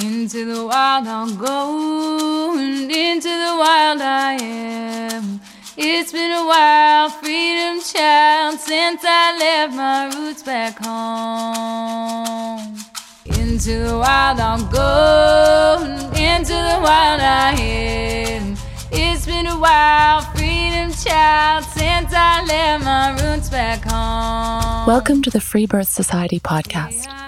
Into 0.00 0.44
the 0.44 0.64
wild 0.64 1.08
I'll 1.08 1.34
go, 1.34 2.56
and 2.56 2.88
into 2.88 3.28
the 3.28 3.56
wild 3.58 4.00
I 4.00 4.38
am. 4.40 5.40
It's 5.76 6.12
been 6.12 6.30
a 6.30 6.46
while, 6.46 7.08
freedom 7.08 7.82
child, 7.82 8.60
since 8.60 9.00
I 9.04 9.36
left 9.36 9.74
my 9.74 10.04
roots 10.14 10.44
back 10.44 10.78
home. 10.78 12.76
Into 13.24 13.88
the 13.88 13.98
wild 13.98 14.38
I'll 14.38 14.64
go, 14.70 15.84
and 15.84 16.16
into 16.16 16.52
the 16.52 16.78
wild 16.80 17.20
I 17.20 17.56
am. 17.58 18.56
It's 18.92 19.26
been 19.26 19.48
a 19.48 19.58
while, 19.58 20.20
freedom 20.30 20.92
child, 20.92 21.64
since 21.64 22.12
I 22.14 22.44
left 22.46 22.84
my 22.84 23.20
roots 23.20 23.48
back 23.48 23.82
home. 23.82 24.86
Welcome 24.86 25.22
to 25.22 25.30
the 25.30 25.40
Free 25.40 25.66
Birth 25.66 25.88
Society 25.88 26.38
podcast. 26.38 27.27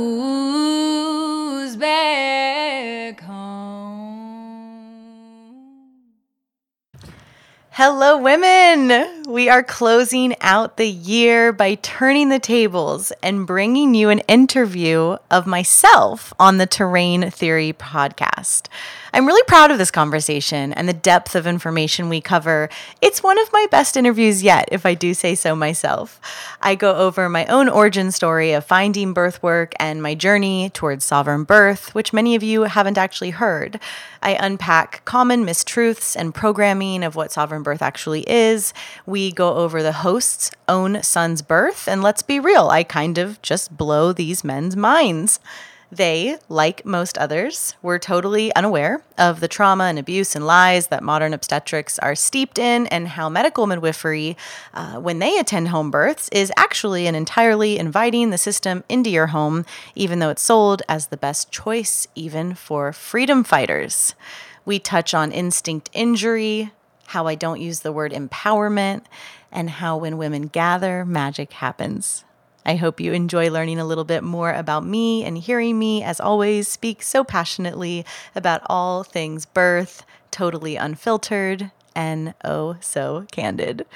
Roots 0.00 1.76
back 1.76 3.20
home. 3.20 3.60
Hello, 7.72 8.18
women! 8.18 9.22
We 9.28 9.48
are 9.48 9.62
closing 9.62 10.34
out 10.40 10.76
the 10.76 10.88
year 10.88 11.52
by 11.52 11.76
turning 11.76 12.28
the 12.28 12.38
tables 12.38 13.12
and 13.22 13.46
bringing 13.46 13.94
you 13.94 14.08
an 14.08 14.18
interview 14.20 15.16
of 15.30 15.46
myself 15.46 16.34
on 16.38 16.58
the 16.58 16.66
Terrain 16.66 17.30
Theory 17.30 17.72
podcast. 17.72 18.68
I'm 19.12 19.26
really 19.26 19.42
proud 19.44 19.70
of 19.70 19.78
this 19.78 19.90
conversation 19.90 20.72
and 20.72 20.88
the 20.88 20.92
depth 20.92 21.34
of 21.34 21.46
information 21.46 22.08
we 22.08 22.20
cover. 22.20 22.68
It's 23.00 23.22
one 23.22 23.38
of 23.38 23.52
my 23.52 23.66
best 23.70 23.96
interviews 23.96 24.42
yet, 24.42 24.68
if 24.70 24.86
I 24.86 24.94
do 24.94 25.14
say 25.14 25.34
so 25.34 25.56
myself. 25.56 26.20
I 26.62 26.76
go 26.76 26.94
over 26.94 27.28
my 27.28 27.44
own 27.46 27.68
origin 27.68 28.12
story 28.12 28.52
of 28.52 28.64
finding 28.64 29.12
birth 29.12 29.42
work 29.42 29.74
and 29.80 30.02
my 30.02 30.14
journey 30.14 30.70
towards 30.70 31.04
sovereign 31.04 31.42
birth, 31.42 31.94
which 31.94 32.12
many 32.12 32.36
of 32.36 32.42
you 32.42 32.62
haven't 32.62 32.98
actually 32.98 33.30
heard. 33.30 33.80
I 34.22 34.36
unpack 34.38 35.04
common 35.04 35.44
mistruths 35.44 36.14
and 36.14 36.34
programming 36.34 37.02
of 37.02 37.16
what 37.16 37.32
sovereign 37.32 37.64
birth 37.64 37.82
actually 37.82 38.28
is. 38.30 38.72
We 39.06 39.32
go 39.32 39.54
over 39.54 39.82
the 39.82 39.92
host's 39.92 40.52
own 40.68 41.02
son's 41.02 41.42
birth, 41.42 41.88
and 41.88 42.02
let's 42.02 42.22
be 42.22 42.38
real, 42.38 42.68
I 42.68 42.84
kind 42.84 43.18
of 43.18 43.42
just 43.42 43.76
blow 43.76 44.12
these 44.12 44.44
men's 44.44 44.76
minds. 44.76 45.40
They, 45.92 46.38
like 46.48 46.86
most 46.86 47.18
others, 47.18 47.74
were 47.82 47.98
totally 47.98 48.54
unaware 48.54 49.02
of 49.18 49.40
the 49.40 49.48
trauma 49.48 49.84
and 49.84 49.98
abuse 49.98 50.36
and 50.36 50.46
lies 50.46 50.86
that 50.86 51.02
modern 51.02 51.34
obstetrics 51.34 51.98
are 51.98 52.14
steeped 52.14 52.58
in, 52.60 52.86
and 52.86 53.08
how 53.08 53.28
medical 53.28 53.66
midwifery, 53.66 54.36
uh, 54.72 55.00
when 55.00 55.18
they 55.18 55.36
attend 55.36 55.68
home 55.68 55.90
births, 55.90 56.28
is 56.30 56.52
actually 56.56 57.08
an 57.08 57.16
entirely 57.16 57.76
inviting 57.76 58.30
the 58.30 58.38
system 58.38 58.84
into 58.88 59.10
your 59.10 59.28
home, 59.28 59.66
even 59.96 60.20
though 60.20 60.30
it's 60.30 60.42
sold 60.42 60.82
as 60.88 61.08
the 61.08 61.16
best 61.16 61.50
choice, 61.50 62.06
even 62.14 62.54
for 62.54 62.92
freedom 62.92 63.42
fighters. 63.42 64.14
We 64.64 64.78
touch 64.78 65.12
on 65.12 65.32
instinct 65.32 65.90
injury, 65.92 66.70
how 67.06 67.26
I 67.26 67.34
don't 67.34 67.60
use 67.60 67.80
the 67.80 67.90
word 67.90 68.12
empowerment, 68.12 69.02
and 69.50 69.68
how 69.68 69.96
when 69.96 70.18
women 70.18 70.46
gather, 70.46 71.04
magic 71.04 71.54
happens. 71.54 72.24
I 72.64 72.76
hope 72.76 73.00
you 73.00 73.12
enjoy 73.12 73.50
learning 73.50 73.78
a 73.78 73.84
little 73.84 74.04
bit 74.04 74.22
more 74.22 74.52
about 74.52 74.84
me 74.84 75.24
and 75.24 75.38
hearing 75.38 75.78
me, 75.78 76.02
as 76.02 76.20
always, 76.20 76.68
speak 76.68 77.02
so 77.02 77.24
passionately 77.24 78.04
about 78.34 78.62
all 78.66 79.02
things 79.02 79.46
birth, 79.46 80.04
totally 80.30 80.76
unfiltered, 80.76 81.70
and 81.94 82.34
oh 82.44 82.76
so 82.80 83.26
candid. 83.32 83.86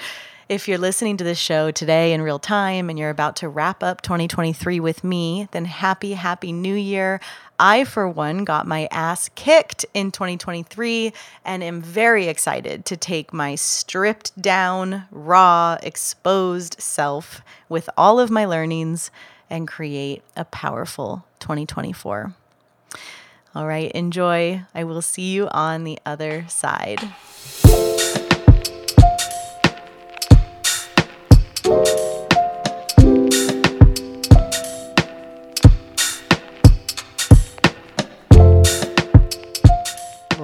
If 0.46 0.68
you're 0.68 0.76
listening 0.76 1.16
to 1.16 1.24
this 1.24 1.38
show 1.38 1.70
today 1.70 2.12
in 2.12 2.20
real 2.20 2.38
time 2.38 2.90
and 2.90 2.98
you're 2.98 3.08
about 3.08 3.36
to 3.36 3.48
wrap 3.48 3.82
up 3.82 4.02
2023 4.02 4.78
with 4.78 5.02
me, 5.02 5.48
then 5.52 5.64
happy, 5.64 6.12
happy 6.12 6.52
new 6.52 6.74
year. 6.74 7.18
I, 7.58 7.84
for 7.84 8.06
one, 8.06 8.44
got 8.44 8.66
my 8.66 8.86
ass 8.90 9.30
kicked 9.36 9.86
in 9.94 10.12
2023 10.12 11.14
and 11.46 11.64
am 11.64 11.80
very 11.80 12.26
excited 12.26 12.84
to 12.84 12.96
take 12.96 13.32
my 13.32 13.54
stripped 13.54 14.38
down, 14.40 15.04
raw, 15.10 15.78
exposed 15.82 16.78
self 16.78 17.40
with 17.70 17.88
all 17.96 18.20
of 18.20 18.30
my 18.30 18.44
learnings 18.44 19.10
and 19.48 19.66
create 19.66 20.22
a 20.36 20.44
powerful 20.44 21.24
2024. 21.40 22.34
All 23.54 23.66
right, 23.66 23.90
enjoy. 23.92 24.60
I 24.74 24.84
will 24.84 25.00
see 25.00 25.32
you 25.32 25.48
on 25.48 25.84
the 25.84 25.98
other 26.04 26.44
side. 26.48 27.00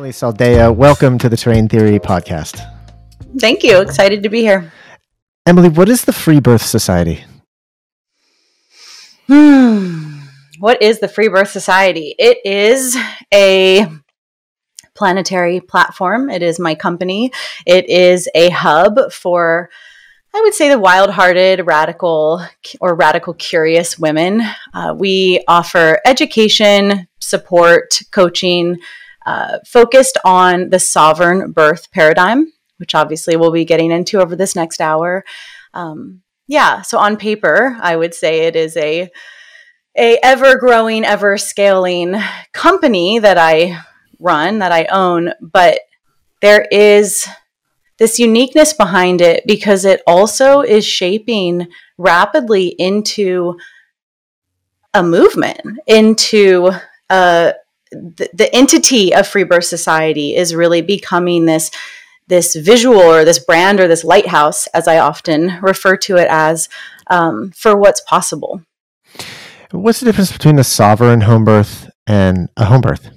Emilee 0.00 0.12
Saldaya, 0.12 0.75
welcome 0.75 1.19
to 1.19 1.28
the 1.28 1.37
Terrain 1.37 1.69
Theory 1.69 1.99
podcast. 1.99 2.66
Thank 3.38 3.62
you. 3.62 3.83
Excited 3.83 4.22
to 4.22 4.31
be 4.31 4.41
here. 4.41 4.72
Emilee, 5.44 5.69
what 5.69 5.91
is 5.91 6.06
the 6.06 6.12
Free 6.15 6.41
Birth 6.41 6.62
Society? 6.62 7.22
Hmm. 9.27 10.21
What 10.59 10.81
is 10.81 11.00
the 11.00 11.09
Free 11.09 11.28
Birth 11.28 11.50
Society? 11.50 12.15
It 12.19 12.38
is 12.47 12.97
a 13.34 13.88
planetary 14.94 15.61
platform. 15.61 16.31
It 16.31 16.43
is 16.43 16.59
my 16.59 16.75
company. 16.75 17.31
It 17.67 17.87
is 17.91 18.27
a 18.34 18.49
hub 18.49 19.12
for, 19.12 19.69
I 20.34 20.41
would 20.41 20.55
say, 20.55 20.71
the 20.71 20.78
wild 20.78 21.11
hearted, 21.11 21.67
radical, 21.67 22.43
or 22.81 22.94
radical 22.94 23.34
curious 23.34 23.99
women. 23.99 24.41
Uh, 24.72 24.94
we 24.97 25.44
offer 25.47 25.99
education, 26.06 27.06
support, 27.19 28.00
coaching, 28.11 28.78
uh, 29.26 29.58
focused 29.66 30.19
on 30.25 30.70
the 30.70 30.78
sovereign 30.78 31.53
birth 31.53 31.91
paradigm, 31.91 32.53
which 32.78 32.94
obviously 32.94 33.36
we'll 33.36 33.53
be 33.53 33.64
getting 33.64 33.91
into 33.91 34.20
over 34.20 34.34
this 34.34 34.56
next 34.56 34.81
hour. 34.81 35.25
Um, 35.75 36.22
yeah, 36.48 36.82
so 36.82 36.98
on 36.98 37.16
paper, 37.16 37.76
I 37.81 37.97
would 37.97 38.14
say 38.14 38.47
it 38.47 38.56
is 38.56 38.76
a 38.76 39.10
a 39.97 40.19
ever 40.22 40.56
growing, 40.56 41.04
ever 41.04 41.36
scaling 41.36 42.16
company 42.53 43.19
that 43.19 43.38
I 43.38 43.81
run, 44.19 44.60
that 44.60 44.72
I 44.72 44.84
own, 44.84 45.32
but 45.41 45.81
there 46.41 46.66
is 46.70 47.26
this 47.98 48.19
uniqueness 48.19 48.72
behind 48.72 49.20
it 49.20 49.47
because 49.47 49.84
it 49.84 50.00
also 50.06 50.62
is 50.62 50.87
shaping 50.87 51.69
rapidly 51.98 52.69
into 52.78 53.58
a 54.94 55.02
movement, 55.02 55.60
into 55.87 56.70
uh, 57.10 57.52
the, 57.91 58.28
the 58.33 58.55
entity 58.55 59.15
of 59.15 59.27
Free 59.27 59.45
Birth 59.45 59.65
Society 59.65 60.34
is 60.37 60.55
really 60.55 60.83
becoming 60.83 61.47
this 61.47 61.71
this 62.28 62.55
visual 62.55 63.01
or 63.01 63.25
this 63.25 63.41
brand 63.41 63.81
or 63.81 63.89
this 63.89 64.05
lighthouse, 64.05 64.69
as 64.69 64.87
I 64.87 64.99
often 64.99 65.59
refer 65.62 65.97
to 65.97 66.17
it 66.17 66.29
as, 66.31 66.69
um, 67.09 67.50
for 67.56 67.76
what's 67.76 68.00
possible. 68.03 68.62
What's 69.73 69.99
the 69.99 70.06
difference 70.06 70.32
between 70.32 70.59
a 70.59 70.64
sovereign 70.64 71.23
home 71.23 71.44
birth 71.44 71.91
and 72.06 72.49
a 72.56 72.67
home 72.67 72.82
birth? 72.82 73.11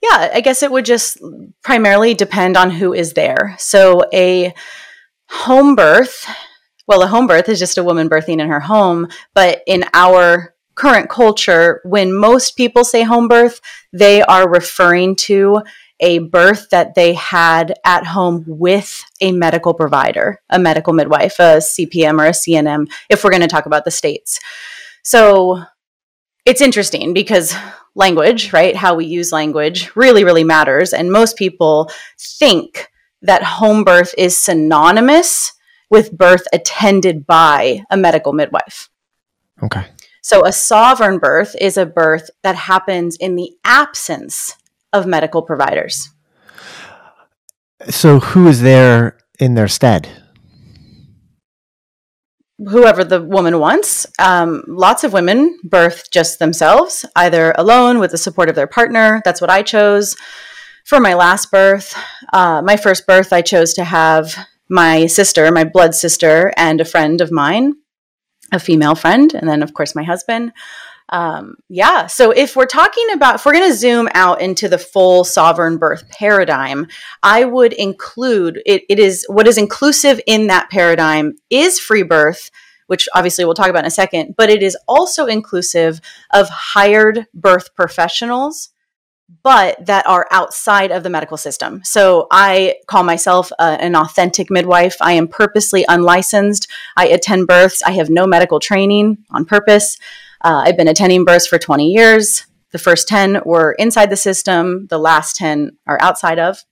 Yeah, 0.00 0.30
I 0.32 0.40
guess 0.40 0.62
it 0.62 0.70
would 0.70 0.84
just 0.84 1.18
primarily 1.64 2.14
depend 2.14 2.56
on 2.56 2.70
who 2.70 2.92
is 2.92 3.14
there. 3.14 3.56
So 3.58 4.04
a 4.12 4.54
home 5.28 5.74
birth, 5.74 6.26
well, 6.86 7.02
a 7.02 7.08
home 7.08 7.26
birth 7.26 7.48
is 7.48 7.58
just 7.58 7.78
a 7.78 7.84
woman 7.84 8.08
birthing 8.08 8.40
in 8.40 8.48
her 8.48 8.60
home, 8.60 9.08
but 9.34 9.62
in 9.66 9.84
our 9.94 10.54
current 10.76 11.10
culture, 11.10 11.80
when 11.84 12.14
most 12.14 12.56
people 12.56 12.84
say 12.84 13.02
home 13.02 13.26
birth, 13.28 13.60
they 13.92 14.22
are 14.22 14.48
referring 14.48 15.16
to 15.16 15.62
a 15.98 16.18
birth 16.18 16.68
that 16.70 16.94
they 16.94 17.14
had 17.14 17.74
at 17.84 18.04
home 18.04 18.44
with 18.46 19.04
a 19.20 19.32
medical 19.32 19.72
provider, 19.72 20.40
a 20.50 20.58
medical 20.58 20.92
midwife, 20.92 21.38
a 21.38 21.58
CPM 21.58 22.20
or 22.20 22.26
a 22.26 22.30
CNM, 22.30 22.86
if 23.08 23.24
we're 23.24 23.30
going 23.30 23.40
to 23.40 23.48
talk 23.48 23.66
about 23.66 23.84
the 23.84 23.90
states. 23.90 24.38
So 25.02 25.62
it's 26.44 26.60
interesting 26.60 27.14
because 27.14 27.56
language, 27.94 28.52
right? 28.52 28.76
How 28.76 28.94
we 28.94 29.06
use 29.06 29.32
language 29.32 29.96
really, 29.96 30.22
really 30.22 30.44
matters. 30.44 30.92
And 30.92 31.10
most 31.10 31.36
people 31.36 31.90
think 32.18 32.88
that 33.22 33.42
home 33.42 33.82
birth 33.82 34.14
is 34.18 34.36
synonymous 34.36 35.52
with 35.88 36.12
birth 36.12 36.46
attended 36.52 37.26
by 37.26 37.80
a 37.90 37.96
medical 37.96 38.34
midwife. 38.34 38.90
Okay. 39.62 39.86
So, 40.28 40.44
a 40.44 40.50
sovereign 40.50 41.18
birth 41.18 41.54
is 41.60 41.76
a 41.76 41.86
birth 41.86 42.30
that 42.42 42.56
happens 42.56 43.14
in 43.14 43.36
the 43.36 43.52
absence 43.64 44.56
of 44.92 45.06
medical 45.06 45.40
providers. 45.40 46.10
So, 47.88 48.18
who 48.18 48.48
is 48.48 48.60
there 48.60 49.18
in 49.38 49.54
their 49.54 49.68
stead? 49.68 50.08
Whoever 52.58 53.04
the 53.04 53.22
woman 53.22 53.60
wants. 53.60 54.04
Um, 54.18 54.64
lots 54.66 55.04
of 55.04 55.12
women 55.12 55.60
birth 55.62 56.10
just 56.10 56.40
themselves, 56.40 57.04
either 57.14 57.54
alone 57.56 58.00
with 58.00 58.10
the 58.10 58.18
support 58.18 58.48
of 58.48 58.56
their 58.56 58.66
partner. 58.66 59.22
That's 59.24 59.40
what 59.40 59.48
I 59.48 59.62
chose 59.62 60.16
for 60.86 60.98
my 60.98 61.14
last 61.14 61.52
birth. 61.52 61.96
Uh, 62.32 62.62
my 62.62 62.76
first 62.76 63.06
birth, 63.06 63.32
I 63.32 63.42
chose 63.42 63.74
to 63.74 63.84
have 63.84 64.34
my 64.68 65.06
sister, 65.06 65.52
my 65.52 65.62
blood 65.62 65.94
sister, 65.94 66.52
and 66.56 66.80
a 66.80 66.84
friend 66.84 67.20
of 67.20 67.30
mine, 67.30 67.74
a 68.52 68.58
female 68.58 68.94
friend, 68.94 69.34
and 69.34 69.48
then, 69.48 69.62
of 69.62 69.74
course, 69.74 69.94
my 69.94 70.02
husband. 70.02 70.52
Um, 71.08 71.56
yeah. 71.68 72.08
So 72.08 72.30
if 72.32 72.56
we're 72.56 72.66
talking 72.66 73.06
about, 73.12 73.36
if 73.36 73.46
we're 73.46 73.52
going 73.52 73.70
to 73.70 73.76
zoom 73.76 74.08
out 74.14 74.40
into 74.40 74.68
the 74.68 74.78
full 74.78 75.24
sovereign 75.24 75.78
birth 75.78 76.08
paradigm, 76.08 76.88
I 77.22 77.44
would 77.44 77.72
include 77.72 78.60
it, 78.66 78.82
it 78.88 78.98
is 78.98 79.24
what 79.28 79.46
is 79.46 79.58
inclusive 79.58 80.20
in 80.26 80.48
that 80.48 80.68
paradigm 80.70 81.34
is 81.48 81.78
free 81.78 82.02
birth, 82.02 82.50
which 82.88 83.08
obviously 83.14 83.44
we'll 83.44 83.54
talk 83.54 83.68
about 83.68 83.84
in 83.84 83.86
a 83.86 83.90
second, 83.90 84.34
but 84.36 84.50
it 84.50 84.62
is 84.62 84.76
also 84.88 85.26
inclusive 85.26 86.00
of 86.32 86.48
hired 86.48 87.26
birth 87.34 87.74
professionals 87.74 88.70
but 89.42 89.84
that 89.86 90.06
are 90.06 90.26
outside 90.30 90.90
of 90.90 91.02
the 91.02 91.10
medical 91.10 91.36
system. 91.36 91.80
So 91.84 92.26
I 92.30 92.76
call 92.86 93.02
myself 93.02 93.50
uh, 93.58 93.76
an 93.80 93.96
authentic 93.96 94.50
midwife. 94.50 94.96
I 95.00 95.12
am 95.12 95.28
purposely 95.28 95.84
unlicensed. 95.88 96.68
I 96.96 97.08
attend 97.08 97.46
births. 97.46 97.82
I 97.82 97.92
have 97.92 98.10
no 98.10 98.26
medical 98.26 98.60
training 98.60 99.18
on 99.30 99.44
purpose. 99.44 99.98
Uh, 100.42 100.62
I've 100.66 100.76
been 100.76 100.88
attending 100.88 101.24
births 101.24 101.46
for 101.46 101.58
20 101.58 101.88
years. 101.88 102.46
The 102.72 102.78
first 102.78 103.08
10 103.08 103.42
were 103.44 103.72
inside 103.78 104.10
the 104.10 104.16
system, 104.16 104.86
the 104.88 104.98
last 104.98 105.36
10 105.36 105.76
are 105.86 105.98
outside 106.00 106.38
of. 106.38 106.62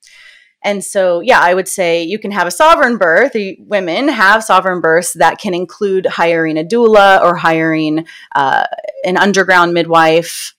And 0.63 0.83
so, 0.83 1.21
yeah, 1.21 1.41
I 1.41 1.53
would 1.53 1.69
say 1.69 2.03
you 2.03 2.19
can 2.19 2.31
have 2.31 2.47
a 2.47 2.51
sovereign 2.51 2.97
birth. 2.97 3.37
Women 3.59 4.09
have 4.09 4.43
sovereign 4.43 4.81
births 4.81 5.13
that 5.13 5.39
can 5.39 5.53
include 5.53 6.07
hiring 6.07 6.59
a 6.59 6.65
doula 6.65 7.23
or 7.23 7.37
hiring 7.37 8.07
uh, 8.35 8.65
an 9.05 9.19
underground 9.19 9.75
midwife, 9.75 10.54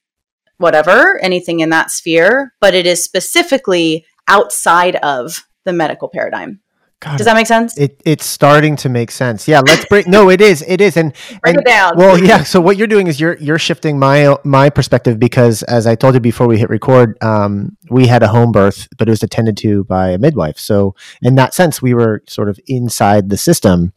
whatever, 0.57 1.19
anything 1.21 1.59
in 1.59 1.69
that 1.69 1.91
sphere, 1.91 2.53
but 2.59 2.73
it 2.73 2.85
is 2.85 3.03
specifically 3.03 4.05
outside 4.27 4.95
of 4.97 5.45
the 5.65 5.73
medical 5.73 6.09
paradigm. 6.09 6.61
God, 7.01 7.17
Does 7.17 7.25
that 7.25 7.35
make 7.35 7.45
sense? 7.45 7.77
It, 7.77 8.01
it's 8.05 8.25
starting 8.25 8.77
to 8.77 8.89
make 8.89 9.11
sense. 9.11 9.47
Yeah, 9.47 9.61
let's 9.67 9.85
break. 9.85 10.07
no, 10.07 10.29
it 10.29 10.39
is. 10.39 10.63
It 10.65 10.79
is. 10.79 10.95
And 10.95 11.13
break 11.41 11.55
and, 11.55 11.57
it 11.57 11.65
down. 11.65 11.97
Well, 11.97 12.17
yeah. 12.17 12.43
So 12.43 12.61
what 12.61 12.77
you're 12.77 12.87
doing 12.87 13.07
is 13.07 13.19
you're 13.19 13.35
you're 13.37 13.59
shifting 13.59 13.99
my 13.99 14.37
my 14.45 14.69
perspective 14.69 15.19
because, 15.19 15.61
as 15.63 15.85
I 15.87 15.95
told 15.95 16.13
you 16.13 16.21
before 16.21 16.47
we 16.47 16.57
hit 16.57 16.69
record, 16.69 17.21
um, 17.21 17.77
we 17.89 18.07
had 18.07 18.23
a 18.23 18.29
home 18.29 18.51
birth, 18.51 18.87
but 18.97 19.09
it 19.09 19.11
was 19.11 19.23
attended 19.23 19.57
to 19.57 19.83
by 19.83 20.11
a 20.11 20.17
midwife. 20.17 20.57
So 20.57 20.95
in 21.21 21.35
that 21.35 21.53
sense, 21.53 21.81
we 21.81 21.93
were 21.93 22.23
sort 22.27 22.47
of 22.47 22.59
inside 22.65 23.29
the 23.29 23.37
system. 23.37 23.91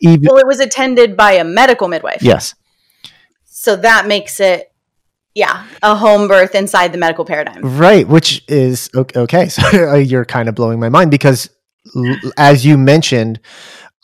Even, 0.00 0.26
well, 0.28 0.38
it 0.38 0.46
was 0.46 0.58
attended 0.58 1.16
by 1.16 1.32
a 1.32 1.44
medical 1.44 1.86
midwife. 1.86 2.22
Yes. 2.22 2.54
So 3.44 3.76
that 3.76 4.06
makes 4.06 4.40
it 4.40 4.72
yeah, 5.38 5.66
a 5.84 5.94
home 5.94 6.26
birth 6.26 6.56
inside 6.56 6.90
the 6.90 6.98
medical 6.98 7.24
paradigm. 7.24 7.60
Right, 7.62 8.08
which 8.08 8.42
is 8.48 8.90
okay. 8.96 9.48
So 9.58 9.94
you're 9.94 10.24
kind 10.24 10.48
of 10.48 10.56
blowing 10.56 10.80
my 10.80 10.88
mind 10.88 11.12
because, 11.12 11.48
as 12.36 12.66
you 12.66 12.76
mentioned, 12.76 13.38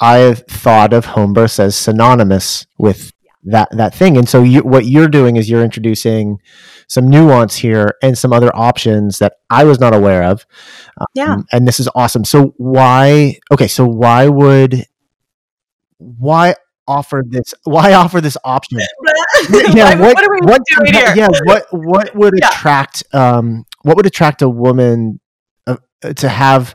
I've 0.00 0.46
thought 0.46 0.92
of 0.92 1.06
home 1.06 1.32
births 1.32 1.58
as 1.58 1.74
synonymous 1.74 2.66
with 2.78 3.12
that 3.42 3.68
that 3.72 3.96
thing, 3.96 4.16
and 4.16 4.28
so 4.28 4.44
you, 4.44 4.60
what 4.60 4.86
you're 4.86 5.08
doing 5.08 5.36
is 5.36 5.50
you're 5.50 5.64
introducing 5.64 6.38
some 6.86 7.10
nuance 7.10 7.56
here 7.56 7.96
and 8.00 8.16
some 8.16 8.32
other 8.32 8.54
options 8.54 9.18
that 9.18 9.38
I 9.50 9.64
was 9.64 9.80
not 9.80 9.92
aware 9.92 10.22
of. 10.22 10.46
Yeah, 11.14 11.34
um, 11.34 11.46
and 11.50 11.66
this 11.66 11.80
is 11.80 11.88
awesome. 11.96 12.24
So 12.24 12.54
why? 12.58 13.40
Okay, 13.50 13.66
so 13.66 13.84
why 13.84 14.28
would 14.28 14.86
why 15.98 16.54
offer 16.86 17.22
this 17.26 17.54
why 17.64 17.94
offer 17.94 18.20
this 18.20 18.36
option? 18.44 18.80
Yeah 19.74 19.98
what, 19.98 20.16
what, 20.44 20.62
yeah 21.16 21.28
what 21.44 21.66
what 21.72 22.14
would 22.14 22.34
yeah. 22.40 22.48
attract 22.48 23.02
um 23.12 23.64
what 23.82 23.96
would 23.96 24.06
attract 24.06 24.42
a 24.42 24.48
woman 24.48 25.20
uh, 25.66 25.76
to 26.16 26.28
have 26.28 26.74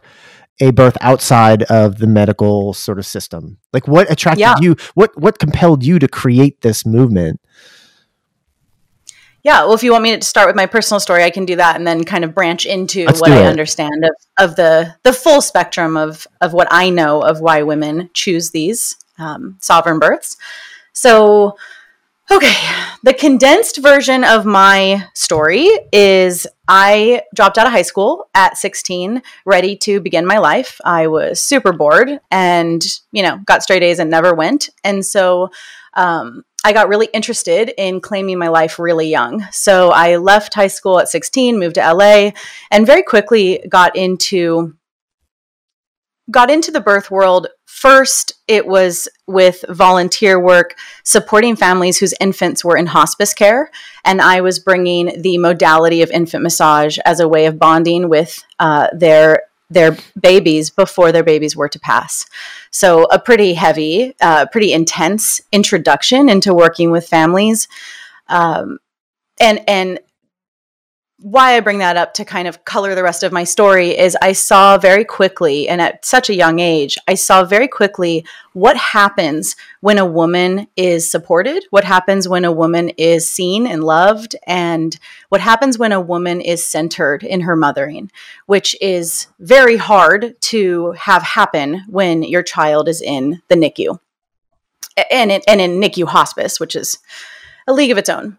a 0.59 0.71
birth 0.71 0.97
outside 1.01 1.63
of 1.63 1.97
the 1.97 2.07
medical 2.07 2.73
sort 2.73 2.99
of 2.99 3.05
system? 3.05 3.57
Like 3.73 3.87
what 3.87 4.11
attracted 4.11 4.41
yeah. 4.41 4.55
you 4.59 4.75
what 4.93 5.11
what 5.19 5.39
compelled 5.39 5.83
you 5.83 5.99
to 5.99 6.07
create 6.07 6.61
this 6.61 6.85
movement? 6.85 7.39
Yeah 9.43 9.63
well 9.63 9.73
if 9.73 9.83
you 9.83 9.91
want 9.91 10.03
me 10.03 10.17
to 10.17 10.25
start 10.25 10.47
with 10.47 10.55
my 10.55 10.65
personal 10.65 10.99
story 10.99 11.23
i 11.23 11.29
can 11.29 11.45
do 11.45 11.55
that 11.55 11.77
and 11.77 11.87
then 11.87 12.03
kind 12.03 12.25
of 12.25 12.35
branch 12.35 12.65
into 12.65 13.05
Let's 13.05 13.21
what 13.21 13.31
i 13.31 13.45
understand 13.45 14.03
of, 14.03 14.49
of 14.49 14.55
the 14.57 14.95
the 15.03 15.13
full 15.13 15.41
spectrum 15.41 15.95
of 15.95 16.27
of 16.41 16.51
what 16.51 16.67
i 16.71 16.89
know 16.89 17.21
of 17.21 17.39
why 17.39 17.63
women 17.63 18.09
choose 18.13 18.51
these 18.51 18.97
um, 19.19 19.57
sovereign 19.59 19.99
births. 19.99 20.37
So, 20.93 21.57
okay, 22.31 22.53
the 23.03 23.13
condensed 23.13 23.77
version 23.77 24.23
of 24.23 24.45
my 24.45 25.07
story 25.13 25.69
is 25.91 26.47
I 26.67 27.23
dropped 27.35 27.57
out 27.57 27.67
of 27.67 27.73
high 27.73 27.83
school 27.83 28.29
at 28.33 28.57
16, 28.57 29.21
ready 29.45 29.75
to 29.77 29.99
begin 29.99 30.25
my 30.25 30.37
life. 30.37 30.79
I 30.83 31.07
was 31.07 31.39
super 31.39 31.73
bored 31.73 32.19
and, 32.31 32.83
you 33.11 33.23
know, 33.23 33.39
got 33.45 33.63
straight 33.63 33.83
A's 33.83 33.99
and 33.99 34.09
never 34.09 34.33
went. 34.33 34.69
And 34.83 35.05
so, 35.05 35.51
um, 35.93 36.43
I 36.63 36.73
got 36.73 36.89
really 36.89 37.07
interested 37.13 37.73
in 37.77 38.01
claiming 38.01 38.37
my 38.37 38.49
life 38.49 38.79
really 38.79 39.07
young. 39.07 39.45
So 39.51 39.91
I 39.91 40.17
left 40.17 40.53
high 40.53 40.67
school 40.67 40.99
at 40.99 41.07
16, 41.07 41.57
moved 41.57 41.75
to 41.75 41.93
LA, 41.93 42.31
and 42.69 42.85
very 42.85 43.03
quickly 43.03 43.63
got 43.69 43.95
into 43.95 44.75
got 46.29 46.51
into 46.51 46.69
the 46.69 46.81
birth 46.81 47.09
world 47.09 47.47
first 47.69 48.33
it 48.47 48.65
was 48.65 49.07
with 49.27 49.63
volunteer 49.69 50.39
work 50.39 50.75
supporting 51.03 51.55
families 51.55 51.99
whose 51.99 52.15
infants 52.19 52.65
were 52.65 52.75
in 52.75 52.87
hospice 52.87 53.33
care 53.33 53.69
and 54.03 54.21
i 54.21 54.41
was 54.41 54.57
bringing 54.57 55.21
the 55.21 55.37
modality 55.37 56.01
of 56.01 56.09
infant 56.09 56.41
massage 56.41 56.97
as 57.05 57.19
a 57.19 57.27
way 57.27 57.45
of 57.45 57.59
bonding 57.59 58.09
with 58.09 58.43
uh, 58.59 58.87
their 58.91 59.43
their 59.69 59.95
babies 60.19 60.69
before 60.69 61.11
their 61.11 61.23
babies 61.23 61.55
were 61.55 61.69
to 61.69 61.79
pass. 61.79 62.25
So 62.71 63.03
a 63.03 63.19
pretty 63.19 63.53
heavy 63.53 64.15
uh, 64.19 64.47
pretty 64.47 64.73
intense 64.73 65.41
introduction 65.51 66.27
into 66.27 66.53
working 66.53 66.91
with 66.91 67.07
families. 67.07 67.67
Um, 68.27 68.79
and 69.39 69.61
and 69.67 69.99
why 71.21 71.57
I 71.57 71.59
bring 71.59 71.79
that 71.79 71.97
up 71.97 72.13
to 72.13 72.23
kind 72.23 72.47
of 72.47 72.63
color 72.63 72.95
the 72.95 73.03
rest 73.03 73.23
of 73.23 73.33
my 73.33 73.43
story 73.43 73.97
is 73.97 74.15
I 74.21 74.31
saw 74.31 74.77
very 74.77 75.03
quickly, 75.03 75.67
and 75.67 75.81
at 75.81 76.05
such 76.05 76.29
a 76.29 76.35
young 76.35 76.59
age, 76.59 76.97
I 77.09 77.15
saw 77.15 77.43
very 77.43 77.67
quickly 77.67 78.25
what 78.53 78.77
happens 78.77 79.57
when 79.81 79.97
a 79.97 80.05
woman 80.05 80.67
is 80.77 81.11
supported, 81.11 81.65
what 81.71 81.83
happens 81.83 82.29
when 82.29 82.45
a 82.45 82.51
woman 82.51 82.89
is 82.97 83.29
seen 83.29 83.67
and 83.67 83.83
loved, 83.83 84.35
and 84.47 84.97
what 85.27 85.41
happens 85.41 85.77
when 85.77 85.91
a 85.91 85.99
woman 85.99 86.39
is 86.39 86.65
centered 86.65 87.23
in 87.23 87.41
her 87.41 87.55
mothering, 87.55 88.09
which 88.45 88.75
is 88.79 89.27
very 89.39 89.75
hard 89.75 90.39
to 90.41 90.91
have 90.91 91.21
happen 91.21 91.83
when 91.89 92.23
your 92.23 92.43
child 92.43 92.87
is 92.87 93.01
in 93.01 93.41
the 93.49 93.55
NICU 93.55 93.99
and 95.11 95.31
in, 95.31 95.41
and 95.47 95.59
in 95.59 95.81
NICU 95.81 96.07
hospice, 96.07 96.61
which 96.61 96.77
is 96.77 96.97
a 97.67 97.73
league 97.73 97.91
of 97.91 97.97
its 97.97 98.09
own. 98.09 98.37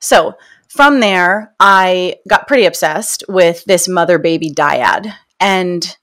So, 0.00 0.36
from 0.70 1.00
there, 1.00 1.52
I 1.58 2.16
got 2.28 2.46
pretty 2.46 2.64
obsessed 2.64 3.24
with 3.28 3.64
this 3.64 3.88
mother 3.88 4.18
baby 4.18 4.50
dyad. 4.50 5.12
And 5.40 5.96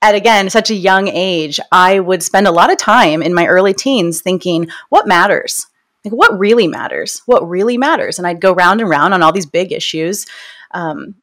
at 0.00 0.14
again 0.14 0.48
such 0.48 0.70
a 0.70 0.74
young 0.74 1.08
age, 1.08 1.60
I 1.70 2.00
would 2.00 2.22
spend 2.22 2.46
a 2.46 2.52
lot 2.52 2.72
of 2.72 2.78
time 2.78 3.22
in 3.22 3.34
my 3.34 3.46
early 3.46 3.74
teens 3.74 4.20
thinking, 4.20 4.68
what 4.88 5.06
matters? 5.06 5.66
Like, 6.04 6.14
what 6.14 6.38
really 6.38 6.68
matters? 6.68 7.22
What 7.26 7.46
really 7.46 7.76
matters? 7.76 8.18
And 8.18 8.26
I'd 8.26 8.40
go 8.40 8.54
round 8.54 8.80
and 8.80 8.88
round 8.88 9.12
on 9.12 9.22
all 9.22 9.32
these 9.32 9.46
big 9.46 9.72
issues. 9.72 10.26
Um, 10.72 11.16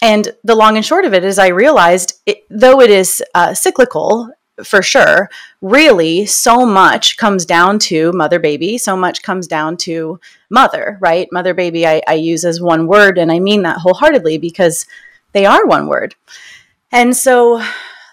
and 0.00 0.28
the 0.44 0.54
long 0.54 0.76
and 0.76 0.84
short 0.84 1.04
of 1.04 1.14
it 1.14 1.24
is, 1.24 1.38
I 1.38 1.48
realized, 1.48 2.20
it, 2.24 2.44
though 2.50 2.80
it 2.80 2.90
is 2.90 3.22
uh, 3.34 3.54
cyclical 3.54 4.30
for 4.64 4.82
sure, 4.82 5.28
really 5.60 6.26
so 6.26 6.64
much 6.66 7.16
comes 7.16 7.44
down 7.44 7.78
to 7.78 8.12
mother 8.12 8.38
baby, 8.38 8.78
so 8.78 8.96
much 8.96 9.22
comes 9.22 9.46
down 9.46 9.76
to 9.78 10.20
mother, 10.50 10.98
right? 11.00 11.28
Mother 11.32 11.54
baby, 11.54 11.86
I, 11.86 12.02
I 12.06 12.14
use 12.14 12.44
as 12.44 12.60
one 12.60 12.86
word, 12.86 13.18
and 13.18 13.30
I 13.30 13.38
mean 13.38 13.62
that 13.62 13.78
wholeheartedly 13.78 14.38
because 14.38 14.86
they 15.32 15.46
are 15.46 15.66
one 15.66 15.88
word. 15.88 16.14
And 16.90 17.16
so 17.16 17.62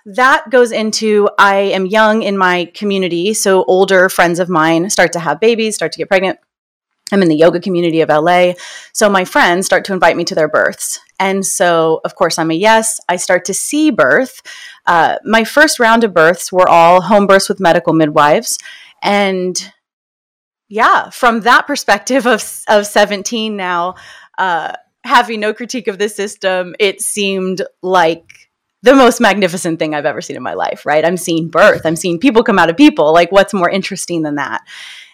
that 0.06 0.50
goes 0.50 0.72
into 0.72 1.30
I 1.40 1.56
am 1.56 1.86
young 1.86 2.22
in 2.22 2.38
my 2.38 2.72
community, 2.74 3.34
so 3.34 3.64
older 3.66 4.10
friends 4.10 4.40
of 4.40 4.50
mine 4.50 4.90
start 4.90 5.14
to 5.14 5.20
have 5.20 5.40
babies, 5.40 5.76
start 5.76 5.92
to 5.94 5.98
get 5.98 6.08
pregnant. 6.08 6.40
I'm 7.12 7.22
in 7.22 7.30
the 7.30 7.36
yoga 7.36 7.60
community 7.60 8.02
of 8.02 8.10
LA. 8.10 8.54
So 8.94 9.10
my 9.10 9.26
friends 9.26 9.66
start 9.66 9.86
to 9.86 9.94
invite 9.94 10.18
me 10.18 10.24
to 10.26 10.36
their 10.36 10.48
births. 10.48 11.00
And 11.20 11.46
so, 11.46 12.02
of 12.04 12.16
course, 12.16 12.40
I'm 12.40 12.52
a 12.52 12.56
yes. 12.56 13.00
I 13.08 13.18
start 13.18 13.46
to 13.46 13.54
see 13.54 13.92
birth. 13.92 14.42
Uh, 14.86 15.18
my 15.24 15.44
first 15.44 15.80
round 15.80 16.04
of 16.04 16.14
births 16.14 16.52
were 16.52 16.68
all 16.68 17.02
home 17.02 17.28
births 17.28 17.48
with 17.48 17.60
medical 17.60 17.94
midwives. 17.94 18.58
And 19.04 19.72
yeah, 20.68 21.10
from 21.12 21.42
that 21.42 21.68
perspective 21.68 22.26
of 22.26 22.64
of 22.68 22.88
17 22.88 23.56
now, 23.56 23.96
uh, 24.38 24.74
having 25.04 25.40
no 25.40 25.54
critique 25.54 25.88
of 25.88 26.00
the 26.00 26.10
system, 26.10 26.76
it 26.80 27.02
seemed 27.02 27.62
like 27.84 28.50
the 28.82 28.96
most 28.96 29.22
magnificent 29.22 29.80
thing 29.80 29.94
I've 29.94 30.06
ever 30.06 30.22
seen 30.22 30.36
in 30.36 30.44
my 30.44 30.54
life, 30.54 30.86
right? 30.86 31.06
I'm 31.06 31.18
seeing 31.18 31.50
birth, 31.50 31.86
I'm 31.86 31.96
seeing 31.96 32.20
people 32.20 32.44
come 32.44 32.60
out 32.60 32.70
of 32.70 32.78
people. 32.78 33.14
Like, 33.14 33.32
what's 33.32 33.54
more 33.54 33.70
interesting 33.70 34.24
than 34.24 34.36
that? 34.36 34.62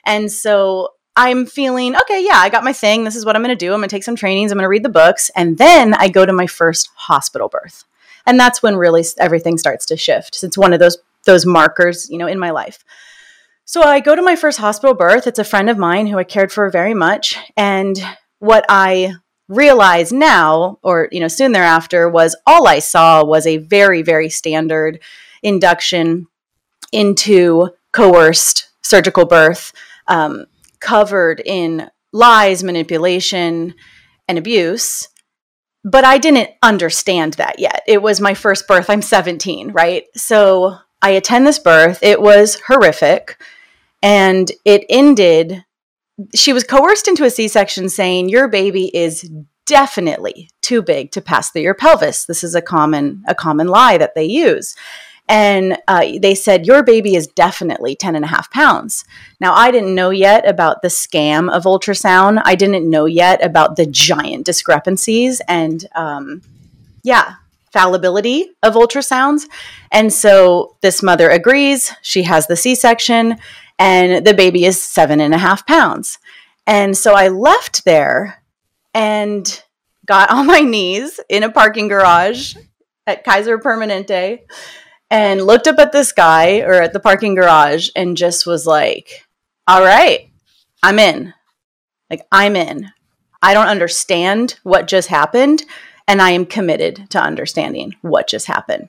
And 0.06 0.32
so 0.32 0.90
I'm 1.16 1.46
feeling, 1.46 1.96
okay, 1.96 2.24
yeah, 2.24 2.38
I 2.38 2.50
got 2.50 2.64
my 2.64 2.74
thing. 2.74 3.04
This 3.04 3.16
is 3.16 3.26
what 3.26 3.36
I'm 3.36 3.44
going 3.44 3.56
to 3.56 3.66
do. 3.66 3.74
I'm 3.74 3.80
going 3.80 3.90
to 3.90 3.96
take 3.96 4.04
some 4.04 4.16
trainings, 4.16 4.52
I'm 4.52 4.58
going 4.58 4.66
to 4.66 4.70
read 4.70 4.84
the 4.84 4.90
books. 4.90 5.30
And 5.36 5.58
then 5.58 5.94
I 5.94 6.08
go 6.08 6.26
to 6.26 6.34
my 6.34 6.48
first 6.48 6.90
hospital 6.96 7.50
birth. 7.50 7.84
And 8.26 8.40
that's 8.40 8.62
when 8.62 8.76
really 8.76 9.04
everything 9.18 9.58
starts 9.58 9.86
to 9.88 9.98
shift. 9.98 10.44
It's 10.44 10.58
one 10.58 10.74
of 10.74 10.80
those 10.80 10.98
those 11.26 11.46
markers, 11.46 12.10
you 12.10 12.18
know, 12.18 12.28
in 12.28 12.40
my 12.40 12.50
life. 12.50 12.84
So 13.66 13.84
I 13.84 14.00
go 14.00 14.16
to 14.16 14.22
my 14.22 14.36
first 14.36 14.58
hospital 14.58 14.96
birth. 14.96 15.28
It's 15.28 15.40
a 15.40 15.44
friend 15.44 15.70
of 15.70 15.78
mine 15.78 16.08
who 16.08 16.18
I 16.18 16.24
cared 16.24 16.52
for 16.52 16.70
very 16.70 16.94
much. 16.94 17.38
And 17.56 18.00
what 18.40 18.66
I 18.68 19.14
realize 19.48 20.12
now, 20.12 20.80
or, 20.82 21.10
you 21.12 21.20
know, 21.20 21.28
soon 21.28 21.52
thereafter, 21.52 22.10
was 22.10 22.36
all 22.48 22.68
I 22.68 22.80
saw 22.80 23.24
was 23.24 23.46
a 23.46 23.58
very, 23.58 24.02
very 24.02 24.30
standard 24.30 25.00
induction 25.44 26.28
into 26.92 27.70
coerced 27.92 28.70
surgical 28.82 29.26
birth, 29.26 29.74
um, 30.08 30.46
covered 30.82 31.42
in 31.46 31.90
lies, 32.12 32.64
manipulation, 32.64 33.76
and 34.28 34.38
abuse. 34.38 35.08
But 35.84 36.04
I 36.04 36.18
didn't 36.18 36.50
understand 36.62 37.34
that 37.34 37.60
yet. 37.60 37.82
It 37.88 38.02
was 38.02 38.22
my 38.22 38.34
first 38.34 38.68
birth. 38.68 38.90
I'm 38.90 39.02
17, 39.02 39.72
right? 39.72 40.06
So 40.16 40.78
I 41.02 41.12
attend 41.12 41.48
this 41.48 41.60
birth. 41.60 42.00
It 42.04 42.22
was 42.22 42.60
horrific. 42.68 43.42
And 44.04 44.52
it 44.66 44.86
ended, 44.90 45.64
she 46.36 46.54
was 46.54 46.64
coerced 46.64 47.08
into 47.08 47.24
a 47.24 47.30
C 47.30 47.48
section 47.48 47.90
saying, 47.90 48.30
Your 48.30 48.48
baby 48.48 48.96
is 48.96 49.30
definitely 49.66 50.50
too 50.62 50.82
big 50.82 51.12
to 51.12 51.22
pass 51.22 51.50
through 51.50 51.62
your 51.62 51.74
pelvis. 51.74 52.26
This 52.26 52.44
is 52.44 52.56
a 52.56 52.62
common, 52.62 53.24
a 53.28 53.36
common 53.36 53.68
lie 53.68 53.98
that 53.98 54.16
they 54.16 54.26
use. 54.26 54.76
And 55.32 55.78
uh, 55.88 56.20
they 56.20 56.36
said, 56.36 56.66
Your 56.68 56.84
baby 56.84 57.16
is 57.16 57.26
definitely 57.26 57.96
10 57.96 58.18
and 58.18 58.26
a 58.26 58.28
half 58.28 58.52
pounds. 58.52 59.06
Now, 59.40 59.54
I 59.54 59.72
didn't 59.72 59.96
know 59.96 60.10
yet 60.10 60.46
about 60.46 60.82
the 60.82 60.90
scam 60.90 61.50
of 61.50 61.64
ultrasound. 61.64 62.42
I 62.44 62.56
didn't 62.56 62.88
know 62.90 63.06
yet 63.06 63.44
about 63.44 63.78
the 63.78 63.86
giant 63.86 64.46
discrepancies 64.46 65.42
and, 65.48 65.86
um, 65.96 66.42
yeah, 67.02 67.36
fallibility 67.72 68.52
of 68.62 68.74
ultrasounds. 68.74 69.48
And 69.90 70.12
so 70.12 70.76
this 70.82 71.02
mother 71.02 71.30
agrees. 71.30 71.94
She 72.02 72.24
has 72.24 72.48
the 72.48 72.58
C 72.58 72.76
section 72.76 73.38
and 73.80 74.28
the 74.28 74.34
baby 74.34 74.66
is 74.66 74.82
seven 74.82 75.22
and 75.22 75.34
a 75.34 75.38
half 75.38 75.66
pounds. 75.66 76.20
And 76.68 76.98
so 76.98 77.14
I 77.14 77.30
left 77.30 77.86
there 77.86 78.44
and 78.94 79.64
got 80.06 80.30
on 80.32 80.46
my 80.46 80.60
knees 80.60 81.22
in 81.30 81.44
a 81.44 81.52
parking 81.52 81.88
garage 81.88 82.58
at 83.08 83.24
Kaiser 83.24 83.58
Permanente 83.60 84.42
and 85.12 85.42
looked 85.42 85.68
up 85.68 85.78
at 85.78 85.92
this 85.92 86.14
guy 86.14 86.62
or 86.62 86.74
at 86.82 86.94
the 86.94 87.00
parking 87.00 87.36
garage 87.36 87.90
and 87.98 88.16
just 88.16 88.48
was 88.48 88.66
like, 88.66 89.28
all 89.68 89.82
right, 89.82 90.32
I'm 90.82 90.98
in. 90.98 91.34
Like, 92.10 92.26
I'm 92.32 92.56
in. 92.56 92.90
I 93.42 93.54
don't 93.54 93.68
understand 93.68 94.58
what 94.64 94.88
just 94.88 95.10
happened, 95.10 95.64
and 96.08 96.22
I 96.22 96.32
am 96.32 96.46
committed 96.46 97.10
to 97.10 97.22
understanding 97.22 97.96
what 98.02 98.28
just 98.28 98.48
happened. 98.48 98.88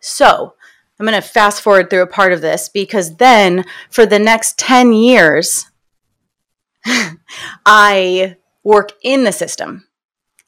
So, 0.00 0.54
I'm 0.98 1.06
going 1.06 1.20
to 1.20 1.26
fast 1.26 1.60
forward 1.60 1.90
through 1.90 2.02
a 2.02 2.06
part 2.06 2.32
of 2.32 2.40
this 2.40 2.68
because 2.68 3.16
then 3.16 3.64
for 3.90 4.06
the 4.06 4.18
next 4.18 4.58
10 4.58 4.92
years, 4.92 5.70
I 7.66 8.36
work 8.62 8.92
in 9.02 9.24
the 9.24 9.32
system. 9.32 9.88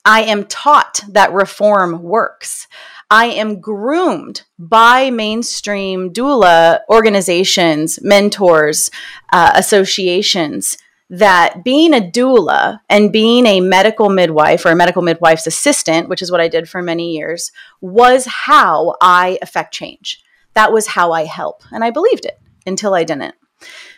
I 0.04 0.22
am 0.22 0.44
taught 0.44 1.00
that 1.08 1.32
reform 1.32 2.02
works. 2.02 2.68
I 3.10 3.26
am 3.26 3.60
groomed 3.60 4.42
by 4.58 5.10
mainstream 5.10 6.12
doula 6.12 6.80
organizations, 6.88 7.98
mentors, 8.02 8.90
uh, 9.32 9.52
associations 9.54 10.76
that 11.08 11.62
being 11.62 11.94
a 11.94 12.00
doula 12.00 12.80
and 12.88 13.12
being 13.12 13.46
a 13.46 13.60
medical 13.60 14.10
midwife 14.10 14.66
or 14.66 14.70
a 14.70 14.76
medical 14.76 15.02
midwife's 15.02 15.46
assistant, 15.46 16.08
which 16.08 16.20
is 16.20 16.32
what 16.32 16.40
I 16.40 16.48
did 16.48 16.68
for 16.68 16.82
many 16.82 17.12
years, 17.12 17.52
was 17.80 18.26
how 18.26 18.96
I 19.00 19.38
affect 19.40 19.72
change 19.72 20.20
that 20.56 20.72
was 20.72 20.88
how 20.88 21.12
I 21.12 21.26
help. 21.26 21.62
And 21.70 21.84
I 21.84 21.90
believed 21.90 22.24
it 22.24 22.40
until 22.66 22.94
I 22.94 23.04
didn't. 23.04 23.34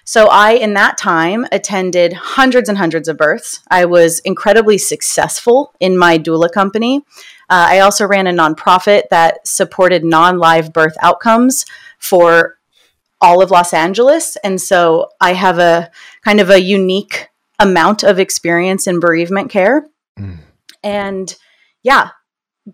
So 0.09 0.27
I, 0.29 0.53
in 0.53 0.73
that 0.73 0.97
time, 0.97 1.45
attended 1.53 2.15
hundreds 2.15 2.71
and 2.71 2.79
hundreds 2.79 3.09
of 3.09 3.19
births. 3.19 3.61
I 3.71 3.85
was 3.85 4.21
incredibly 4.21 4.79
successful 4.79 5.75
in 5.81 5.99
my 5.99 6.19
doula 6.19 6.51
company. 6.51 7.03
Uh, 7.51 7.67
I 7.69 7.81
also 7.81 8.07
ran 8.07 8.27
a 8.27 8.33
nonprofit 8.33 9.11
that 9.11 9.47
supported 9.47 10.07
non 10.07 10.39
live 10.39 10.73
birth 10.73 10.97
outcomes 11.03 11.67
for 11.99 12.57
all 13.21 13.43
of 13.43 13.51
Los 13.51 13.75
Angeles. 13.75 14.37
And 14.37 14.59
so 14.59 15.11
I 15.21 15.35
have 15.35 15.59
a 15.59 15.91
kind 16.25 16.41
of 16.41 16.49
a 16.49 16.59
unique 16.59 17.29
amount 17.59 18.03
of 18.03 18.19
experience 18.19 18.87
in 18.87 19.01
bereavement 19.01 19.51
care. 19.51 19.91
Mm. 20.19 20.39
And 20.83 21.37
yeah, 21.83 22.13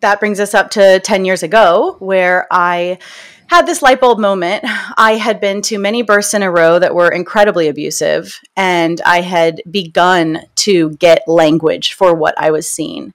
that 0.00 0.20
brings 0.20 0.38
us 0.38 0.54
up 0.54 0.70
to 0.70 1.00
10 1.00 1.24
years 1.24 1.42
ago, 1.42 1.96
where 1.98 2.46
I 2.52 2.98
had 3.46 3.66
this 3.66 3.82
light 3.82 4.00
bulb 4.00 4.18
moment. 4.18 4.64
I 4.96 5.12
had 5.12 5.40
been 5.40 5.62
to 5.62 5.78
many 5.78 6.02
births 6.02 6.34
in 6.34 6.42
a 6.42 6.50
row 6.50 6.78
that 6.78 6.94
were 6.94 7.08
incredibly 7.08 7.68
abusive, 7.68 8.40
and 8.56 9.00
I 9.02 9.20
had 9.20 9.62
begun 9.70 10.40
to 10.56 10.90
get 10.96 11.28
language 11.28 11.94
for 11.94 12.14
what 12.14 12.34
I 12.38 12.50
was 12.50 12.68
seeing. 12.68 13.14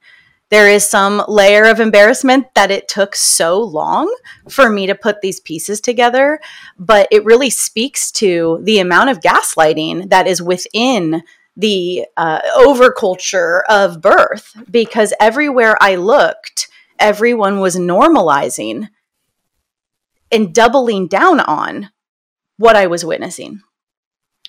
There 0.50 0.67
is 0.67 0.88
some 0.88 1.24
layer 1.27 1.65
of 1.65 1.79
embarrassment 1.79 2.48
that 2.55 2.71
it 2.71 2.88
took 2.88 3.15
so 3.15 3.62
long 3.62 4.13
for 4.50 4.69
me 4.69 4.88
to 4.88 4.95
put 4.95 5.21
these 5.21 5.39
pieces 5.39 5.79
together, 5.79 6.39
but 6.77 7.07
it 7.12 7.24
really 7.24 7.51
speaks 7.51 8.12
to 8.13 8.59
the 8.63 8.79
amount 8.79 9.12
of 9.12 9.19
gaslighting 9.19 10.09
that 10.09 10.25
is 10.25 10.41
within 10.41 11.21
the 11.55 12.05
uh, 12.17 12.41
overculture 12.57 13.62
of 13.69 14.01
birth 14.01 14.55
because 14.71 15.13
everywhere 15.19 15.77
I 15.79 15.95
looked, 15.95 16.67
everyone 16.98 17.59
was 17.59 17.75
normalizing 17.75 18.88
and 20.31 20.53
doubling 20.53 21.07
down 21.07 21.39
on 21.39 21.89
what 22.57 22.75
I 22.75 22.88
was 22.88 23.05
witnessing. 23.05 23.62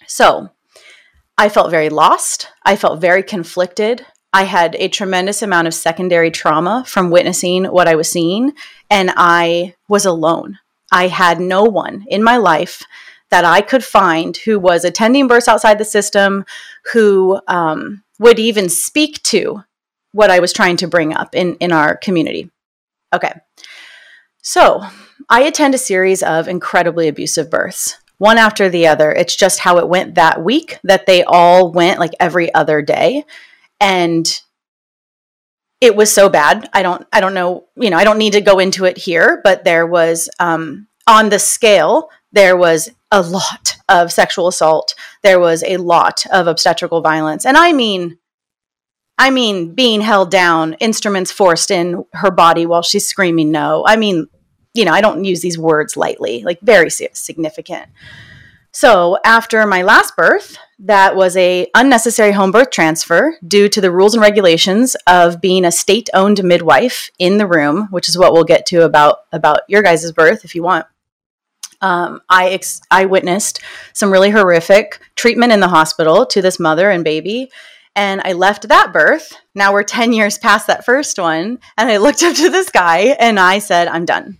So 0.07 0.51
I 1.39 1.49
felt 1.49 1.71
very 1.71 1.89
lost. 1.89 2.49
I 2.65 2.77
felt 2.77 3.01
very 3.01 3.23
conflicted. 3.23 4.05
I 4.33 4.45
had 4.45 4.77
a 4.79 4.89
tremendous 4.89 5.43
amount 5.43 5.67
of 5.67 5.75
secondary 5.75 6.31
trauma 6.31 6.85
from 6.87 7.11
witnessing 7.11 7.65
what 7.65 7.89
I 7.89 7.97
was 7.97 8.11
seeing, 8.11 8.53
and 8.89 9.13
I 9.17 9.75
was 9.89 10.05
alone. 10.05 10.59
I 10.93 11.09
had 11.09 11.41
no 11.41 11.65
one 11.65 12.05
in 12.09 12.23
my 12.23 12.37
life 12.37 12.83
that 13.31 13.45
I 13.45 13.61
could 13.61 13.85
find 13.85 14.37
who 14.37 14.59
was 14.59 14.85
attending 14.85 15.29
births 15.29 15.49
outside 15.49 15.79
the 15.79 15.85
system, 15.85 16.45
who 16.93 17.41
um, 17.49 18.03
would 18.19 18.39
even 18.39 18.69
speak 18.69 19.23
to 19.25 19.65
what 20.13 20.31
I 20.31 20.41
was 20.41 20.53
trying 20.53 20.77
to 20.79 20.89
bring 20.89 21.15
up 21.15 21.35
in, 21.35 21.55
in 21.57 21.73
our 21.73 21.97
community. 21.97 22.51
Okay. 23.15 23.33
So 24.43 24.83
I 25.29 25.43
attend 25.43 25.75
a 25.75 25.79
series 25.79 26.23
of 26.23 26.49
incredibly 26.49 27.09
abusive 27.09 27.51
births, 27.51 27.97
one 28.19 28.39
after 28.39 28.69
the 28.69 28.87
other. 28.87 29.13
It's 29.13 29.37
just 29.37 29.61
how 29.61 29.79
it 29.79 29.89
went 29.89 30.15
that 30.15 30.43
week 30.43 30.79
that 30.85 31.07
they 31.07 31.23
all 31.25 31.73
went 31.73 32.01
like 32.01 32.13
every 32.19 32.53
other 32.55 32.83
day. 32.83 33.25
And 33.81 34.41
it 35.81 35.97
was 35.97 36.13
so 36.13 36.29
bad. 36.29 36.69
I 36.73 36.83
don't 36.83 37.07
I 37.13 37.21
don't 37.21 37.35
know, 37.35 37.67
you 37.77 37.91
know, 37.91 37.97
I 37.97 38.05
don't 38.05 38.19
need 38.19 38.35
to 38.35 38.41
go 38.41 38.59
into 38.59 38.85
it 38.85 38.99
here, 38.99 39.41
but 39.43 39.65
there 39.65 39.87
was 39.87 40.29
um 40.39 40.89
on 41.07 41.29
the 41.29 41.39
scale 41.39 42.11
there 42.33 42.57
was 42.57 42.91
a 43.11 43.23
lot 43.23 43.77
of 43.89 44.13
sexual 44.13 44.47
assault. 44.49 44.95
There 45.23 45.41
was 45.41 45.65
a 45.65 45.79
lot 45.79 46.25
of 46.33 46.47
obstetrical 46.47 47.01
violence. 47.01 47.45
And 47.45 47.57
I 47.57 47.73
mean 47.73 48.19
I 49.21 49.29
mean, 49.29 49.75
being 49.75 50.01
held 50.01 50.31
down, 50.31 50.73
instruments 50.81 51.31
forced 51.31 51.71
in 51.71 52.07
her 52.15 52.31
body 52.31 52.65
while 52.65 52.81
she's 52.81 53.07
screaming 53.07 53.51
no. 53.51 53.85
I 53.87 53.97
mean, 53.97 54.29
you 54.73 54.87
know, 54.87 54.95
I 54.95 55.03
don't 55.03 55.27
use 55.27 55.43
these 55.43 55.59
words 55.59 55.95
lightly, 55.95 56.43
like 56.43 56.59
very 56.63 56.89
significant. 56.89 57.91
So 58.73 59.19
after 59.23 59.67
my 59.67 59.83
last 59.83 60.17
birth, 60.17 60.57
that 60.79 61.17
was 61.17 61.37
a 61.37 61.67
unnecessary 61.75 62.33
home 62.33 62.51
birth 62.51 62.71
transfer 62.71 63.37
due 63.47 63.69
to 63.69 63.81
the 63.83 63.91
rules 63.91 64.15
and 64.15 64.23
regulations 64.23 64.97
of 65.07 65.43
being 65.43 65.67
a 65.67 65.73
state-owned 65.73 66.43
midwife 66.43 67.11
in 67.19 67.37
the 67.37 67.47
room, 67.47 67.89
which 67.91 68.09
is 68.09 68.17
what 68.17 68.33
we'll 68.33 68.45
get 68.45 68.65
to 68.67 68.85
about 68.85 69.19
about 69.33 69.61
your 69.69 69.83
guys' 69.83 70.13
birth 70.13 70.47
if 70.47 70.55
you 70.55 70.63
want. 70.63 70.87
Um, 71.83 72.23
I 72.31 72.49
ex- 72.51 72.81
I 72.91 73.05
witnessed 73.05 73.61
some 73.93 74.11
really 74.11 74.31
horrific 74.31 74.99
treatment 75.15 75.53
in 75.53 75.61
the 75.61 75.69
hospital 75.69 76.25
to 76.27 76.41
this 76.41 76.59
mother 76.59 76.89
and 76.91 77.05
baby, 77.05 77.51
and 77.97 78.21
I 78.25 78.33
left 78.33 78.69
that 78.69 78.93
birth. 78.93 79.37
Now 79.55 79.73
we're 79.73 79.83
10 79.83 80.13
years 80.13 80.39
past 80.39 80.67
that 80.67 80.85
first 80.85 81.19
one. 81.19 81.59
And 81.77 81.91
I 81.91 81.97
looked 81.97 82.23
up 82.25 82.37
to 82.37 82.51
the 82.51 82.65
sky 82.65 83.17
and 83.19 83.39
I 83.39 83.59
said, 83.59 83.89
I'm 83.89 84.05
done. 84.05 84.39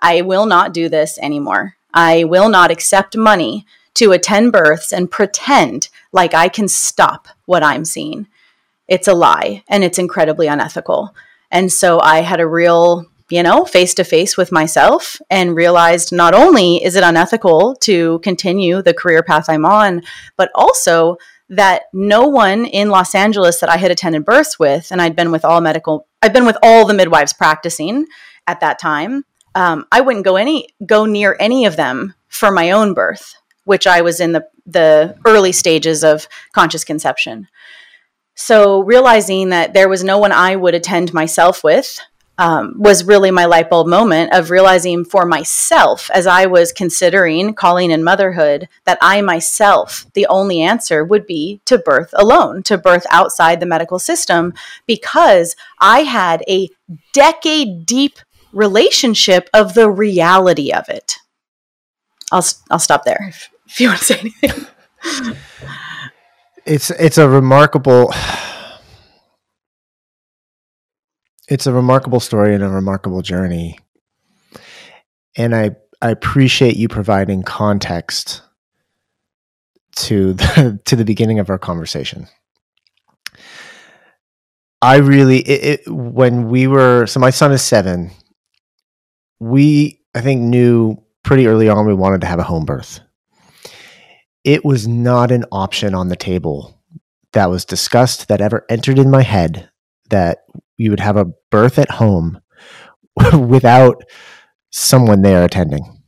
I 0.00 0.22
will 0.22 0.46
not 0.46 0.74
do 0.74 0.88
this 0.88 1.18
anymore. 1.18 1.76
I 1.94 2.24
will 2.24 2.48
not 2.48 2.70
accept 2.70 3.16
money 3.16 3.66
to 3.94 4.12
attend 4.12 4.52
births 4.52 4.92
and 4.92 5.10
pretend 5.10 5.88
like 6.12 6.34
I 6.34 6.48
can 6.48 6.68
stop 6.68 7.28
what 7.44 7.62
I'm 7.62 7.84
seeing. 7.84 8.26
It's 8.88 9.08
a 9.08 9.14
lie 9.14 9.62
and 9.68 9.84
it's 9.84 9.98
incredibly 9.98 10.46
unethical. 10.46 11.14
And 11.50 11.70
so 11.70 12.00
I 12.00 12.20
had 12.20 12.40
a 12.40 12.46
real, 12.46 13.06
you 13.28 13.42
know, 13.42 13.64
face 13.64 13.94
to 13.94 14.04
face 14.04 14.36
with 14.36 14.50
myself 14.50 15.20
and 15.30 15.54
realized 15.54 16.12
not 16.12 16.34
only 16.34 16.82
is 16.82 16.96
it 16.96 17.04
unethical 17.04 17.76
to 17.82 18.18
continue 18.20 18.82
the 18.82 18.94
career 18.94 19.22
path 19.22 19.48
I'm 19.48 19.66
on, 19.66 20.02
but 20.36 20.50
also 20.54 21.18
that 21.52 21.82
no 21.92 22.26
one 22.26 22.64
in 22.64 22.88
Los 22.88 23.14
Angeles 23.14 23.60
that 23.60 23.68
I 23.68 23.76
had 23.76 23.90
attended 23.90 24.24
births 24.24 24.58
with, 24.58 24.90
and 24.90 25.02
I'd 25.02 25.14
been 25.14 25.30
with 25.30 25.44
all 25.44 25.60
medical, 25.60 26.06
I'd 26.22 26.32
been 26.32 26.46
with 26.46 26.56
all 26.62 26.86
the 26.86 26.94
midwives 26.94 27.34
practicing 27.34 28.06
at 28.46 28.60
that 28.60 28.78
time. 28.78 29.24
Um, 29.54 29.84
I 29.92 30.00
wouldn't 30.00 30.24
go 30.24 30.36
any 30.36 30.68
go 30.86 31.04
near 31.04 31.36
any 31.38 31.66
of 31.66 31.76
them 31.76 32.14
for 32.28 32.50
my 32.50 32.70
own 32.70 32.94
birth, 32.94 33.34
which 33.64 33.86
I 33.86 34.00
was 34.00 34.18
in 34.18 34.32
the 34.32 34.46
the 34.64 35.14
early 35.26 35.52
stages 35.52 36.02
of 36.02 36.26
conscious 36.52 36.84
conception. 36.84 37.48
So 38.34 38.80
realizing 38.80 39.50
that 39.50 39.74
there 39.74 39.90
was 39.90 40.02
no 40.02 40.16
one 40.16 40.32
I 40.32 40.56
would 40.56 40.74
attend 40.74 41.12
myself 41.12 41.62
with 41.62 42.00
um, 42.38 42.74
was 42.76 43.04
really 43.04 43.30
my 43.30 43.44
light 43.44 43.68
bulb 43.68 43.86
moment 43.86 44.32
of 44.32 44.50
realizing 44.50 45.04
for 45.04 45.26
myself 45.26 46.10
as 46.14 46.26
I 46.26 46.46
was 46.46 46.72
considering 46.72 47.54
calling 47.54 47.90
in 47.90 48.02
motherhood 48.02 48.68
that 48.84 48.98
I 49.00 49.20
myself, 49.20 50.06
the 50.14 50.26
only 50.26 50.60
answer 50.62 51.04
would 51.04 51.26
be 51.26 51.60
to 51.66 51.78
birth 51.78 52.10
alone, 52.14 52.62
to 52.64 52.78
birth 52.78 53.06
outside 53.10 53.60
the 53.60 53.66
medical 53.66 53.98
system, 53.98 54.54
because 54.86 55.54
I 55.78 56.00
had 56.00 56.42
a 56.48 56.68
decade 57.12 57.86
deep 57.86 58.18
relationship 58.52 59.48
of 59.52 59.74
the 59.74 59.90
reality 59.90 60.72
of 60.72 60.88
it. 60.88 61.18
I'll, 62.30 62.44
I'll 62.70 62.78
stop 62.78 63.04
there 63.04 63.26
if, 63.28 63.50
if 63.66 63.80
you 63.80 63.88
want 63.88 64.00
to 64.00 64.04
say 64.04 64.18
anything. 64.20 64.66
it's 66.64 66.90
it's 66.90 67.18
a 67.18 67.28
remarkable 67.28 68.12
it's 71.52 71.66
a 71.66 71.72
remarkable 71.72 72.18
story 72.18 72.54
and 72.54 72.64
a 72.64 72.68
remarkable 72.68 73.20
journey. 73.20 73.78
And 75.36 75.54
I 75.54 75.76
I 76.00 76.10
appreciate 76.10 76.76
you 76.76 76.88
providing 76.88 77.42
context 77.42 78.40
to 79.96 80.32
the, 80.32 80.80
to 80.86 80.96
the 80.96 81.04
beginning 81.04 81.38
of 81.38 81.50
our 81.50 81.58
conversation. 81.58 82.26
I 84.80 84.96
really 84.96 85.40
it, 85.40 85.80
it, 85.80 85.92
when 85.92 86.48
we 86.48 86.66
were 86.66 87.06
so 87.06 87.20
my 87.20 87.28
son 87.28 87.52
is 87.52 87.62
7. 87.62 88.10
We 89.38 90.00
I 90.14 90.22
think 90.22 90.40
knew 90.40 91.02
pretty 91.22 91.46
early 91.46 91.68
on 91.68 91.86
we 91.86 91.92
wanted 91.92 92.22
to 92.22 92.26
have 92.28 92.38
a 92.38 92.44
home 92.44 92.64
birth. 92.64 93.00
It 94.42 94.64
was 94.64 94.88
not 94.88 95.30
an 95.30 95.44
option 95.52 95.94
on 95.94 96.08
the 96.08 96.16
table 96.16 96.80
that 97.32 97.50
was 97.50 97.66
discussed 97.66 98.28
that 98.28 98.40
ever 98.40 98.64
entered 98.70 98.98
in 98.98 99.10
my 99.10 99.22
head 99.22 99.68
that 100.12 100.44
you 100.76 100.90
would 100.90 101.00
have 101.00 101.16
a 101.16 101.26
birth 101.50 101.78
at 101.78 101.90
home 101.90 102.40
without 103.38 104.02
someone 104.70 105.22
there 105.22 105.44
attending. 105.44 106.02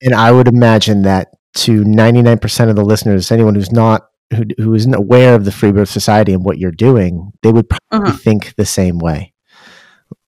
And 0.00 0.14
I 0.14 0.32
would 0.32 0.48
imagine 0.48 1.02
that 1.02 1.28
to 1.54 1.82
99% 1.82 2.70
of 2.70 2.76
the 2.76 2.84
listeners, 2.84 3.30
anyone 3.30 3.54
who's 3.54 3.72
not 3.72 4.08
who, 4.34 4.44
who 4.56 4.74
isn't 4.74 4.94
aware 4.94 5.34
of 5.34 5.44
the 5.44 5.52
Free 5.52 5.72
Birth 5.72 5.90
Society 5.90 6.32
and 6.32 6.44
what 6.44 6.58
you're 6.58 6.70
doing, 6.70 7.32
they 7.42 7.52
would 7.52 7.68
probably 7.68 8.10
uh-huh. 8.10 8.18
think 8.18 8.54
the 8.56 8.64
same 8.64 8.98
way. 8.98 9.34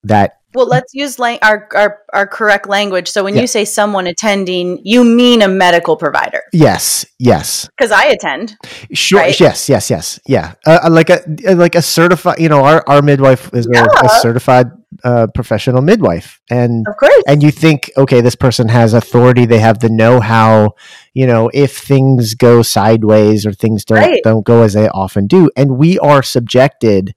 That 0.03 0.35
well, 0.55 0.67
let's 0.67 0.95
use 0.95 1.19
la- 1.19 1.39
our, 1.43 1.69
our 1.75 1.99
our 2.13 2.27
correct 2.27 2.69
language. 2.69 3.09
So 3.09 3.25
when 3.25 3.35
yeah. 3.35 3.43
you 3.43 3.47
say 3.47 3.65
someone 3.65 4.07
attending, 4.07 4.81
you 4.85 5.03
mean 5.05 5.43
a 5.43 5.49
medical 5.49 5.97
provider. 5.97 6.43
Yes, 6.53 7.05
yes. 7.19 7.69
Because 7.77 7.91
I 7.91 8.05
attend. 8.07 8.57
Sure. 8.93 9.21
Right? 9.21 9.39
Yes, 9.39 9.69
yes, 9.69 9.91
yes. 9.91 10.21
Yeah. 10.27 10.55
Uh, 10.65 10.81
uh 10.85 10.91
like 10.91 11.11
a 11.11 11.21
uh, 11.49 11.57
like 11.57 11.75
a 11.75 11.83
certified. 11.83 12.39
You 12.39 12.49
know, 12.49 12.65
our 12.65 12.85
our 12.89 13.03
midwife 13.03 13.53
is 13.53 13.69
yeah. 13.73 13.85
a, 14.03 14.07
a, 14.07 14.09
certified 14.21 14.71
uh, 15.03 15.27
professional 15.35 15.83
midwife, 15.83 16.41
and 16.51 16.87
of 16.87 16.97
course, 16.97 17.25
and 17.27 17.43
you 17.43 17.51
think, 17.51 17.91
okay, 17.97 18.21
this 18.21 18.37
person 18.37 18.69
has 18.69 18.95
authority. 18.95 19.47
They 19.47 19.59
have 19.59 19.81
the 19.81 19.89
know 19.89 20.21
how. 20.21 20.75
You 21.15 21.27
know, 21.29 21.51
if 21.55 21.79
things 21.79 22.35
go 22.35 22.63
sideways 22.63 23.47
or 23.47 23.53
things 23.53 23.85
don't 23.85 23.99
right. 23.99 24.21
don't 24.23 24.45
go 24.45 24.63
as 24.63 24.75
they 24.75 24.89
often 24.89 25.27
do, 25.27 25.51
and 25.57 25.79
we 25.79 25.99
are 25.99 26.23
subjected. 26.23 27.15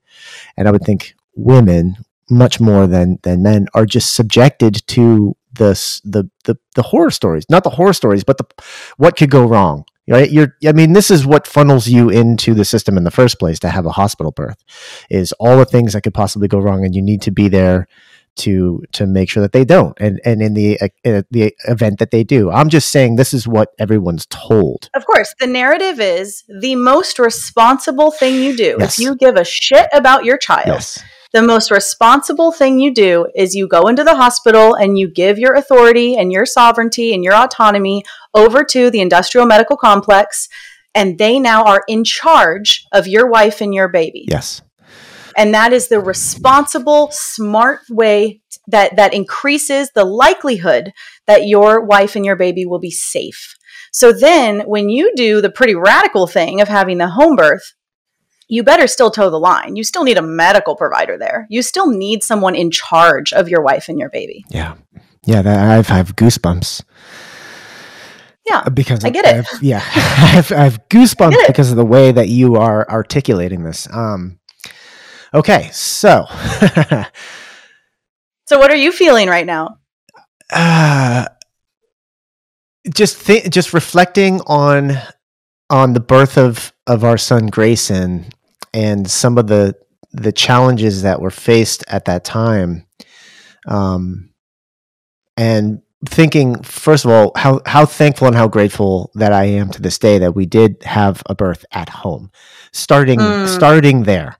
And 0.56 0.68
I 0.68 0.72
would 0.72 0.84
think 0.84 1.16
women 1.36 1.98
much 2.30 2.60
more 2.60 2.88
than 2.88 3.20
than 3.24 3.42
men 3.42 3.68
are 3.74 3.86
just 3.86 4.14
subjected 4.14 4.86
to 4.88 5.36
this 5.54 6.02
the 6.02 6.30
the 6.46 6.58
the 6.76 6.84
horror 6.84 7.12
stories. 7.12 7.46
Not 7.50 7.64
the 7.64 7.72
horror 7.72 7.94
stories 7.94 8.24
but 8.24 8.38
the 8.38 8.46
what 8.98 9.18
could 9.18 9.32
go 9.32 9.46
wrong 9.46 9.86
right? 10.08 10.32
You're 10.32 10.56
i 10.66 10.72
mean 10.72 10.94
this 10.94 11.12
is 11.12 11.26
what 11.26 11.48
funnels 11.48 11.88
you 11.88 12.10
into 12.10 12.54
the 12.54 12.66
system 12.66 12.98
in 12.98 13.04
the 13.04 13.12
first 13.12 13.40
place 13.40 13.60
to 13.60 13.70
have 13.70 13.86
a 13.86 13.92
hospital 13.92 14.32
birth 14.32 14.64
is 15.10 15.34
all 15.34 15.58
the 15.58 15.66
things 15.66 15.94
that 15.94 16.02
could 16.02 16.14
possibly 16.14 16.48
go 16.48 16.60
wrong 16.60 16.86
and 16.86 16.96
you 16.96 17.02
need 17.02 17.22
to 17.24 17.32
be 17.32 17.48
there 17.50 17.88
to 18.38 18.84
to 18.92 19.08
make 19.08 19.30
sure 19.30 19.42
that 19.42 19.52
they 19.52 19.66
don't. 19.66 19.98
And 20.00 20.22
and 20.24 20.42
in 20.42 20.54
the 20.54 20.80
uh, 20.80 21.24
the 21.32 21.54
event 21.68 22.00
that 22.00 22.12
they 22.12 22.24
do 22.24 22.50
i'm 22.52 22.70
just 22.70 22.92
saying 22.92 23.16
this 23.16 23.34
is 23.34 23.48
what 23.48 23.74
everyone's 23.80 24.26
told. 24.28 24.90
Of 24.94 25.06
course 25.06 25.34
the 25.40 25.48
narrative 25.48 26.00
is 26.00 26.44
the 26.48 26.76
most 26.76 27.20
responsible 27.20 28.12
thing 28.12 28.36
you 28.36 28.56
do. 28.56 28.78
Yes. 28.80 28.98
if 28.98 29.04
you 29.04 29.16
give 29.16 29.36
a 29.36 29.44
shit 29.44 29.88
about 29.92 30.24
your 30.24 30.38
child 30.38 30.68
yes 30.68 31.04
the 31.34 31.42
most 31.42 31.72
responsible 31.72 32.52
thing 32.52 32.80
you 32.80 32.94
do 32.94 33.28
is 33.36 33.56
you 33.56 33.68
go 33.68 33.84
into 33.84 34.04
the 34.04 34.16
hospital 34.16 34.76
and 34.76 34.98
you 34.98 35.10
give 35.10 35.38
your 35.38 35.54
authority 35.56 36.16
and 36.16 36.32
your 36.32 36.46
sovereignty 36.46 37.14
and 37.14 37.24
your 37.24 37.36
autonomy 37.36 38.04
over 38.34 38.64
to 38.64 38.90
the 38.90 39.02
industrial 39.02 39.46
medical 39.46 39.78
complex 39.78 40.48
and 40.96 41.18
they 41.18 41.40
now 41.40 41.64
are 41.64 41.84
in 41.88 42.04
charge 42.04 42.86
of 42.92 43.08
your 43.08 43.30
wife 43.30 43.62
and 43.62 43.74
your 43.74 43.88
baby. 43.88 44.26
Yes. 44.28 44.62
And 45.36 45.54
that 45.54 45.72
is 45.72 45.88
the 45.88 46.00
responsible, 46.00 47.10
smart 47.12 47.82
way 47.90 48.42
that 48.68 48.96
that 48.96 49.14
increases 49.14 49.92
the 49.94 50.04
likelihood 50.04 50.92
that 51.28 51.46
your 51.46 51.86
wife 51.86 52.16
and 52.16 52.26
your 52.26 52.36
baby 52.36 52.66
will 52.66 52.80
be 52.80 52.90
safe. 52.90 53.56
So 53.92 54.12
then 54.12 54.62
when 54.62 54.90
you 54.90 55.14
do 55.16 55.40
the 55.40 55.52
pretty 55.52 55.76
radical 55.76 56.26
thing 56.26 56.62
of 56.62 56.68
having 56.68 56.98
the 56.98 57.10
home 57.10 57.36
birth, 57.36 57.74
you 58.48 58.64
better 58.64 58.88
still 58.88 59.12
toe 59.12 59.30
the 59.30 59.40
line. 59.40 59.76
You 59.76 59.84
still 59.84 60.04
need 60.04 60.18
a 60.18 60.22
medical 60.22 60.76
provider 60.76 61.18
there. 61.18 61.48
You 61.50 61.62
still 61.62 61.88
need 61.88 62.24
someone 62.24 62.56
in 62.56 62.72
charge 62.72 63.34
of 63.34 63.50
your 63.50 63.62
wife 63.62 63.90
and 63.90 64.00
your 64.00 64.10
baby. 64.10 64.46
Yeah. 64.50 64.76
Yeah. 65.26 65.42
That, 65.42 65.78
I've, 65.78 65.92
I 65.92 65.98
have 65.98 66.16
goosebumps. 66.16 66.84
Yeah. 68.46 68.64
Uh, 68.66 68.70
because 68.70 69.04
I 69.04 69.10
get 69.10 69.26
it. 69.26 69.36
I've, 69.36 69.62
yeah. 69.62 69.78
I 69.96 70.28
have, 70.28 70.52
I 70.52 70.64
have 70.64 70.88
goosebumps 70.90 71.48
because 71.48 71.72
of 71.72 71.78
the 71.78 71.86
way 71.86 72.12
that 72.12 72.30
you 72.30 72.56
are 72.56 72.90
articulating 72.90 73.64
this. 73.64 73.88
Um, 73.92 74.40
okay. 75.34 75.70
So, 75.74 76.26
so 78.48 78.58
what 78.58 78.72
are 78.72 78.78
you 78.78 78.94
feeling 78.94 79.28
right 79.28 79.46
now? 79.46 79.80
Uh, 80.50 81.26
just 82.94 83.18
think, 83.18 83.52
just 83.52 83.74
reflecting 83.74 84.40
on 84.48 84.94
on 85.70 85.92
the 85.92 86.00
birth 86.00 86.38
of 86.38 86.72
of 86.88 87.04
our 87.04 87.18
son 87.18 87.48
Grayson 87.48 88.26
and 88.74 89.10
some 89.10 89.38
of 89.38 89.48
the 89.48 89.76
the 90.12 90.32
challenges 90.32 91.04
that 91.04 91.22
were 91.22 91.30
faced 91.32 91.84
at 91.88 92.06
that 92.06 92.24
time 92.24 92.86
um, 93.68 94.30
and 95.36 95.82
thinking 96.06 96.62
first 96.64 97.06
of 97.06 97.12
all 97.12 97.32
how 97.36 97.60
how 97.66 97.86
thankful 97.86 98.28
and 98.28 98.36
how 98.36 98.48
grateful 98.48 99.12
that 99.16 99.34
I 99.34 99.46
am 99.46 99.70
to 99.72 99.82
this 99.82 100.00
day 100.00 100.20
that 100.20 100.36
we 100.36 100.46
did 100.46 100.82
have 100.84 101.22
a 101.26 101.36
birth 101.36 101.66
at 101.72 101.90
home 101.90 102.32
starting 102.72 103.20
mm. 103.20 103.48
starting 103.48 104.04
there 104.04 104.38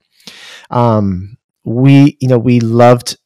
um, 0.70 1.36
we 1.64 2.16
you 2.20 2.28
know 2.28 2.38
we 2.38 2.60
loved 2.60 3.18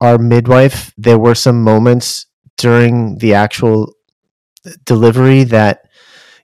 our 0.00 0.18
midwife 0.18 0.92
there 0.96 1.18
were 1.18 1.34
some 1.34 1.62
moments 1.62 2.26
during 2.56 3.18
the 3.18 3.34
actual 3.34 3.94
delivery 4.84 5.44
that 5.44 5.87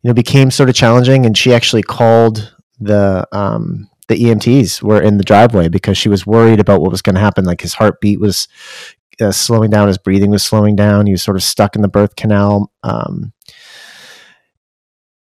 you 0.05 0.09
know 0.09 0.15
became 0.15 0.51
sort 0.51 0.69
of 0.69 0.75
challenging 0.75 1.25
and 1.25 1.37
she 1.37 1.55
actually 1.55 1.83
called 1.83 2.55
the 2.79 3.27
um, 3.33 3.89
the 4.09 4.17
EMTs 4.17 4.83
were 4.83 5.01
in 5.01 5.17
the 5.17 5.25
driveway 5.25 5.69
because 5.69 5.97
she 5.97 6.11
was 6.11 6.27
worried 6.27 6.61
about 6.61 6.83
what 6.83 6.91
was 6.91 7.01
going 7.01 7.15
to 7.15 7.23
happen. 7.23 7.47
Like 7.47 7.63
his 7.63 7.73
heartbeat 7.73 8.21
was 8.21 8.47
uh, 9.19 9.33
slowing 9.33 9.71
down, 9.71 9.89
his 9.89 9.97
breathing 9.97 10.31
was 10.31 10.43
slowing 10.43 10.77
down. 10.77 11.07
He 11.07 11.13
was 11.13 11.23
sort 11.23 11.39
of 11.39 11.43
stuck 11.43 11.75
in 11.75 11.81
the 11.81 11.89
birth 11.89 12.17
canal. 12.17 12.71
Um, 12.83 13.33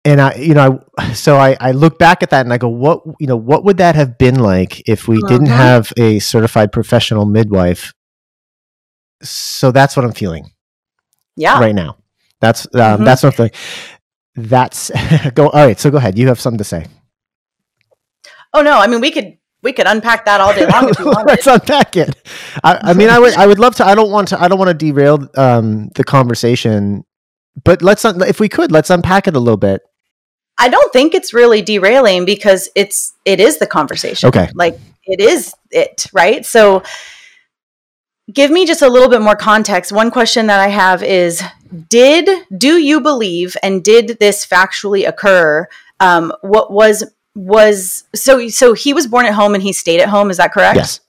and 0.04 0.20
I, 0.20 0.34
you 0.36 0.54
know, 0.54 0.84
I, 0.96 1.14
so 1.14 1.36
I, 1.36 1.56
I 1.60 1.72
look 1.72 1.98
back 1.98 2.22
at 2.22 2.30
that 2.30 2.46
and 2.46 2.52
I 2.52 2.58
go, 2.58 2.68
what, 2.68 3.02
you 3.18 3.26
know, 3.26 3.36
what 3.36 3.64
would 3.64 3.78
that 3.78 3.96
have 3.96 4.18
been 4.18 4.38
like 4.38 4.88
if 4.88 5.08
we 5.08 5.20
didn't 5.22 5.48
uh-huh. 5.48 5.56
have 5.56 5.92
a 5.98 6.20
certified 6.20 6.70
professional 6.70 7.26
midwife? 7.26 7.92
So 9.22 9.72
that's 9.72 9.96
what 9.96 10.04
I'm 10.04 10.12
feeling. 10.12 10.52
Yeah. 11.36 11.58
Right 11.58 11.74
now. 11.74 11.96
That's, 12.40 12.66
um, 12.66 12.80
mm-hmm. 12.80 13.04
that's 13.04 13.22
what 13.22 13.30
I'm 13.30 13.36
feeling. 13.36 13.52
That's 14.36 14.90
go. 15.34 15.48
All 15.48 15.66
right. 15.66 15.78
So 15.78 15.90
go 15.90 15.98
ahead. 15.98 16.18
You 16.18 16.28
have 16.28 16.40
something 16.40 16.58
to 16.58 16.64
say. 16.64 16.86
Oh 18.52 18.62
no, 18.62 18.78
I 18.78 18.86
mean 18.86 19.00
we 19.00 19.10
could 19.10 19.36
we 19.62 19.72
could 19.72 19.86
unpack 19.86 20.24
that 20.24 20.40
all 20.40 20.54
day 20.54 20.66
long 20.66 20.88
if 20.88 20.98
you 20.98 21.06
want. 21.06 21.26
Let's 21.26 21.46
unpack 21.46 21.96
it. 21.96 22.16
I, 22.64 22.80
I, 22.82 22.94
mean, 22.94 23.10
I 23.10 23.18
would 23.18 23.34
I 23.34 23.46
would 23.46 23.58
love 23.58 23.76
to. 23.76 23.84
I 23.84 23.94
don't 23.94 24.10
want 24.10 24.28
to. 24.28 24.40
I 24.40 24.48
don't 24.48 24.58
want 24.58 24.70
to 24.70 24.74
derail 24.74 25.28
um, 25.36 25.90
the 25.94 26.04
conversation 26.04 27.04
but 27.64 27.82
let's 27.82 28.04
un- 28.04 28.22
if 28.22 28.40
we 28.40 28.48
could 28.48 28.72
let's 28.72 28.90
unpack 28.90 29.28
it 29.28 29.36
a 29.36 29.40
little 29.40 29.56
bit. 29.56 29.82
I 30.58 30.68
don't 30.68 30.92
think 30.92 31.14
it's 31.14 31.32
really 31.32 31.62
derailing 31.62 32.24
because 32.24 32.68
it's 32.74 33.14
it 33.24 33.40
is 33.40 33.58
the 33.58 33.66
conversation. 33.66 34.28
Okay. 34.28 34.48
Like 34.54 34.78
it 35.04 35.20
is 35.20 35.54
it, 35.70 36.06
right? 36.12 36.44
So 36.44 36.82
give 38.32 38.50
me 38.50 38.66
just 38.66 38.82
a 38.82 38.88
little 38.88 39.08
bit 39.08 39.22
more 39.22 39.36
context. 39.36 39.92
One 39.92 40.10
question 40.10 40.46
that 40.46 40.60
I 40.60 40.68
have 40.68 41.02
is 41.02 41.42
did 41.88 42.28
do 42.56 42.78
you 42.78 43.00
believe 43.00 43.56
and 43.62 43.82
did 43.82 44.18
this 44.18 44.46
factually 44.46 45.06
occur? 45.06 45.68
Um, 46.00 46.32
what 46.42 46.72
was 46.72 47.04
was 47.34 48.04
so 48.14 48.48
so 48.48 48.72
he 48.72 48.92
was 48.92 49.06
born 49.06 49.26
at 49.26 49.34
home 49.34 49.54
and 49.54 49.62
he 49.62 49.72
stayed 49.72 50.00
at 50.00 50.08
home, 50.08 50.30
is 50.30 50.38
that 50.38 50.52
correct? 50.52 50.76
Yes. 50.76 51.00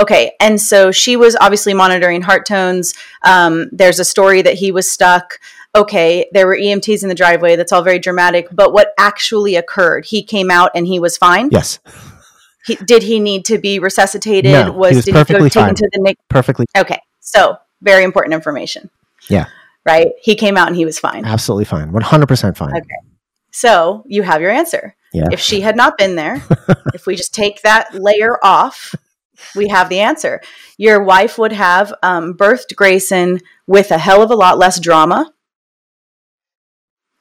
Okay, 0.00 0.32
and 0.40 0.60
so 0.60 0.90
she 0.90 1.16
was 1.16 1.36
obviously 1.36 1.74
monitoring 1.74 2.22
heart 2.22 2.46
tones. 2.46 2.94
Um, 3.22 3.68
there's 3.70 3.98
a 3.98 4.04
story 4.04 4.40
that 4.42 4.54
he 4.54 4.72
was 4.72 4.90
stuck. 4.90 5.38
Okay, 5.74 6.26
there 6.32 6.46
were 6.46 6.56
EMTs 6.56 7.02
in 7.02 7.08
the 7.10 7.14
driveway. 7.14 7.54
That's 7.54 7.70
all 7.70 7.82
very 7.82 7.98
dramatic. 7.98 8.48
But 8.50 8.72
what 8.72 8.94
actually 8.98 9.56
occurred? 9.56 10.06
He 10.06 10.22
came 10.22 10.50
out 10.50 10.70
and 10.74 10.86
he 10.86 10.98
was 10.98 11.18
fine. 11.18 11.50
Yes. 11.52 11.78
He, 12.66 12.76
did 12.76 13.02
he 13.02 13.20
need 13.20 13.44
to 13.46 13.58
be 13.58 13.78
resuscitated? 13.78 14.52
No, 14.52 14.64
he 14.64 14.70
was 14.70 15.04
did 15.04 15.12
perfectly 15.12 15.44
he 15.44 15.50
go 15.50 15.60
taken 15.60 15.66
fine. 15.68 15.74
to 15.76 15.90
the 15.92 16.00
NIC? 16.02 16.18
Perfectly. 16.28 16.66
Okay, 16.76 17.00
so 17.20 17.56
very 17.80 18.04
important 18.04 18.34
information. 18.34 18.90
Yeah. 19.28 19.46
Right. 19.86 20.08
He 20.20 20.34
came 20.34 20.56
out 20.56 20.68
and 20.68 20.76
he 20.76 20.84
was 20.84 20.98
fine. 20.98 21.24
Absolutely 21.24 21.64
fine. 21.64 21.92
One 21.92 22.02
hundred 22.02 22.26
percent 22.26 22.56
fine. 22.56 22.76
Okay. 22.76 22.88
So 23.50 24.04
you 24.06 24.22
have 24.22 24.42
your 24.42 24.50
answer. 24.50 24.94
Yeah. 25.12 25.28
If 25.32 25.40
she 25.40 25.60
had 25.60 25.76
not 25.76 25.98
been 25.98 26.16
there, 26.16 26.42
if 26.94 27.06
we 27.06 27.16
just 27.16 27.34
take 27.34 27.62
that 27.62 27.94
layer 27.94 28.38
off, 28.44 28.94
we 29.56 29.68
have 29.68 29.88
the 29.88 30.00
answer. 30.00 30.40
Your 30.76 31.02
wife 31.02 31.38
would 31.38 31.52
have 31.52 31.92
um, 32.02 32.34
birthed 32.34 32.76
Grayson 32.76 33.40
with 33.66 33.90
a 33.90 33.98
hell 33.98 34.22
of 34.22 34.30
a 34.30 34.36
lot 34.36 34.58
less 34.58 34.78
drama. 34.78 35.32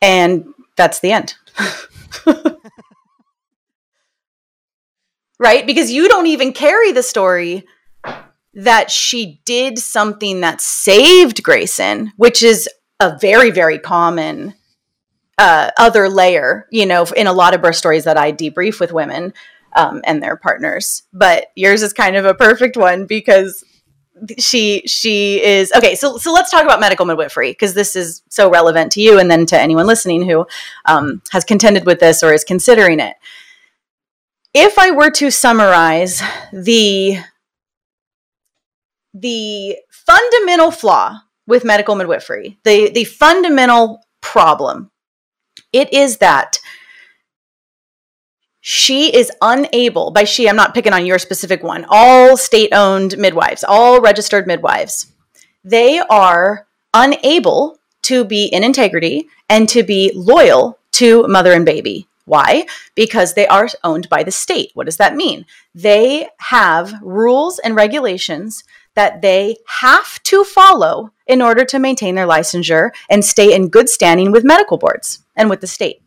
And 0.01 0.45
that's 0.77 0.99
the 0.99 1.11
end. 1.11 1.35
right? 5.39 5.65
Because 5.65 5.91
you 5.91 6.07
don't 6.07 6.27
even 6.27 6.53
carry 6.53 6.91
the 6.91 7.03
story 7.03 7.65
that 8.53 8.91
she 8.91 9.41
did 9.45 9.79
something 9.79 10.41
that 10.41 10.61
saved 10.61 11.43
Grayson, 11.43 12.11
which 12.17 12.43
is 12.43 12.67
a 12.99 13.17
very, 13.19 13.49
very 13.49 13.79
common 13.79 14.53
uh, 15.37 15.71
other 15.77 16.09
layer, 16.09 16.67
you 16.71 16.85
know, 16.85 17.05
in 17.15 17.27
a 17.27 17.33
lot 17.33 17.53
of 17.53 17.61
birth 17.61 17.77
stories 17.77 18.03
that 18.03 18.17
I 18.17 18.33
debrief 18.33 18.79
with 18.79 18.91
women 18.91 19.33
um, 19.73 20.01
and 20.03 20.21
their 20.21 20.35
partners. 20.35 21.03
But 21.13 21.47
yours 21.55 21.81
is 21.81 21.93
kind 21.93 22.17
of 22.17 22.25
a 22.25 22.33
perfect 22.33 22.75
one 22.75 23.05
because 23.05 23.63
she 24.37 24.81
she 24.85 25.41
is 25.41 25.71
okay. 25.71 25.95
So 25.95 26.17
so 26.17 26.33
let's 26.33 26.51
talk 26.51 26.63
about 26.63 26.81
medical 26.81 27.05
midwifery 27.05 27.51
because 27.51 27.73
this 27.73 27.95
is 27.95 28.21
so 28.27 28.49
relevant 28.49 28.91
to 28.93 29.01
you 29.01 29.17
and 29.17 29.31
then 29.31 29.45
to 29.45 29.57
anyone 29.59 29.87
listening 29.87 30.27
who 30.27 30.45
um, 30.85 31.21
has 31.31 31.45
contended 31.45 31.85
with 31.85 32.01
this 32.01 32.21
or 32.21 32.33
is 32.33 32.43
considering 32.43 32.99
it. 32.99 33.15
If 34.53 34.79
I 34.79 34.91
were 34.91 35.11
to 35.11 35.31
summarize 35.31 36.21
the 36.51 37.17
the 39.13 39.77
fundamental 39.89 40.71
flaw 40.71 41.19
with 41.47 41.65
medical 41.65 41.95
midwifery, 41.95 42.57
the 42.63 42.89
the 42.89 43.05
fundamental 43.05 44.01
problem 44.21 44.91
it 45.71 45.93
is 45.93 46.17
that 46.17 46.59
she 48.61 49.15
is 49.15 49.31
unable, 49.41 50.11
by 50.11 50.25
she, 50.25 50.49
I'm 50.49 50.55
not 50.55 50.73
picking 50.73 50.93
on 50.93 51.05
your 51.05 51.17
specific 51.17 51.63
one, 51.63 51.85
all 51.89 52.35
state 52.35 52.73
owned 52.73 53.17
midwives, 53.17 53.63
all 53.63 54.01
registered 54.01 54.47
midwives, 54.47 55.11
they 55.63 55.99
are 55.99 56.67
unable 56.93 57.77
to 58.03 58.25
be 58.25 58.45
in 58.45 58.63
integrity 58.63 59.27
and 59.49 59.69
to 59.69 59.83
be 59.83 60.11
loyal 60.13 60.77
to 60.93 61.25
mother 61.27 61.53
and 61.53 61.65
baby. 61.65 62.08
Why? 62.29 62.67
Because 62.93 63.33
they 63.33 63.47
are 63.47 63.67
owned 63.83 64.07
by 64.07 64.21
the 64.21 64.29
state. 64.29 64.69
What 64.75 64.85
does 64.85 64.97
that 64.97 65.15
mean? 65.15 65.47
They 65.73 66.29
have 66.37 66.93
rules 67.01 67.57
and 67.57 67.75
regulations 67.75 68.63
that 68.93 69.23
they 69.23 69.57
have 69.65 70.21
to 70.23 70.43
follow 70.43 71.11
in 71.25 71.41
order 71.41 71.65
to 71.65 71.79
maintain 71.79 72.13
their 72.13 72.27
licensure 72.27 72.91
and 73.09 73.25
stay 73.25 73.55
in 73.55 73.69
good 73.69 73.89
standing 73.89 74.31
with 74.31 74.43
medical 74.43 74.77
boards 74.77 75.25
and 75.35 75.49
with 75.49 75.59
the 75.59 75.65
state. 75.65 76.03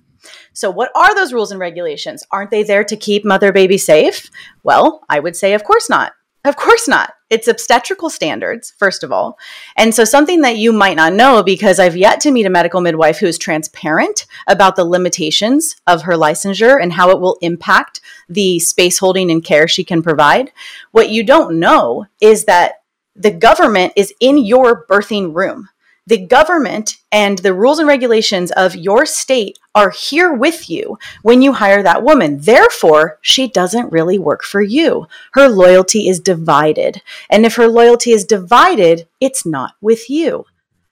So, 0.53 0.71
what 0.71 0.93
are 0.95 1.13
those 1.13 1.33
rules 1.33 1.51
and 1.51 1.59
regulations? 1.59 2.23
Aren't 2.31 2.53
they 2.53 2.63
there 2.63 2.85
to 2.85 2.97
keep 2.97 3.25
mother 3.25 3.51
baby 3.51 3.77
safe? 3.77 4.31
Well, 4.63 5.03
I 5.09 5.19
would 5.19 5.35
say, 5.35 5.55
of 5.55 5.65
course 5.65 5.91
not. 5.91 6.13
Of 6.45 6.55
course 6.55 6.87
not. 6.87 7.15
It's 7.33 7.49
obstetrical 7.49 8.11
standards, 8.11 8.75
first 8.77 9.03
of 9.03 9.11
all. 9.11 9.39
And 9.79 9.95
so, 9.95 10.05
something 10.05 10.43
that 10.43 10.59
you 10.59 10.71
might 10.71 10.97
not 10.97 11.15
know 11.15 11.43
because 11.43 11.79
I've 11.79 11.97
yet 11.97 12.21
to 12.21 12.31
meet 12.31 12.45
a 12.45 12.51
medical 12.51 12.83
midwife 12.83 13.19
who 13.19 13.27
is 13.27 13.39
transparent 13.39 14.27
about 14.47 14.77
the 14.77 14.85
limitations 14.85 15.77
of 15.87 16.03
her 16.03 16.13
licensure 16.13 16.79
and 16.79 16.93
how 16.93 17.09
it 17.09 17.21
will 17.21 17.39
impact 17.41 18.03
the 18.29 18.59
space 18.59 18.99
holding 18.99 19.31
and 19.31 19.43
care 19.43 19.67
she 19.67 19.83
can 19.83 20.03
provide. 20.03 20.53
What 20.91 21.09
you 21.09 21.25
don't 21.25 21.59
know 21.59 22.05
is 22.21 22.45
that 22.45 22.83
the 23.17 23.31
government 23.31 23.95
is 23.97 24.13
in 24.21 24.37
your 24.37 24.87
birthing 24.87 25.35
room. 25.35 25.71
The 26.07 26.27
government 26.27 26.97
and 27.13 27.39
the 27.39 27.55
rules 27.55 27.79
and 27.79 27.87
regulations 27.87 28.51
of 28.53 28.75
your 28.75 29.07
state 29.07 29.59
are 29.75 29.91
here 29.91 30.33
with 30.33 30.69
you 30.69 30.99
when 31.23 31.43
you 31.43 31.53
hire 31.53 31.83
that 31.83 32.03
woman. 32.03 32.41
Therefore, 32.41 33.19
she 33.23 33.49
doesn't 33.49 33.93
really 33.93 34.19
work 34.19 34.43
for 34.43 34.61
you. 34.61 35.07
Her 35.33 35.49
loyalty 35.49 36.09
is 36.09 36.19
divided. 36.19 37.03
And 37.31 37.47
if 37.47 37.55
her 37.55 37.69
loyalty 37.69 38.11
is 38.11 38.25
divided, 38.25 39.07
it's 39.21 39.47
not 39.47 39.75
with 39.81 40.11
you. 40.11 40.47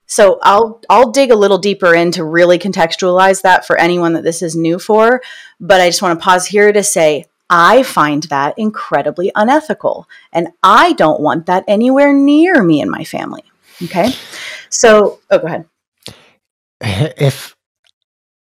So 0.05 0.39
I'll 0.43 0.81
I'll 0.89 1.11
dig 1.11 1.31
a 1.31 1.37
little 1.37 1.57
deeper 1.57 1.95
in 1.95 2.11
to 2.11 2.23
really 2.25 2.59
contextualize 2.59 3.43
that 3.43 3.65
for 3.65 3.77
anyone 3.77 4.13
that 4.13 4.23
this 4.23 4.41
is 4.41 4.57
new 4.57 4.77
for, 4.77 5.21
but 5.59 5.79
I 5.79 5.87
just 5.87 6.01
want 6.01 6.19
to 6.19 6.23
pause 6.23 6.47
here 6.47 6.73
to 6.73 6.83
say 6.83 7.25
I 7.49 7.83
find 7.83 8.23
that 8.23 8.53
incredibly 8.57 9.31
unethical 9.35 10.07
and 10.33 10.49
I 10.63 10.93
don't 10.93 11.21
want 11.21 11.45
that 11.45 11.63
anywhere 11.67 12.13
near 12.13 12.61
me 12.61 12.81
and 12.81 12.91
my 12.91 13.03
family. 13.05 13.43
Okay? 13.83 14.09
So, 14.71 15.19
oh 15.29 15.39
go 15.39 15.47
ahead. 15.47 15.65
If 17.17 17.55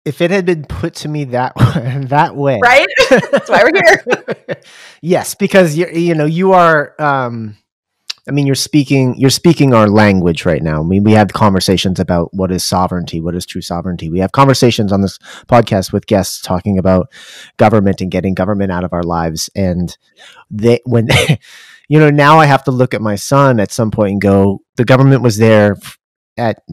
if 0.05 0.21
it 0.21 0.31
had 0.31 0.45
been 0.45 0.65
put 0.65 0.95
to 0.95 1.07
me 1.07 1.25
that 1.25 1.53
that 2.09 2.35
way, 2.35 2.59
Right? 2.61 2.87
That's 3.09 3.49
why 3.49 3.63
we're 3.63 3.81
here. 3.83 4.61
yes, 5.01 5.35
because 5.35 5.75
you 5.75 5.87
you 5.87 6.15
know 6.15 6.25
you 6.25 6.53
are. 6.53 6.95
Um, 6.99 7.57
I 8.27 8.31
mean, 8.31 8.45
you're 8.45 8.53
speaking 8.55 9.15
you're 9.17 9.31
speaking 9.31 9.73
our 9.73 9.87
language 9.87 10.45
right 10.45 10.61
now. 10.61 10.81
I 10.81 10.83
mean, 10.83 11.03
we 11.03 11.13
have 11.13 11.33
conversations 11.33 11.99
about 11.99 12.31
what 12.33 12.51
is 12.51 12.63
sovereignty, 12.63 13.19
what 13.19 13.33
is 13.33 13.45
true 13.45 13.61
sovereignty. 13.61 14.09
We 14.09 14.19
have 14.19 14.31
conversations 14.31 14.91
on 14.91 15.01
this 15.01 15.17
podcast 15.47 15.91
with 15.91 16.05
guests 16.05 16.39
talking 16.41 16.77
about 16.77 17.07
government 17.57 18.01
and 18.01 18.11
getting 18.11 18.35
government 18.35 18.71
out 18.71 18.83
of 18.83 18.93
our 18.93 19.03
lives. 19.03 19.49
And 19.55 19.97
they 20.51 20.79
when 20.85 21.07
you 21.89 21.99
know 21.99 22.11
now 22.11 22.37
I 22.39 22.45
have 22.45 22.63
to 22.65 22.71
look 22.71 22.93
at 22.93 23.01
my 23.01 23.15
son 23.15 23.59
at 23.59 23.71
some 23.71 23.89
point 23.89 24.11
and 24.13 24.21
go, 24.21 24.59
the 24.75 24.85
government 24.85 25.23
was 25.23 25.37
there 25.37 25.75
at 26.39 26.63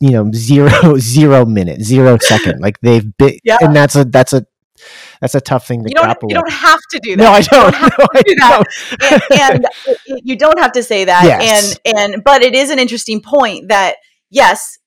you 0.00 0.10
know 0.10 0.30
zero 0.34 0.96
zero 0.98 1.44
minute 1.44 1.82
zero 1.82 2.16
second 2.20 2.60
like 2.60 2.80
they've 2.80 3.16
been 3.18 3.34
Yeah. 3.44 3.58
and 3.60 3.74
that's 3.76 3.96
a 3.96 4.04
that's 4.04 4.32
a 4.32 4.46
that's 5.20 5.34
a 5.34 5.40
tough 5.40 5.66
thing 5.66 5.82
to 5.82 5.88
You 5.90 5.94
don't 5.96 6.04
grapple 6.04 6.30
you 6.30 6.36
with. 6.36 6.44
don't 6.44 6.52
have 6.52 6.78
to 6.92 7.00
do 7.02 7.16
that. 7.16 7.22
No, 7.24 7.32
I 7.32 7.38
You 7.38 7.44
don't. 7.50 7.74
have 7.82 7.92
No, 7.98 8.06
I 8.14 8.22
do 8.22 8.34
that. 8.36 8.64
don't. 9.30 9.40
and, 9.40 9.66
and 10.08 10.20
you 10.24 10.36
don't 10.38 10.58
have 10.60 10.72
to 10.72 10.82
say 10.82 11.04
that 11.04 11.24
Yes. 11.32 11.76
and 11.84 11.96
and 11.98 12.24
but 12.24 12.42
it 12.42 12.54
is 12.54 12.70
an 12.70 12.78
interesting 12.78 13.20
point 13.20 13.68
that 13.68 13.96
yes 14.30 14.78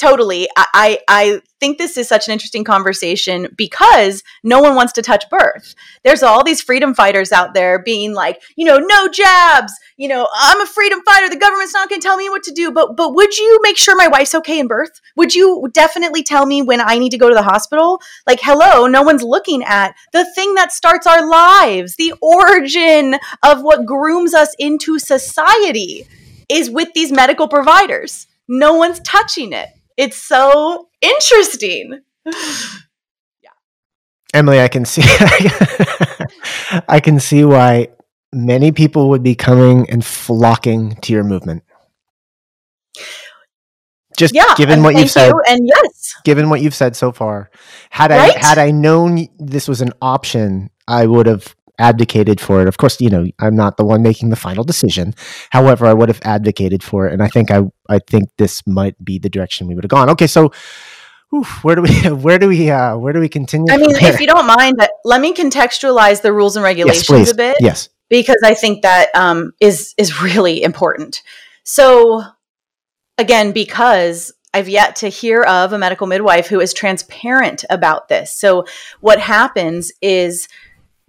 totally. 0.00 0.48
I, 0.56 1.00
I 1.06 1.40
think 1.60 1.76
this 1.76 1.96
is 1.98 2.08
such 2.08 2.26
an 2.26 2.32
interesting 2.32 2.64
conversation 2.64 3.48
because 3.56 4.22
no 4.42 4.60
one 4.60 4.74
wants 4.74 4.94
to 4.94 5.02
touch 5.02 5.28
birth. 5.28 5.74
There's 6.02 6.22
all 6.22 6.42
these 6.42 6.62
freedom 6.62 6.94
fighters 6.94 7.32
out 7.32 7.52
there 7.52 7.78
being 7.82 8.14
like 8.14 8.40
you 8.56 8.64
know 8.64 8.78
no 8.78 9.08
jabs 9.08 9.72
you 9.98 10.08
know 10.08 10.26
i'm 10.34 10.60
a 10.60 10.66
freedom 10.66 11.00
fighter 11.04 11.28
the 11.28 11.36
government's 11.36 11.74
not 11.74 11.88
going 11.88 12.00
to 12.00 12.06
tell 12.06 12.16
me 12.16 12.30
what 12.30 12.42
to 12.44 12.52
do 12.52 12.72
but 12.72 12.96
but 12.96 13.14
would 13.14 13.36
you 13.36 13.60
make 13.62 13.76
sure 13.76 13.94
my 13.94 14.08
wife's 14.08 14.34
okay 14.34 14.58
in 14.58 14.66
birth? 14.66 15.00
Would 15.16 15.34
you 15.34 15.68
definitely 15.72 16.22
tell 16.22 16.46
me 16.46 16.62
when 16.62 16.80
i 16.80 16.98
need 16.98 17.10
to 17.10 17.18
go 17.18 17.28
to 17.28 17.34
the 17.34 17.42
hospital? 17.42 18.00
Like 18.26 18.40
hello 18.42 18.86
no 18.86 19.02
one's 19.02 19.22
looking 19.22 19.62
at 19.62 19.94
the 20.12 20.24
thing 20.34 20.54
that 20.54 20.72
starts 20.72 21.06
our 21.06 21.28
lives 21.28 21.96
the 21.96 22.14
origin 22.22 23.16
of 23.44 23.62
what 23.62 23.84
grooms 23.84 24.32
us 24.32 24.54
into 24.58 24.98
society 24.98 26.06
is 26.48 26.70
with 26.70 26.92
these 26.94 27.12
medical 27.12 27.46
providers. 27.46 28.26
No 28.48 28.74
one's 28.74 29.00
touching 29.00 29.52
it 29.52 29.68
it's 29.96 30.16
so 30.16 30.88
interesting 31.00 32.00
yeah. 33.42 33.50
Emilee, 34.34 34.60
I 34.60 34.68
can 34.68 34.84
see 34.84 35.02
I 36.88 37.00
can 37.02 37.18
see 37.20 37.44
why 37.44 37.88
many 38.32 38.72
people 38.72 39.08
would 39.10 39.22
be 39.22 39.34
coming 39.34 39.88
and 39.90 40.04
flocking 40.04 40.96
to 40.96 41.12
your 41.12 41.24
movement. 41.24 41.64
Just 44.16 44.34
yeah 44.34 44.54
given 44.56 44.82
what 44.82 44.96
you've 44.96 45.10
said, 45.10 45.28
you, 45.28 45.42
and 45.48 45.60
yes 45.66 46.14
given 46.24 46.50
what 46.50 46.60
you've 46.60 46.74
said 46.74 46.94
so 46.94 47.10
far, 47.10 47.50
had 47.90 48.10
Right? 48.10 48.36
I 48.36 48.46
had 48.46 48.58
I 48.58 48.70
known 48.70 49.28
this 49.38 49.66
was 49.66 49.80
an 49.80 49.92
option, 50.02 50.70
I 50.86 51.06
would 51.06 51.26
have 51.26 51.54
advocated 51.80 52.40
for 52.40 52.60
it. 52.62 52.68
Of 52.68 52.76
course, 52.76 53.00
you 53.00 53.10
know, 53.10 53.26
I'm 53.38 53.56
not 53.56 53.76
the 53.76 53.84
one 53.84 54.02
making 54.02 54.30
the 54.30 54.36
final 54.36 54.62
decision. 54.62 55.14
However, 55.50 55.86
I 55.86 55.94
would 55.94 56.08
have 56.08 56.20
advocated 56.22 56.82
for 56.82 57.08
it, 57.08 57.12
and 57.12 57.22
I 57.22 57.28
think 57.28 57.50
I 57.50 57.62
I 57.88 57.98
think 57.98 58.28
this 58.38 58.64
might 58.66 59.02
be 59.04 59.18
the 59.18 59.30
direction 59.30 59.66
we 59.66 59.74
would 59.74 59.84
have 59.84 59.90
gone. 59.90 60.10
Okay, 60.10 60.26
so 60.26 60.52
oof, 61.34 61.64
where 61.64 61.76
do 61.76 61.82
we 61.82 61.94
where 62.10 62.38
do 62.38 62.48
we 62.48 62.70
uh, 62.70 62.96
where 62.96 63.12
do 63.12 63.20
we 63.20 63.28
continue? 63.28 63.72
I 63.72 63.76
mean, 63.76 63.90
if 63.96 64.20
you 64.20 64.26
don't 64.26 64.46
mind, 64.46 64.78
let 65.04 65.20
me 65.20 65.34
contextualize 65.34 66.22
the 66.22 66.32
rules 66.32 66.56
and 66.56 66.62
regulations 66.62 67.08
yes, 67.10 67.32
a 67.32 67.34
bit. 67.34 67.56
Yes, 67.60 67.88
because 68.08 68.40
I 68.44 68.54
think 68.54 68.82
that 68.82 69.08
um, 69.14 69.52
is 69.60 69.94
is 69.98 70.22
really 70.22 70.62
important. 70.62 71.22
So, 71.64 72.22
again, 73.18 73.52
because 73.52 74.32
I've 74.52 74.68
yet 74.68 74.96
to 74.96 75.08
hear 75.08 75.42
of 75.42 75.72
a 75.72 75.78
medical 75.78 76.06
midwife 76.06 76.48
who 76.48 76.60
is 76.60 76.72
transparent 76.72 77.64
about 77.70 78.08
this. 78.08 78.36
So, 78.36 78.64
what 79.00 79.20
happens 79.20 79.92
is 80.02 80.48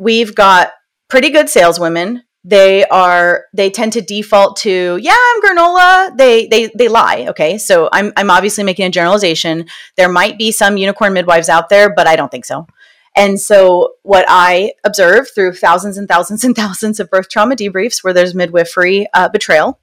we've 0.01 0.33
got 0.33 0.71
pretty 1.09 1.29
good 1.29 1.47
saleswomen. 1.47 2.23
They 2.43 2.85
are 2.87 3.45
they 3.53 3.69
tend 3.69 3.93
to 3.93 4.01
default 4.01 4.57
to 4.57 4.97
yeah 4.99 5.15
i'm 5.15 5.41
granola. 5.43 6.17
They 6.17 6.47
they 6.47 6.71
they 6.75 6.87
lie 6.87 7.27
okay? 7.29 7.59
So 7.59 7.87
i'm 7.93 8.11
i'm 8.17 8.31
obviously 8.31 8.63
making 8.63 8.87
a 8.87 8.89
generalization. 8.89 9.67
There 9.95 10.09
might 10.09 10.39
be 10.39 10.51
some 10.51 10.75
unicorn 10.75 11.13
midwives 11.13 11.49
out 11.49 11.69
there 11.69 11.93
but 11.93 12.07
i 12.07 12.15
don't 12.15 12.31
think 12.31 12.45
so. 12.45 12.65
And 13.15 13.39
so 13.39 13.93
what 14.01 14.25
i 14.27 14.73
observe 14.83 15.29
through 15.33 15.53
thousands 15.53 15.99
and 15.99 16.07
thousands 16.07 16.43
and 16.43 16.55
thousands 16.63 16.99
of 16.99 17.11
birth 17.11 17.29
trauma 17.29 17.55
debriefs 17.55 18.03
where 18.03 18.13
there's 18.13 18.33
midwifery 18.33 19.05
uh, 19.13 19.29
betrayal 19.29 19.79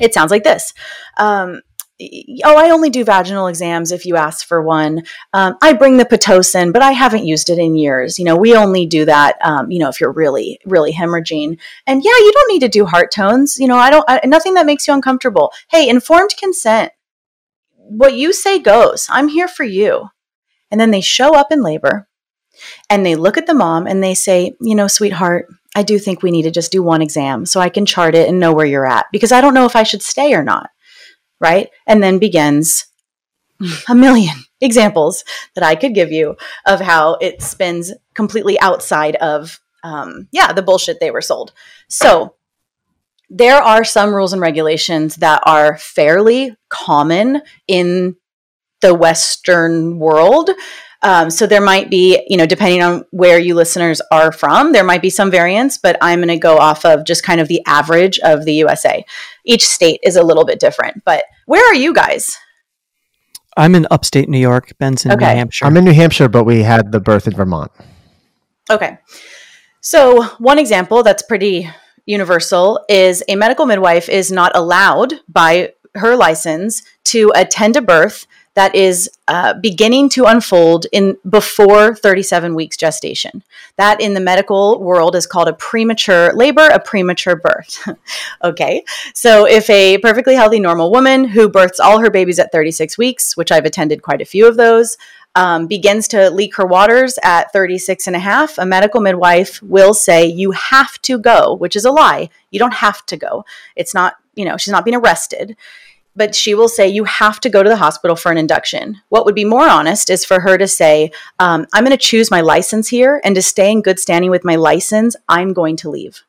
it 0.00 0.12
sounds 0.12 0.32
like 0.32 0.42
this. 0.42 0.72
Um, 1.16 1.60
oh, 2.00 2.56
I 2.56 2.70
only 2.70 2.90
do 2.90 3.04
vaginal 3.04 3.46
exams 3.46 3.90
if 3.90 4.04
you 4.04 4.16
ask 4.16 4.46
for 4.46 4.62
one. 4.62 5.02
Um, 5.32 5.56
I 5.62 5.72
bring 5.72 5.96
the 5.96 6.04
Pitocin, 6.04 6.72
but 6.72 6.82
I 6.82 6.92
haven't 6.92 7.26
used 7.26 7.48
it 7.48 7.58
in 7.58 7.74
years. 7.74 8.18
You 8.18 8.24
know, 8.24 8.36
we 8.36 8.54
only 8.54 8.86
do 8.86 9.04
that, 9.06 9.36
um, 9.42 9.70
you 9.70 9.78
know, 9.78 9.88
if 9.88 10.00
you're 10.00 10.12
really, 10.12 10.58
really 10.66 10.92
hemorrhaging. 10.92 11.58
And 11.86 12.04
yeah, 12.04 12.10
you 12.10 12.32
don't 12.32 12.52
need 12.52 12.60
to 12.60 12.68
do 12.68 12.84
heart 12.84 13.10
tones. 13.10 13.58
You 13.58 13.68
know, 13.68 13.76
I 13.76 13.90
don't, 13.90 14.04
I, 14.08 14.20
nothing 14.24 14.54
that 14.54 14.66
makes 14.66 14.86
you 14.86 14.94
uncomfortable. 14.94 15.52
Hey, 15.70 15.88
informed 15.88 16.36
consent. 16.38 16.92
What 17.76 18.14
you 18.14 18.32
say 18.32 18.58
goes. 18.58 19.06
I'm 19.10 19.28
here 19.28 19.48
for 19.48 19.64
you. 19.64 20.08
And 20.70 20.80
then 20.80 20.90
they 20.90 21.00
show 21.00 21.34
up 21.34 21.52
in 21.52 21.62
labor 21.62 22.08
and 22.90 23.06
they 23.06 23.14
look 23.14 23.38
at 23.38 23.46
the 23.46 23.54
mom 23.54 23.86
and 23.86 24.02
they 24.02 24.14
say, 24.14 24.56
you 24.60 24.74
know, 24.74 24.88
sweetheart, 24.88 25.46
I 25.76 25.82
do 25.82 25.98
think 25.98 26.22
we 26.22 26.30
need 26.30 26.42
to 26.42 26.50
just 26.50 26.72
do 26.72 26.82
one 26.82 27.02
exam 27.02 27.46
so 27.46 27.60
I 27.60 27.68
can 27.68 27.86
chart 27.86 28.14
it 28.14 28.28
and 28.28 28.40
know 28.40 28.52
where 28.52 28.66
you're 28.66 28.86
at 28.86 29.06
because 29.12 29.30
I 29.30 29.40
don't 29.40 29.54
know 29.54 29.66
if 29.66 29.76
I 29.76 29.82
should 29.82 30.02
stay 30.02 30.34
or 30.34 30.42
not 30.42 30.70
right? 31.40 31.70
And 31.86 32.02
then 32.02 32.18
begins 32.18 32.86
a 33.88 33.94
million 33.94 34.36
examples 34.60 35.24
that 35.54 35.64
I 35.64 35.74
could 35.74 35.94
give 35.94 36.12
you 36.12 36.36
of 36.66 36.80
how 36.80 37.14
it 37.20 37.42
spins 37.42 37.92
completely 38.14 38.58
outside 38.60 39.16
of, 39.16 39.60
um, 39.82 40.28
yeah, 40.32 40.52
the 40.52 40.62
bullshit 40.62 41.00
they 41.00 41.10
were 41.10 41.22
sold. 41.22 41.52
So 41.88 42.34
there 43.28 43.62
are 43.62 43.84
some 43.84 44.14
rules 44.14 44.32
and 44.32 44.42
regulations 44.42 45.16
that 45.16 45.42
are 45.44 45.76
fairly 45.78 46.56
common 46.68 47.42
in 47.66 48.16
the 48.82 48.94
Western 48.94 49.98
world 49.98 50.50
um, 51.02 51.30
so 51.30 51.46
there 51.46 51.60
might 51.60 51.90
be, 51.90 52.24
you 52.28 52.36
know, 52.36 52.46
depending 52.46 52.82
on 52.82 53.04
where 53.10 53.38
you 53.38 53.54
listeners 53.54 54.00
are 54.10 54.32
from, 54.32 54.72
there 54.72 54.84
might 54.84 55.02
be 55.02 55.10
some 55.10 55.30
variance, 55.30 55.78
but 55.78 55.96
I'm 56.00 56.18
going 56.18 56.28
to 56.28 56.38
go 56.38 56.58
off 56.58 56.84
of 56.84 57.04
just 57.04 57.22
kind 57.22 57.40
of 57.40 57.48
the 57.48 57.62
average 57.66 58.18
of 58.20 58.44
the 58.44 58.54
USA. 58.54 59.04
Each 59.44 59.66
state 59.66 60.00
is 60.02 60.16
a 60.16 60.22
little 60.22 60.44
bit 60.44 60.58
different, 60.58 61.04
but 61.04 61.24
where 61.46 61.64
are 61.70 61.74
you 61.74 61.92
guys? 61.92 62.38
I'm 63.56 63.74
in 63.74 63.86
upstate 63.90 64.28
New 64.28 64.38
York, 64.38 64.72
Benson, 64.78 65.12
okay. 65.12 65.26
New 65.26 65.36
Hampshire. 65.36 65.64
I'm 65.64 65.76
in 65.76 65.84
New 65.84 65.94
Hampshire, 65.94 66.28
but 66.28 66.44
we 66.44 66.62
had 66.62 66.92
the 66.92 67.00
birth 67.00 67.26
in 67.26 67.34
Vermont. 67.34 67.72
Okay. 68.70 68.98
So, 69.80 70.24
one 70.38 70.58
example 70.58 71.02
that's 71.02 71.22
pretty 71.22 71.70
universal 72.04 72.84
is 72.88 73.22
a 73.28 73.36
medical 73.36 73.66
midwife 73.66 74.08
is 74.08 74.30
not 74.30 74.52
allowed 74.54 75.14
by 75.28 75.72
her 75.94 76.16
license 76.16 76.82
to 77.04 77.32
attend 77.34 77.76
a 77.76 77.82
birth 77.82 78.26
that 78.56 78.74
is 78.74 79.08
uh, 79.28 79.52
beginning 79.52 80.08
to 80.08 80.24
unfold 80.24 80.86
in 80.90 81.16
before 81.28 81.94
37 81.94 82.54
weeks 82.54 82.76
gestation. 82.76 83.42
That 83.76 84.00
in 84.00 84.14
the 84.14 84.20
medical 84.20 84.82
world 84.82 85.14
is 85.14 85.26
called 85.26 85.48
a 85.48 85.52
premature 85.52 86.32
labor, 86.32 86.66
a 86.66 86.80
premature 86.80 87.36
birth. 87.36 87.86
okay, 88.44 88.82
so 89.14 89.46
if 89.46 89.68
a 89.68 89.98
perfectly 89.98 90.34
healthy 90.34 90.58
normal 90.58 90.90
woman 90.90 91.26
who 91.26 91.50
births 91.50 91.78
all 91.78 92.00
her 92.00 92.10
babies 92.10 92.38
at 92.38 92.50
36 92.50 92.96
weeks, 92.96 93.36
which 93.36 93.52
I've 93.52 93.66
attended 93.66 94.02
quite 94.02 94.22
a 94.22 94.26
few 94.26 94.48
of 94.48 94.56
those, 94.56 94.96
um, 95.34 95.66
begins 95.66 96.08
to 96.08 96.30
leak 96.30 96.56
her 96.56 96.64
waters 96.64 97.18
at 97.22 97.52
36 97.52 98.06
and 98.06 98.16
a 98.16 98.20
half, 98.20 98.56
a 98.56 98.64
medical 98.64 99.02
midwife 99.02 99.62
will 99.62 99.92
say, 99.92 100.24
You 100.24 100.52
have 100.52 101.00
to 101.02 101.18
go, 101.18 101.54
which 101.54 101.76
is 101.76 101.84
a 101.84 101.90
lie. 101.90 102.30
You 102.50 102.58
don't 102.58 102.72
have 102.72 103.04
to 103.06 103.18
go. 103.18 103.44
It's 103.76 103.92
not, 103.92 104.16
you 104.34 104.46
know, 104.46 104.56
she's 104.56 104.72
not 104.72 104.86
being 104.86 104.96
arrested 104.96 105.54
but 106.16 106.34
she 106.34 106.54
will 106.54 106.68
say 106.68 106.88
you 106.88 107.04
have 107.04 107.38
to 107.40 107.50
go 107.50 107.62
to 107.62 107.68
the 107.68 107.76
hospital 107.76 108.16
for 108.16 108.32
an 108.32 108.38
induction. 108.38 109.00
What 109.10 109.26
would 109.26 109.34
be 109.34 109.44
more 109.44 109.68
honest 109.68 110.10
is 110.10 110.24
for 110.24 110.40
her 110.40 110.56
to 110.58 110.66
say, 110.66 111.12
um, 111.38 111.66
I'm 111.72 111.84
going 111.84 111.96
to 111.96 112.02
choose 112.02 112.30
my 112.30 112.40
license 112.40 112.88
here, 112.88 113.20
and 113.22 113.34
to 113.34 113.42
stay 113.42 113.70
in 113.70 113.82
good 113.82 114.00
standing 114.00 114.30
with 114.30 114.44
my 114.44 114.56
license, 114.56 115.14
I'm 115.28 115.52
going 115.52 115.76
to 115.76 115.90
leave. 115.90 116.22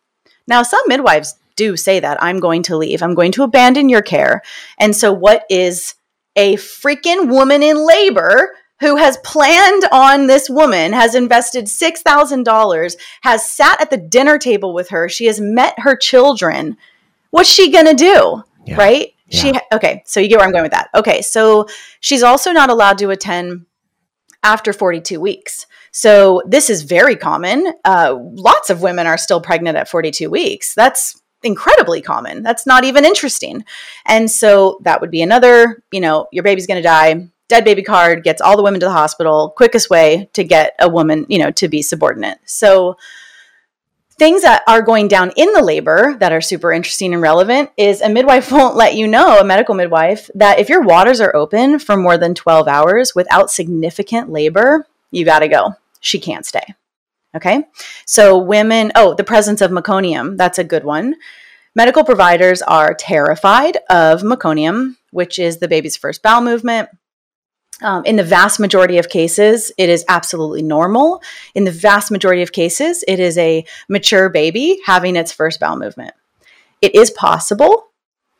Now, 0.47 0.61
some 0.63 0.83
midwives 0.87 1.35
do 1.55 1.75
say 1.75 1.99
that 1.99 2.21
I'm 2.21 2.39
going 2.39 2.63
to 2.63 2.77
leave, 2.77 3.01
I'm 3.01 3.15
going 3.15 3.31
to 3.33 3.43
abandon 3.43 3.89
your 3.89 4.01
care. 4.01 4.41
And 4.77 4.95
so, 4.95 5.13
what 5.13 5.45
is 5.49 5.95
a 6.35 6.55
freaking 6.55 7.29
woman 7.29 7.63
in 7.63 7.85
labor? 7.85 8.55
Who 8.81 8.97
has 8.97 9.17
planned 9.23 9.85
on 9.91 10.27
this 10.27 10.51
woman, 10.51 10.93
has 10.93 11.15
invested 11.15 11.65
$6,000, 11.65 12.95
has 13.21 13.51
sat 13.51 13.81
at 13.81 13.89
the 13.89 13.97
dinner 13.97 14.37
table 14.37 14.71
with 14.71 14.89
her, 14.89 15.09
she 15.09 15.25
has 15.25 15.41
met 15.41 15.79
her 15.79 15.95
children. 15.95 16.77
What's 17.31 17.49
she 17.49 17.71
gonna 17.71 17.95
do? 17.95 18.43
Yeah. 18.67 18.75
Right? 18.75 19.15
Yeah. 19.27 19.41
She 19.41 19.53
okay, 19.73 20.03
so 20.05 20.19
you 20.19 20.29
get 20.29 20.37
where 20.37 20.45
I'm 20.45 20.51
going 20.51 20.63
with 20.63 20.71
that. 20.71 20.89
Okay, 20.95 21.21
so 21.21 21.67
she's 21.99 22.23
also 22.23 22.51
not 22.51 22.69
allowed 22.69 22.97
to 22.99 23.09
attend 23.09 23.65
after 24.43 24.71
42 24.71 25.19
weeks. 25.19 25.65
So 25.91 26.41
this 26.47 26.69
is 26.69 26.83
very 26.83 27.15
common. 27.15 27.73
Uh, 27.83 28.17
lots 28.19 28.69
of 28.69 28.81
women 28.81 29.07
are 29.07 29.17
still 29.17 29.41
pregnant 29.41 29.77
at 29.77 29.89
42 29.89 30.29
weeks. 30.29 30.73
That's 30.75 31.21
incredibly 31.43 32.01
common. 32.01 32.43
That's 32.43 32.65
not 32.65 32.83
even 32.83 33.03
interesting. 33.05 33.65
And 34.05 34.29
so 34.29 34.79
that 34.83 35.01
would 35.01 35.11
be 35.11 35.21
another, 35.21 35.83
you 35.91 35.99
know, 35.99 36.27
your 36.31 36.43
baby's 36.43 36.67
going 36.67 36.81
to 36.81 36.87
die. 36.87 37.27
Dead 37.49 37.63
baby 37.63 37.81
card 37.81 38.23
gets 38.23 38.41
all 38.41 38.57
the 38.57 38.63
women 38.63 38.79
to 38.79 38.85
the 38.85 38.91
hospital. 38.91 39.53
Quickest 39.55 39.89
way 39.89 40.29
to 40.33 40.43
get 40.43 40.75
a 40.79 40.89
woman, 40.89 41.25
you 41.29 41.39
know, 41.39 41.51
to 41.51 41.67
be 41.67 41.81
subordinate. 41.81 42.37
So 42.45 42.97
things 44.17 44.41
that 44.41 44.63
are 44.67 44.81
going 44.81 45.07
down 45.07 45.31
in 45.35 45.51
the 45.53 45.61
labor 45.61 46.15
that 46.19 46.31
are 46.31 46.41
super 46.41 46.71
interesting 46.71 47.13
and 47.13 47.21
relevant 47.21 47.69
is 47.77 48.01
a 48.01 48.09
midwife 48.09 48.51
won't 48.51 48.75
let 48.75 48.95
you 48.95 49.07
know, 49.07 49.39
a 49.39 49.45
medical 49.45 49.75
midwife, 49.75 50.29
that 50.35 50.59
if 50.59 50.69
your 50.69 50.81
waters 50.81 51.21
are 51.21 51.35
open 51.35 51.79
for 51.79 51.95
more 51.95 52.17
than 52.17 52.33
12 52.33 52.67
hours 52.67 53.13
without 53.13 53.51
significant 53.51 54.29
labor, 54.29 54.85
you 55.11 55.25
got 55.25 55.39
to 55.39 55.47
go. 55.47 55.75
She 55.99 56.19
can't 56.19 56.45
stay. 56.45 56.63
Okay. 57.35 57.63
So, 58.05 58.37
women, 58.37 58.91
oh, 58.95 59.13
the 59.13 59.23
presence 59.23 59.61
of 59.61 59.71
meconium, 59.71 60.37
that's 60.37 60.57
a 60.57 60.63
good 60.63 60.83
one. 60.83 61.15
Medical 61.75 62.03
providers 62.03 62.63
are 62.63 62.95
terrified 62.95 63.77
of 63.89 64.21
meconium, 64.21 64.95
which 65.11 65.37
is 65.37 65.57
the 65.57 65.67
baby's 65.67 65.95
first 65.95 66.23
bowel 66.23 66.41
movement. 66.41 66.89
Um, 67.81 68.03
in 68.05 68.15
the 68.15 68.23
vast 68.23 68.59
majority 68.59 68.97
of 68.97 69.09
cases, 69.09 69.71
it 69.77 69.89
is 69.89 70.03
absolutely 70.07 70.63
normal. 70.63 71.21
In 71.53 71.63
the 71.63 71.71
vast 71.71 72.09
majority 72.11 72.41
of 72.41 72.51
cases, 72.51 73.03
it 73.07 73.19
is 73.19 73.37
a 73.37 73.65
mature 73.87 74.29
baby 74.29 74.79
having 74.85 75.15
its 75.15 75.31
first 75.31 75.59
bowel 75.59 75.77
movement. 75.77 76.13
It 76.81 76.95
is 76.95 77.11
possible, 77.11 77.87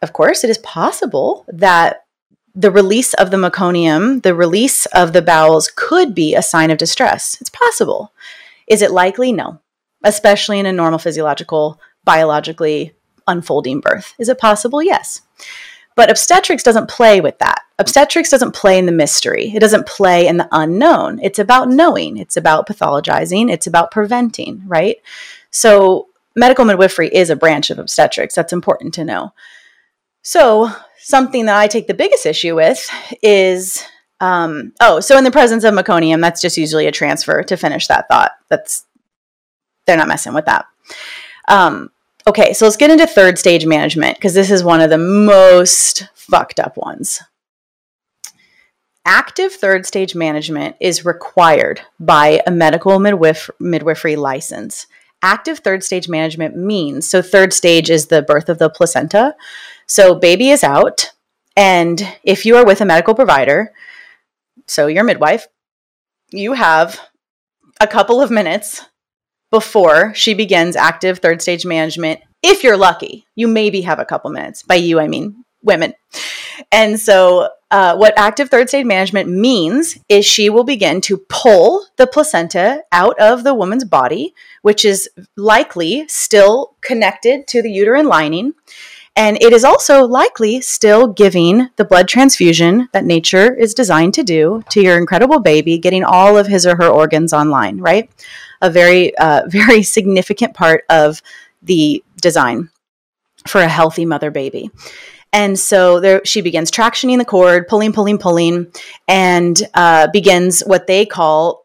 of 0.01 0.13
course, 0.13 0.43
it 0.43 0.49
is 0.49 0.57
possible 0.59 1.45
that 1.47 2.05
the 2.53 2.71
release 2.71 3.13
of 3.15 3.29
the 3.29 3.37
meconium, 3.37 4.23
the 4.23 4.33
release 4.33 4.87
of 4.87 5.13
the 5.13 5.21
bowels, 5.21 5.71
could 5.75 6.15
be 6.15 6.33
a 6.33 6.41
sign 6.41 6.71
of 6.71 6.79
distress. 6.79 7.37
It's 7.39 7.51
possible. 7.51 8.11
Is 8.67 8.81
it 8.81 8.91
likely? 8.91 9.31
No, 9.31 9.59
especially 10.03 10.59
in 10.59 10.65
a 10.65 10.73
normal 10.73 10.99
physiological, 10.99 11.79
biologically 12.03 12.95
unfolding 13.27 13.81
birth. 13.81 14.13
Is 14.17 14.29
it 14.29 14.39
possible? 14.39 14.81
Yes. 14.81 15.21
But 15.95 16.09
obstetrics 16.09 16.63
doesn't 16.63 16.89
play 16.89 17.21
with 17.21 17.37
that. 17.39 17.61
Obstetrics 17.79 18.29
doesn't 18.29 18.55
play 18.55 18.77
in 18.77 18.87
the 18.87 18.91
mystery. 18.91 19.51
It 19.55 19.59
doesn't 19.59 19.85
play 19.85 20.27
in 20.27 20.37
the 20.37 20.47
unknown. 20.51 21.19
It's 21.21 21.39
about 21.39 21.69
knowing. 21.69 22.17
It's 22.17 22.35
about 22.35 22.67
pathologizing. 22.67 23.51
It's 23.51 23.67
about 23.67 23.91
preventing, 23.91 24.63
right? 24.65 24.97
So, 25.51 26.07
medical 26.35 26.65
midwifery 26.65 27.09
is 27.09 27.29
a 27.29 27.35
branch 27.35 27.69
of 27.69 27.79
obstetrics. 27.79 28.35
That's 28.35 28.53
important 28.53 28.93
to 28.95 29.05
know. 29.05 29.33
So, 30.23 30.71
something 30.99 31.45
that 31.45 31.57
I 31.57 31.67
take 31.67 31.87
the 31.87 31.93
biggest 31.93 32.25
issue 32.25 32.55
with 32.55 32.89
is 33.21 33.83
um, 34.19 34.73
oh, 34.81 34.99
so 34.99 35.15
in 35.17 35.23
the 35.23 35.31
presence 35.31 35.63
of 35.63 35.75
meconium, 35.75 36.21
that's 36.21 36.41
just 36.41 36.57
usually 36.57 36.87
a 36.87 36.91
transfer 36.91 37.43
to 37.43 37.57
finish 37.57 37.85
that 37.87 38.07
thought. 38.07 38.31
That's 38.49 38.85
they're 39.85 39.97
not 39.97 40.07
messing 40.07 40.33
with 40.33 40.45
that. 40.45 40.65
Um, 41.47 41.91
Okay, 42.27 42.51
so 42.51 42.65
let's 42.65 42.75
get 42.75 42.89
into 42.89 43.07
third 43.07 43.39
stage 43.39 43.65
management 43.65 44.17
because 44.17 44.33
this 44.33 44.51
is 44.51 44.61
one 44.61 44.81
of 44.81 44.89
the 44.89 44.97
most 44.97 46.09
fucked 46.13 46.59
up 46.59 46.75
ones. 46.75 47.21
Active 49.09 49.53
third 49.53 49.85
stage 49.85 50.15
management 50.15 50.75
is 50.81 51.05
required 51.05 51.79
by 51.97 52.41
a 52.45 52.51
medical 52.51 52.99
midwif- 52.99 53.49
midwifery 53.57 54.17
license. 54.17 54.85
active 55.23 55.59
third 55.59 55.83
stage 55.83 56.07
management 56.07 56.55
means. 56.55 57.09
So, 57.09 57.21
third 57.21 57.51
stage 57.53 57.89
is 57.89 58.07
the 58.07 58.21
birth 58.21 58.49
of 58.49 58.59
the 58.59 58.69
placenta. 58.69 59.35
So, 59.87 60.13
baby 60.13 60.49
is 60.49 60.63
out. 60.63 61.11
And 61.55 62.05
if 62.23 62.45
you 62.45 62.55
are 62.57 62.65
with 62.65 62.81
a 62.81 62.85
medical 62.85 63.15
provider, 63.15 63.71
so 64.67 64.85
your 64.85 65.03
midwife, 65.03 65.47
you 66.29 66.53
have 66.53 66.99
a 67.79 67.87
couple 67.87 68.21
of 68.21 68.29
minutes 68.29 68.85
before 69.49 70.13
she 70.13 70.33
begins 70.33 70.75
active 70.75 71.19
third 71.19 71.41
stage 71.41 71.65
management. 71.65 72.19
If 72.43 72.63
you're 72.63 72.77
lucky, 72.77 73.25
you 73.35 73.47
maybe 73.47 73.81
have 73.81 73.99
a 73.99 74.05
couple 74.05 74.29
minutes. 74.29 74.61
By 74.63 74.75
you, 74.75 74.99
I 74.99 75.07
mean 75.07 75.45
women. 75.63 75.93
And 76.71 76.99
so, 76.99 77.49
uh, 77.69 77.97
what 77.97 78.17
active 78.17 78.49
third 78.49 78.69
stage 78.69 78.85
management 78.85 79.29
means 79.29 79.97
is 80.07 80.25
she 80.25 80.49
will 80.49 80.63
begin 80.63 81.01
to 81.01 81.17
pull 81.29 81.85
the 81.97 82.07
placenta 82.07 82.83
out 82.93 83.19
of 83.19 83.43
the 83.43 83.53
woman's 83.53 83.83
body, 83.83 84.33
which 84.61 84.85
is 84.85 85.09
likely 85.35 86.07
still 86.07 86.75
connected 86.81 87.45
to 87.47 87.61
the 87.61 87.71
uterine 87.71 88.07
lining. 88.07 88.53
And 89.17 89.41
it 89.41 89.51
is 89.51 89.65
also 89.65 90.05
likely 90.05 90.61
still 90.61 91.07
giving 91.07 91.69
the 91.75 91.83
blood 91.83 92.07
transfusion 92.07 92.87
that 92.93 93.03
nature 93.03 93.51
is 93.53 93.73
designed 93.73 94.13
to 94.13 94.23
do 94.23 94.63
to 94.69 94.81
your 94.81 94.97
incredible 94.97 95.39
baby, 95.39 95.79
getting 95.79 96.03
all 96.03 96.37
of 96.37 96.45
his 96.45 96.67
or 96.67 96.75
her 96.75 96.87
organs 96.87 97.33
online, 97.33 97.79
right? 97.79 98.09
A 98.61 98.69
very, 98.69 99.17
uh, 99.17 99.41
very 99.47 99.81
significant 99.81 100.53
part 100.53 100.85
of 100.89 101.21
the 101.63 102.03
design 102.21 102.69
for 103.47 103.61
a 103.61 103.67
healthy 103.67 104.05
mother 104.05 104.29
baby. 104.29 104.69
And 105.37 105.59
so 105.59 105.99
there, 105.99 106.21
she 106.25 106.41
begins 106.41 106.71
tractioning 106.71 107.19
the 107.19 107.23
cord, 107.23 107.67
pulling, 107.67 107.93
pulling, 107.93 108.17
pulling, 108.17 108.71
and 109.07 109.61
uh, 109.75 110.07
begins 110.07 110.61
what 110.61 110.87
they 110.87 111.05
call 111.05 111.63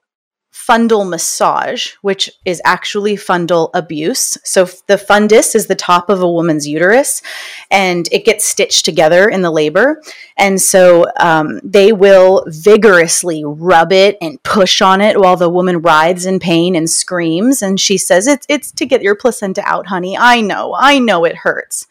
fundal 0.52 1.08
massage, 1.08 1.92
which 2.02 2.30
is 2.44 2.61
actually 2.66 3.16
fundal 3.16 3.70
abuse. 3.72 4.37
So 4.44 4.66
the 4.88 4.98
fundus 4.98 5.54
is 5.54 5.68
the 5.68 5.74
top 5.74 6.11
of 6.11 6.20
a 6.20 6.30
woman's 6.30 6.68
uterus, 6.68 7.22
and 7.70 8.06
it 8.12 8.26
gets 8.26 8.44
stitched 8.44 8.85
together 8.85 9.26
in 9.26 9.40
the 9.40 9.50
labor. 9.50 10.02
And 10.37 10.61
so 10.61 11.06
um, 11.18 11.58
they 11.64 11.94
will 11.94 12.44
vigorously 12.48 13.42
rub 13.42 13.90
it 13.90 14.18
and 14.20 14.42
push 14.42 14.82
on 14.82 15.00
it 15.00 15.18
while 15.18 15.38
the 15.38 15.48
woman 15.48 15.80
writhes 15.80 16.26
in 16.26 16.40
pain 16.40 16.76
and 16.76 16.90
screams. 16.90 17.62
And 17.62 17.80
she 17.80 17.96
says, 17.96 18.26
"It's 18.26 18.44
it's 18.50 18.70
to 18.72 18.85
get 18.85 19.00
your 19.00 19.14
placenta 19.14 19.62
out, 19.64 19.87
honey. 19.87 20.14
I 20.18 20.42
know, 20.42 20.76
I 20.78 20.98
know 20.98 21.24
it 21.24 21.37
hurts." 21.37 21.87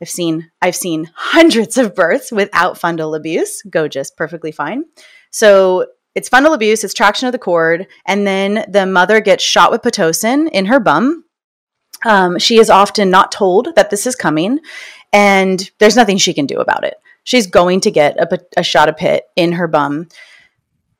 I've 0.00 0.10
seen 0.10 0.50
I've 0.60 0.76
seen 0.76 1.10
hundreds 1.14 1.78
of 1.78 1.94
births 1.94 2.30
without 2.30 2.78
fundal 2.78 3.16
abuse 3.16 3.62
go 3.62 3.88
just 3.88 4.16
perfectly 4.16 4.52
fine. 4.52 4.84
So 5.30 5.86
it's 6.14 6.30
fundal 6.30 6.54
abuse, 6.54 6.82
it's 6.82 6.94
traction 6.94 7.26
of 7.26 7.32
the 7.32 7.38
cord, 7.38 7.86
and 8.06 8.26
then 8.26 8.64
the 8.68 8.86
mother 8.86 9.20
gets 9.20 9.44
shot 9.44 9.70
with 9.70 9.82
pitocin 9.82 10.48
in 10.50 10.66
her 10.66 10.80
bum. 10.80 11.24
Um, 12.04 12.38
she 12.38 12.58
is 12.58 12.70
often 12.70 13.10
not 13.10 13.32
told 13.32 13.74
that 13.74 13.90
this 13.90 14.06
is 14.06 14.16
coming, 14.16 14.60
and 15.12 15.70
there's 15.78 15.96
nothing 15.96 16.16
she 16.16 16.34
can 16.34 16.46
do 16.46 16.58
about 16.58 16.84
it. 16.84 16.94
She's 17.24 17.46
going 17.46 17.80
to 17.80 17.90
get 17.90 18.16
a, 18.18 18.38
a 18.56 18.62
shot 18.62 18.88
of 18.88 18.96
pit 18.96 19.24
in 19.34 19.52
her 19.52 19.66
bum. 19.66 20.08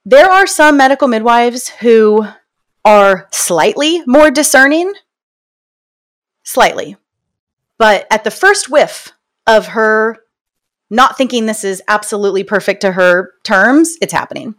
There 0.04 0.30
are 0.30 0.46
some 0.46 0.76
medical 0.76 1.09
midwives 1.09 1.68
who 1.68 2.26
are 2.85 3.28
slightly 3.32 4.02
more 4.06 4.30
discerning, 4.30 4.92
slightly, 6.44 6.96
but 7.78 8.06
at 8.10 8.24
the 8.24 8.30
first 8.30 8.70
whiff 8.70 9.12
of 9.46 9.68
her 9.68 10.18
not 10.88 11.16
thinking 11.16 11.46
this 11.46 11.64
is 11.64 11.82
absolutely 11.88 12.44
perfect 12.44 12.80
to 12.82 12.92
her 12.92 13.32
terms, 13.42 13.96
it's 14.00 14.12
happening. 14.12 14.54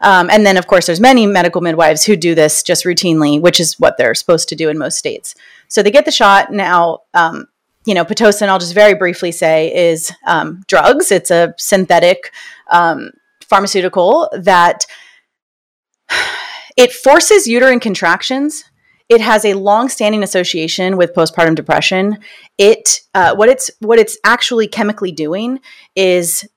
Um, 0.00 0.30
and 0.30 0.46
then, 0.46 0.56
of 0.56 0.66
course, 0.66 0.86
there's 0.86 1.00
many 1.00 1.26
medical 1.26 1.60
midwives 1.60 2.04
who 2.04 2.16
do 2.16 2.34
this 2.34 2.62
just 2.62 2.84
routinely, 2.84 3.40
which 3.40 3.60
is 3.60 3.78
what 3.78 3.96
they're 3.98 4.14
supposed 4.14 4.48
to 4.48 4.56
do 4.56 4.68
in 4.68 4.78
most 4.78 4.96
states. 4.96 5.34
So 5.68 5.82
they 5.82 5.90
get 5.90 6.06
the 6.06 6.10
shot. 6.10 6.50
Now, 6.50 7.00
um, 7.12 7.46
you 7.84 7.94
know, 7.94 8.04
Pitocin, 8.04 8.48
I'll 8.48 8.58
just 8.58 8.74
very 8.74 8.94
briefly 8.94 9.30
say, 9.30 9.74
is 9.74 10.10
um, 10.26 10.62
drugs. 10.66 11.12
It's 11.12 11.30
a 11.30 11.54
synthetic 11.58 12.32
um, 12.70 13.10
pharmaceutical 13.42 14.30
that 14.32 14.86
it 16.76 16.92
forces 16.92 17.46
uterine 17.46 17.80
contractions 17.80 18.64
it 19.10 19.20
has 19.20 19.44
a 19.44 19.54
long-standing 19.54 20.22
association 20.22 20.96
with 20.96 21.14
postpartum 21.14 21.56
depression. 21.56 22.18
It 22.56 23.00
uh, 23.12 23.34
what 23.34 23.48
it's 23.48 23.70
what 23.80 23.98
it's 23.98 24.16
actually 24.24 24.68
chemically 24.68 25.10
doing 25.12 25.58
is 25.96 26.48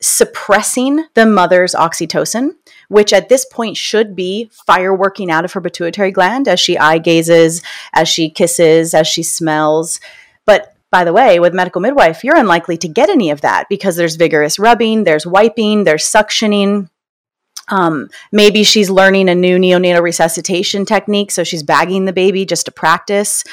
suppressing 0.00 1.04
the 1.14 1.26
mother's 1.26 1.74
oxytocin, 1.74 2.50
which 2.88 3.12
at 3.12 3.28
this 3.28 3.44
point 3.44 3.76
should 3.76 4.16
be 4.16 4.50
fireworking 4.68 5.28
out 5.28 5.44
of 5.44 5.52
her 5.52 5.60
pituitary 5.60 6.10
gland 6.10 6.48
as 6.48 6.58
she 6.58 6.78
eye 6.78 6.98
gazes, 6.98 7.62
as 7.92 8.08
she 8.08 8.30
kisses, 8.30 8.94
as 8.94 9.06
she 9.06 9.22
smells. 9.22 10.00
But 10.46 10.74
by 10.90 11.04
the 11.04 11.12
way, 11.12 11.38
with 11.38 11.52
medical 11.52 11.82
midwife, 11.82 12.24
you're 12.24 12.36
unlikely 12.36 12.78
to 12.78 12.88
get 12.88 13.10
any 13.10 13.30
of 13.30 13.42
that 13.42 13.68
because 13.68 13.96
there's 13.96 14.16
vigorous 14.16 14.58
rubbing, 14.58 15.04
there's 15.04 15.26
wiping, 15.26 15.84
there's 15.84 16.04
suctioning. 16.04 16.88
Um, 17.70 18.08
maybe 18.32 18.62
she's 18.62 18.90
learning 18.90 19.28
a 19.28 19.34
new 19.34 19.58
neonatal 19.58 20.02
resuscitation 20.02 20.84
technique, 20.84 21.30
so 21.30 21.44
she's 21.44 21.62
bagging 21.62 22.04
the 22.04 22.12
baby 22.12 22.44
just 22.44 22.66
to 22.66 22.72
practice. 22.72 23.44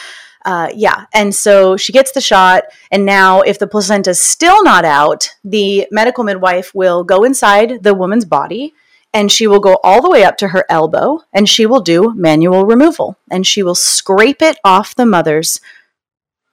Uh, 0.46 0.70
yeah, 0.76 1.06
and 1.14 1.34
so 1.34 1.76
she 1.76 1.92
gets 1.92 2.12
the 2.12 2.22
shot, 2.22 2.66
and 2.92 3.06
now 3.06 3.42
if 3.42 3.58
the 3.58 3.68
placenta 3.68 4.12
is 4.12 4.22
still 4.22 4.64
not 4.64 4.86
out, 4.86 5.30
the 5.44 5.88
medical 5.92 6.24
midwife 6.24 6.74
will 6.76 7.04
go 7.04 7.24
inside 7.24 7.84
the 7.84 7.96
woman's 7.96 8.26
body 8.26 8.74
and 9.16 9.32
she 9.32 9.48
will 9.48 9.62
go 9.62 9.80
all 9.82 10.02
the 10.02 10.10
way 10.10 10.26
up 10.26 10.36
to 10.36 10.50
her 10.50 10.66
elbow 10.70 11.22
and 11.32 11.48
she 11.48 11.66
will 11.66 11.80
do 11.80 12.14
manual 12.16 12.66
removal 12.66 13.18
and 13.32 13.48
she 13.48 13.64
will 13.64 13.74
scrape 13.74 14.42
it 14.42 14.58
off 14.66 14.94
the 14.94 15.06
mother's 15.06 15.62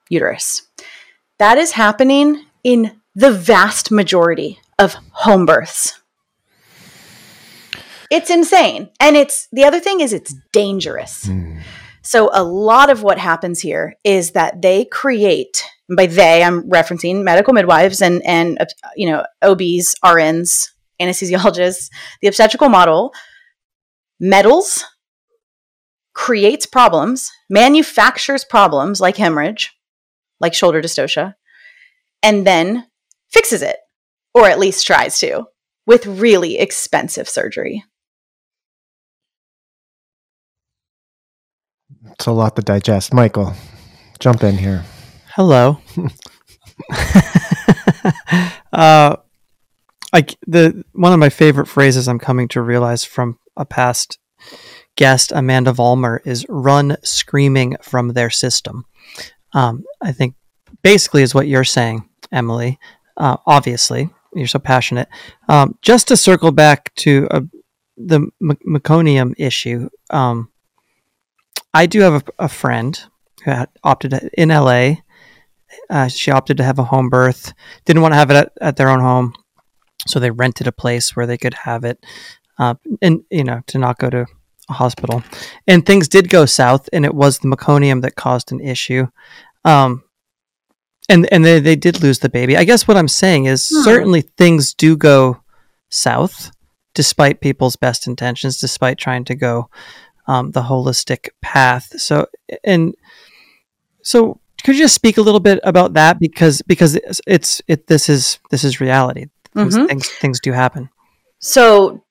uterus. 0.09 0.61
That 1.39 1.57
is 1.57 1.73
happening 1.73 2.45
in 2.63 3.01
the 3.13 3.31
vast 3.31 3.91
majority 3.91 4.61
of 4.79 4.95
home 5.11 5.45
births. 5.45 5.99
It's 8.13 8.29
insane. 8.29 8.89
And 8.99 9.17
it's 9.17 9.47
the 9.51 9.63
other 9.63 9.79
thing 9.79 9.99
is 9.99 10.13
it's 10.13 10.35
dangerous. 10.51 11.25
Mm. 11.25 11.63
So 12.03 12.29
a 12.31 12.43
lot 12.43 12.91
of 12.91 13.01
what 13.01 13.17
happens 13.17 13.59
here 13.59 13.95
is 14.03 14.31
that 14.31 14.61
they 14.61 14.85
create 14.85 15.63
by 15.97 16.05
they 16.05 16.43
I'm 16.43 16.69
referencing 16.69 17.23
medical 17.23 17.55
midwives 17.55 18.03
and 18.03 18.23
and 18.23 18.61
uh, 18.61 18.65
you 18.95 19.09
know 19.09 19.25
OBs, 19.41 19.95
RNs, 20.05 20.69
anesthesiologists, 21.01 21.89
the 22.21 22.27
obstetrical 22.27 22.69
model 22.69 23.13
meddles 24.19 24.85
creates 26.13 26.67
problems, 26.67 27.31
manufactures 27.49 28.45
problems 28.45 29.01
like 29.01 29.17
hemorrhage, 29.17 29.73
like 30.39 30.53
shoulder 30.53 30.83
dystocia, 30.83 31.33
and 32.21 32.45
then 32.45 32.85
fixes 33.31 33.63
it, 33.63 33.77
or 34.35 34.47
at 34.47 34.59
least 34.59 34.85
tries 34.85 35.17
to, 35.19 35.45
with 35.87 36.05
really 36.05 36.59
expensive 36.59 37.27
surgery. 37.27 37.83
It's 42.13 42.27
a 42.27 42.31
lot 42.31 42.55
to 42.55 42.61
digest. 42.61 43.13
Michael, 43.13 43.53
jump 44.19 44.43
in 44.43 44.57
here. 44.57 44.83
Hello. 45.35 45.79
uh, 48.73 49.15
like 50.13 50.37
the 50.45 50.83
one 50.93 51.11
of 51.11 51.19
my 51.19 51.29
favorite 51.29 51.67
phrases 51.67 52.07
I'm 52.07 52.19
coming 52.19 52.47
to 52.49 52.61
realize 52.61 53.03
from 53.03 53.39
a 53.57 53.65
past 53.65 54.19
guest, 54.95 55.31
Amanda 55.33 55.71
Vollmer, 55.71 56.19
is 56.25 56.45
"run 56.47 56.97
screaming 57.03 57.77
from 57.81 58.09
their 58.09 58.29
system." 58.29 58.85
Um, 59.53 59.83
I 60.01 60.11
think 60.11 60.35
basically 60.83 61.23
is 61.23 61.33
what 61.33 61.47
you're 61.47 61.63
saying, 61.63 62.07
Emilee. 62.31 62.77
Uh, 63.17 63.37
obviously, 63.45 64.09
you're 64.35 64.47
so 64.47 64.59
passionate. 64.59 65.09
Um, 65.49 65.77
just 65.81 66.07
to 66.09 66.17
circle 66.17 66.51
back 66.51 66.93
to 66.95 67.27
uh, 67.31 67.41
the 67.97 68.27
m- 68.41 68.57
meconium 68.67 69.33
issue. 69.37 69.89
Um, 70.09 70.49
I 71.73 71.85
do 71.85 72.01
have 72.01 72.15
a, 72.15 72.45
a 72.45 72.49
friend 72.49 73.01
who 73.43 73.51
had 73.51 73.69
opted 73.83 74.11
to, 74.11 74.29
in 74.39 74.49
LA. 74.49 74.95
Uh, 75.89 76.07
she 76.07 76.31
opted 76.31 76.57
to 76.57 76.63
have 76.63 76.79
a 76.79 76.83
home 76.83 77.09
birth. 77.09 77.53
Didn't 77.85 78.01
want 78.01 78.13
to 78.13 78.17
have 78.17 78.29
it 78.29 78.35
at, 78.35 78.53
at, 78.61 78.77
their 78.77 78.89
own 78.89 78.99
home, 78.99 79.33
so 80.07 80.19
they 80.19 80.31
rented 80.31 80.67
a 80.67 80.71
place 80.71 81.15
where 81.15 81.25
they 81.25 81.37
could 81.37 81.53
have 81.53 81.83
it, 81.83 82.03
uh, 82.59 82.75
and 83.01 83.23
you 83.31 83.43
know 83.43 83.61
to 83.67 83.79
not 83.79 83.97
go 83.97 84.09
to 84.09 84.25
a 84.69 84.73
hospital. 84.73 85.23
And 85.67 85.85
things 85.85 86.07
did 86.07 86.29
go 86.29 86.45
south, 86.45 86.89
and 86.93 87.05
it 87.05 87.15
was 87.15 87.39
the 87.39 87.47
meconium 87.47 88.01
that 88.03 88.15
caused 88.15 88.51
an 88.51 88.59
issue. 88.59 89.07
Um, 89.65 90.03
and 91.09 91.31
and 91.33 91.43
they, 91.43 91.59
they 91.59 91.75
did 91.75 92.01
lose 92.01 92.19
the 92.19 92.29
baby. 92.29 92.55
I 92.55 92.63
guess 92.63 92.87
what 92.87 92.97
I'm 92.97 93.07
saying 93.07 93.45
is 93.45 93.69
hmm. 93.69 93.81
certainly 93.81 94.21
things 94.21 94.73
do 94.73 94.95
go 94.95 95.41
south, 95.89 96.51
despite 96.93 97.41
people's 97.41 97.75
best 97.75 98.07
intentions, 98.07 98.57
despite 98.57 98.97
trying 98.97 99.25
to 99.25 99.35
go 99.35 99.69
um, 100.27 100.51
the 100.51 100.63
holistic 100.63 101.29
path. 101.41 101.99
So, 101.99 102.27
and 102.63 102.95
so, 104.01 104.39
could 104.63 104.75
you 104.75 104.81
just 104.81 104.95
speak 104.95 105.17
a 105.17 105.21
little 105.21 105.39
bit 105.39 105.59
about 105.63 105.93
that 105.93 106.19
because 106.19 106.61
because 106.63 106.95
it's, 106.95 107.21
it's 107.27 107.61
it 107.67 107.87
this 107.87 108.09
is 108.09 108.39
this 108.49 108.63
is 108.63 108.79
reality. 108.79 109.27
Mm-hmm. 109.55 109.85
things 109.85 110.09
things 110.09 110.39
do 110.39 110.51
happen. 110.51 110.89
So, 111.39 112.03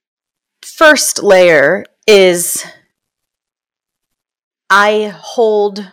first 0.62 1.22
layer 1.22 1.84
is 2.06 2.64
I 4.70 5.12
hold 5.14 5.92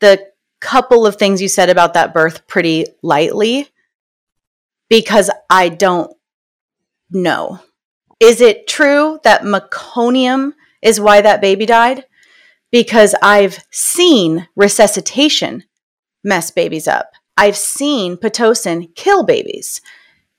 the 0.00 0.32
couple 0.60 1.06
of 1.06 1.16
things 1.16 1.42
you 1.42 1.48
said 1.48 1.68
about 1.68 1.94
that 1.94 2.14
birth 2.14 2.46
pretty 2.46 2.86
lightly 3.02 3.68
because 4.88 5.30
I 5.50 5.68
don't 5.68 6.16
know. 7.10 7.60
Is 8.22 8.40
it 8.40 8.68
true 8.68 9.18
that 9.24 9.42
meconium 9.42 10.52
is 10.80 11.00
why 11.00 11.20
that 11.20 11.40
baby 11.40 11.66
died? 11.66 12.04
Because 12.70 13.16
I've 13.20 13.64
seen 13.72 14.48
resuscitation 14.54 15.64
mess 16.22 16.52
babies 16.52 16.86
up. 16.86 17.10
I've 17.36 17.56
seen 17.56 18.16
Pitocin 18.16 18.94
kill 18.94 19.24
babies. 19.24 19.80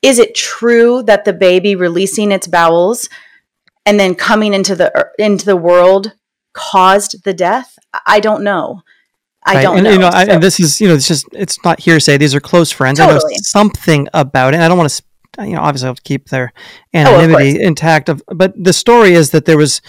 Is 0.01 0.17
it 0.17 0.33
true 0.33 1.03
that 1.03 1.25
the 1.25 1.33
baby 1.33 1.75
releasing 1.75 2.31
its 2.31 2.47
bowels 2.47 3.09
and 3.85 3.99
then 3.99 4.15
coming 4.15 4.53
into 4.53 4.75
the 4.75 5.09
into 5.19 5.45
the 5.45 5.57
world 5.57 6.13
caused 6.53 7.23
the 7.25 7.33
death? 7.33 7.77
I 8.05 8.21
don't 8.21 8.43
know. 8.43 8.81
I 9.45 9.55
Right. 9.55 9.61
don't 9.63 9.77
and, 9.77 9.83
know. 9.83 9.91
You 9.91 9.99
know, 9.99 10.07
I, 10.07 10.23
and 10.23 10.41
this 10.41 10.57
is, 10.57 10.79
you 10.79 10.87
know, 10.87 10.95
it's 10.95 11.07
just, 11.07 11.25
it's 11.33 11.61
not 11.65 11.81
hearsay. 11.81 12.17
These 12.17 12.33
are 12.33 12.39
close 12.39 12.71
friends. 12.71 13.01
I 13.01 13.07
know 13.07 13.19
something 13.41 14.07
about 14.13 14.53
it. 14.53 14.61
I 14.61 14.69
don't 14.69 14.77
want 14.77 14.89
to, 14.89 15.03
you 15.39 15.53
know, 15.55 15.61
obviously 15.61 15.87
I'll 15.89 15.95
keep 16.03 16.29
their 16.29 16.53
Oh, 16.93 16.97
anonymity 16.99 17.61
intact. 17.61 18.09
Of, 18.09 18.21
but 18.27 18.53
the 18.61 18.73
story 18.73 19.13
is 19.13 19.31
that 19.31 19.45
there 19.45 19.57
was, 19.57 19.81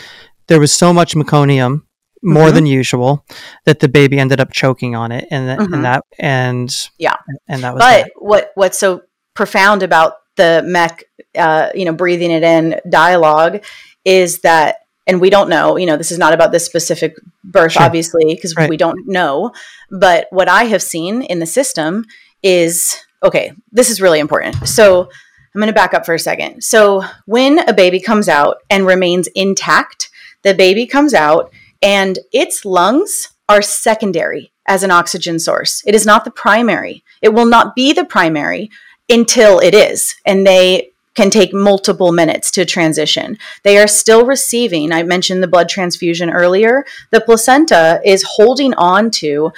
there 0.48 0.60
was 0.60 0.72
so 0.72 0.92
much 0.92 1.14
meconium, 1.14 1.82
more 2.22 2.48
Mhm. 2.48 2.54
than 2.54 2.66
usual, 2.66 3.24
that 3.66 3.80
the 3.80 3.88
baby 3.88 4.18
ended 4.18 4.40
up 4.40 4.52
choking 4.52 4.94
on 4.96 5.12
it, 5.12 5.26
and 5.30 5.48
that, 5.48 5.58
Mhm. 5.58 5.74
and 5.74 5.84
that, 5.84 6.02
and 6.18 6.88
Yeah. 6.98 7.16
and 7.48 7.62
that 7.62 7.74
was. 7.74 7.80
but 7.80 8.04
that. 8.04 8.10
what 8.16 8.50
what's 8.54 8.78
so 8.78 9.02
profound 9.34 9.82
about 9.82 10.14
the 10.36 10.62
mech 10.64 11.04
uh, 11.36 11.68
you 11.74 11.84
know 11.84 11.92
breathing 11.92 12.30
it 12.30 12.42
in 12.42 12.80
dialogue 12.88 13.62
is 14.04 14.40
that 14.40 14.76
and 15.06 15.20
we 15.20 15.28
don't 15.30 15.48
know 15.50 15.76
you 15.76 15.84
know 15.86 15.96
this 15.96 16.10
is 16.10 16.18
not 16.18 16.32
about 16.32 16.50
this 16.52 16.64
specific 16.64 17.14
birth 17.44 17.72
Sure. 17.72 17.82
obviously 17.82 18.24
because 18.34 18.54
Right. 18.56 18.68
we 18.70 18.76
don't 18.76 19.06
know 19.06 19.52
but 19.90 20.26
what 20.30 20.48
i 20.48 20.64
have 20.64 20.82
seen 20.82 21.22
in 21.22 21.38
the 21.40 21.46
system 21.46 22.04
is 22.42 22.96
okay 23.22 23.52
this 23.72 23.90
is 23.90 24.00
really 24.00 24.18
important 24.20 24.66
so 24.68 25.08
i'm 25.54 25.60
going 25.60 25.68
to 25.68 25.72
back 25.72 25.94
up 25.94 26.04
for 26.04 26.14
a 26.14 26.18
second 26.18 26.62
so 26.62 27.02
when 27.26 27.58
a 27.68 27.72
baby 27.72 28.00
comes 28.00 28.28
out 28.28 28.58
and 28.70 28.86
remains 28.86 29.28
intact 29.34 30.10
the 30.42 30.54
baby 30.54 30.86
comes 30.86 31.14
out 31.14 31.52
and 31.82 32.18
its 32.32 32.64
lungs 32.64 33.30
are 33.48 33.62
secondary 33.62 34.52
as 34.66 34.82
an 34.82 34.90
oxygen 34.90 35.38
source. 35.38 35.82
It 35.86 35.94
is 35.94 36.06
not 36.06 36.24
the 36.24 36.30
primary. 36.30 37.04
It 37.20 37.34
will 37.34 37.46
not 37.46 37.74
be 37.74 37.92
the 37.92 38.04
primary 38.04 38.70
until 39.08 39.58
it 39.58 39.74
is. 39.74 40.14
And 40.24 40.46
they 40.46 40.90
can 41.14 41.30
take 41.30 41.54
multiple 41.54 42.10
minutes 42.10 42.50
to 42.50 42.64
transition. 42.64 43.38
They 43.62 43.78
are 43.78 43.86
still 43.86 44.26
receiving, 44.26 44.90
I 44.92 45.04
mentioned 45.04 45.42
the 45.42 45.48
blood 45.48 45.68
transfusion 45.68 46.28
earlier. 46.28 46.84
The 47.12 47.20
placenta 47.20 48.00
is 48.04 48.24
holding 48.26 48.74
on 48.74 49.12
to, 49.12 49.52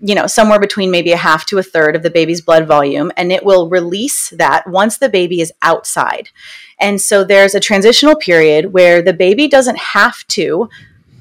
you 0.00 0.14
know, 0.14 0.26
somewhere 0.26 0.58
between 0.58 0.90
maybe 0.90 1.12
a 1.12 1.16
half 1.16 1.44
to 1.46 1.58
a 1.58 1.62
third 1.62 1.94
of 1.94 2.02
the 2.02 2.10
baby's 2.10 2.40
blood 2.40 2.66
volume, 2.66 3.12
and 3.16 3.30
it 3.30 3.44
will 3.44 3.68
release 3.68 4.30
that 4.30 4.66
once 4.68 4.98
the 4.98 5.08
baby 5.08 5.40
is 5.40 5.52
outside. 5.62 6.30
And 6.78 7.00
so 7.00 7.22
there's 7.22 7.54
a 7.54 7.60
transitional 7.60 8.16
period 8.16 8.72
where 8.72 9.02
the 9.02 9.12
baby 9.12 9.46
doesn't 9.48 9.78
have 9.78 10.26
to 10.28 10.68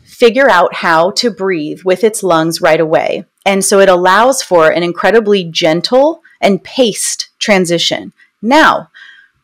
figure 0.03 0.49
out 0.49 0.75
how 0.75 1.11
to 1.11 1.29
breathe 1.29 1.81
with 1.83 2.03
its 2.03 2.23
lungs 2.23 2.61
right 2.61 2.79
away. 2.79 3.25
And 3.45 3.63
so 3.63 3.79
it 3.79 3.89
allows 3.89 4.41
for 4.41 4.69
an 4.69 4.83
incredibly 4.83 5.43
gentle 5.43 6.21
and 6.41 6.63
paced 6.63 7.29
transition. 7.39 8.13
Now, 8.41 8.89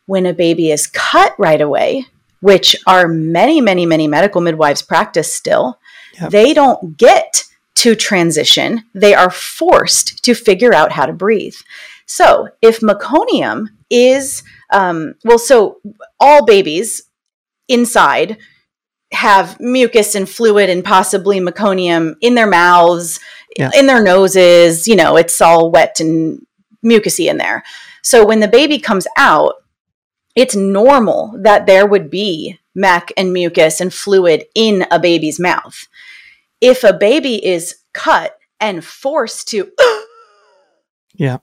when 0.06 0.26
a 0.26 0.32
baby 0.32 0.70
is 0.70 0.86
cut 0.86 1.34
right 1.38 1.60
away, 1.60 2.06
which 2.40 2.76
are 2.86 3.08
many, 3.08 3.60
many, 3.60 3.86
many 3.86 4.06
medical 4.06 4.40
midwives 4.40 4.82
practice 4.82 5.32
still, 5.34 5.78
Yep. 6.20 6.30
they 6.30 6.54
don't 6.54 6.96
get 6.96 7.44
to 7.76 7.94
transition. 7.94 8.84
They 8.94 9.14
are 9.14 9.30
forced 9.30 10.24
to 10.24 10.34
figure 10.34 10.74
out 10.74 10.92
how 10.92 11.06
to 11.06 11.12
breathe. 11.12 11.54
So, 12.06 12.48
if 12.62 12.80
meconium 12.80 13.66
is, 13.90 14.42
um, 14.72 15.14
well, 15.24 15.38
so 15.38 15.78
all 16.20 16.44
babies 16.44 17.02
inside 17.68 18.38
have 19.12 19.58
mucus 19.60 20.14
and 20.14 20.28
fluid 20.28 20.68
and 20.68 20.84
possibly 20.84 21.40
meconium 21.40 22.14
in 22.20 22.34
their 22.34 22.46
mouths, 22.46 23.20
Yeah. 23.56 23.70
in 23.76 23.86
their 23.86 24.02
noses. 24.02 24.86
You 24.88 24.96
know, 24.96 25.16
it's 25.16 25.40
all 25.40 25.70
wet 25.70 26.00
and 26.00 26.44
mucusy 26.84 27.28
in 27.28 27.36
there. 27.38 27.62
So 28.02 28.24
when 28.24 28.40
the 28.40 28.48
baby 28.48 28.78
comes 28.78 29.06
out, 29.16 29.54
it's 30.34 30.54
normal 30.54 31.34
that 31.42 31.66
there 31.66 31.86
would 31.86 32.10
be 32.10 32.58
mech 32.74 33.10
and 33.16 33.32
mucus 33.32 33.80
and 33.80 33.92
fluid 33.92 34.44
in 34.54 34.86
a 34.90 34.98
baby's 34.98 35.40
mouth. 35.40 35.86
If 36.66 36.82
a 36.82 36.92
baby 36.92 37.44
is 37.46 37.76
cut 37.94 38.36
and 38.58 38.84
forced 38.84 39.46
to, 39.48 39.70
Yeah. 41.14 41.38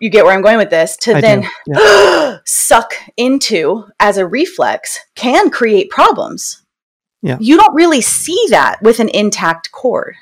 you 0.00 0.10
get 0.10 0.24
where 0.24 0.34
I'm 0.34 0.42
going 0.42 0.58
with 0.58 0.70
this, 0.70 0.96
to 0.98 1.14
I 1.16 1.20
then. 1.20 1.46
Yeah. 1.66 2.38
suck 2.44 2.94
into 3.16 3.84
as 4.00 4.18
a 4.18 4.26
reflex 4.26 4.98
can 5.14 5.50
create 5.50 5.88
problems. 5.90 6.62
Yeah. 7.22 7.38
You 7.40 7.56
don't 7.56 7.74
really 7.74 8.00
see 8.00 8.46
that 8.50 8.82
with 8.82 8.98
an 9.00 9.08
intact 9.08 9.70
cord. 9.72 10.16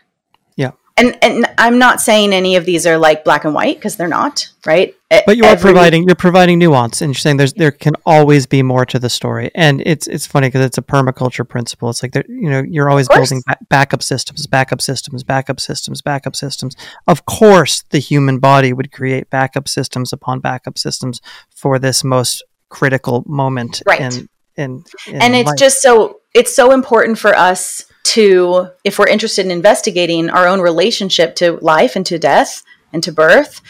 And 0.97 1.19
and 1.23 1.45
I'm 1.59 1.79
not 1.81 2.01
saying 2.01 2.33
any 2.33 2.55
of 2.55 2.65
these 2.67 2.87
are 2.87 2.97
like 2.99 3.25
black 3.25 3.45
and 3.45 3.53
white 3.53 3.77
because 3.79 3.97
they're 3.97 4.07
not, 4.07 4.49
right? 4.65 4.95
But 5.27 5.37
you 5.37 5.43
are 5.45 5.51
Every- 5.51 5.73
providing 5.73 6.05
you're 6.07 6.15
providing 6.15 6.61
nuance, 6.61 7.03
and 7.03 7.11
you're 7.11 7.19
saying 7.19 7.37
there's 7.37 7.53
there 7.55 7.73
can 7.73 7.95
always 8.07 8.47
be 8.47 8.63
more 8.63 8.87
to 8.87 9.01
the 9.01 9.09
story, 9.11 9.51
and 9.57 9.83
it's 9.85 10.07
it's 10.07 10.25
funny 10.25 10.47
because 10.49 10.65
it's 10.65 10.79
a 10.79 10.83
permaculture 10.83 11.49
principle. 11.49 11.91
It's 11.91 12.01
like 12.01 12.13
there, 12.13 12.25
you 12.29 12.49
know 12.49 12.63
you're 12.63 12.89
always 12.91 13.09
building 13.09 13.43
ba- 13.45 13.57
backup 13.69 14.05
systems, 14.05 14.47
backup 14.47 14.81
systems, 14.81 15.25
backup 15.25 15.59
systems, 15.61 16.01
backup 16.01 16.37
systems. 16.37 16.77
Of 17.09 17.27
course, 17.27 17.83
the 17.91 17.99
human 17.99 18.39
body 18.39 18.73
would 18.73 18.93
create 18.93 19.31
backup 19.31 19.69
systems 19.69 20.13
upon 20.13 20.39
backup 20.39 20.79
systems 20.79 21.21
for 21.51 21.81
this 21.81 22.05
most 22.05 22.45
critical 22.69 23.25
moment 23.27 23.83
Right. 23.85 24.01
in 24.01 24.29
in, 24.57 24.85
in 25.09 25.21
and 25.21 25.35
it's 25.35 25.49
life. 25.51 25.59
just 25.59 25.83
so 25.83 26.21
it's 26.35 26.55
so 26.55 26.71
important 26.71 27.19
for 27.19 27.37
us 27.37 27.87
to 28.05 28.69
if 28.85 28.99
we're 28.99 29.09
interested 29.09 29.45
in 29.45 29.51
investigating 29.51 30.31
our 30.31 30.47
own 30.47 30.61
relationship 30.61 31.35
to 31.37 31.53
life 31.63 31.97
and 31.97 32.07
to 32.07 32.19
death 32.19 32.63
and 32.93 33.03
to 33.03 33.13
birth 33.13 33.61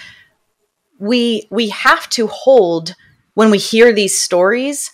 we 0.99 1.47
we 1.51 1.68
have 1.70 2.09
to 2.11 2.26
hold 2.26 2.95
when 3.35 3.51
we 3.51 3.59
hear 3.59 3.93
these 3.93 4.16
stories 4.16 4.93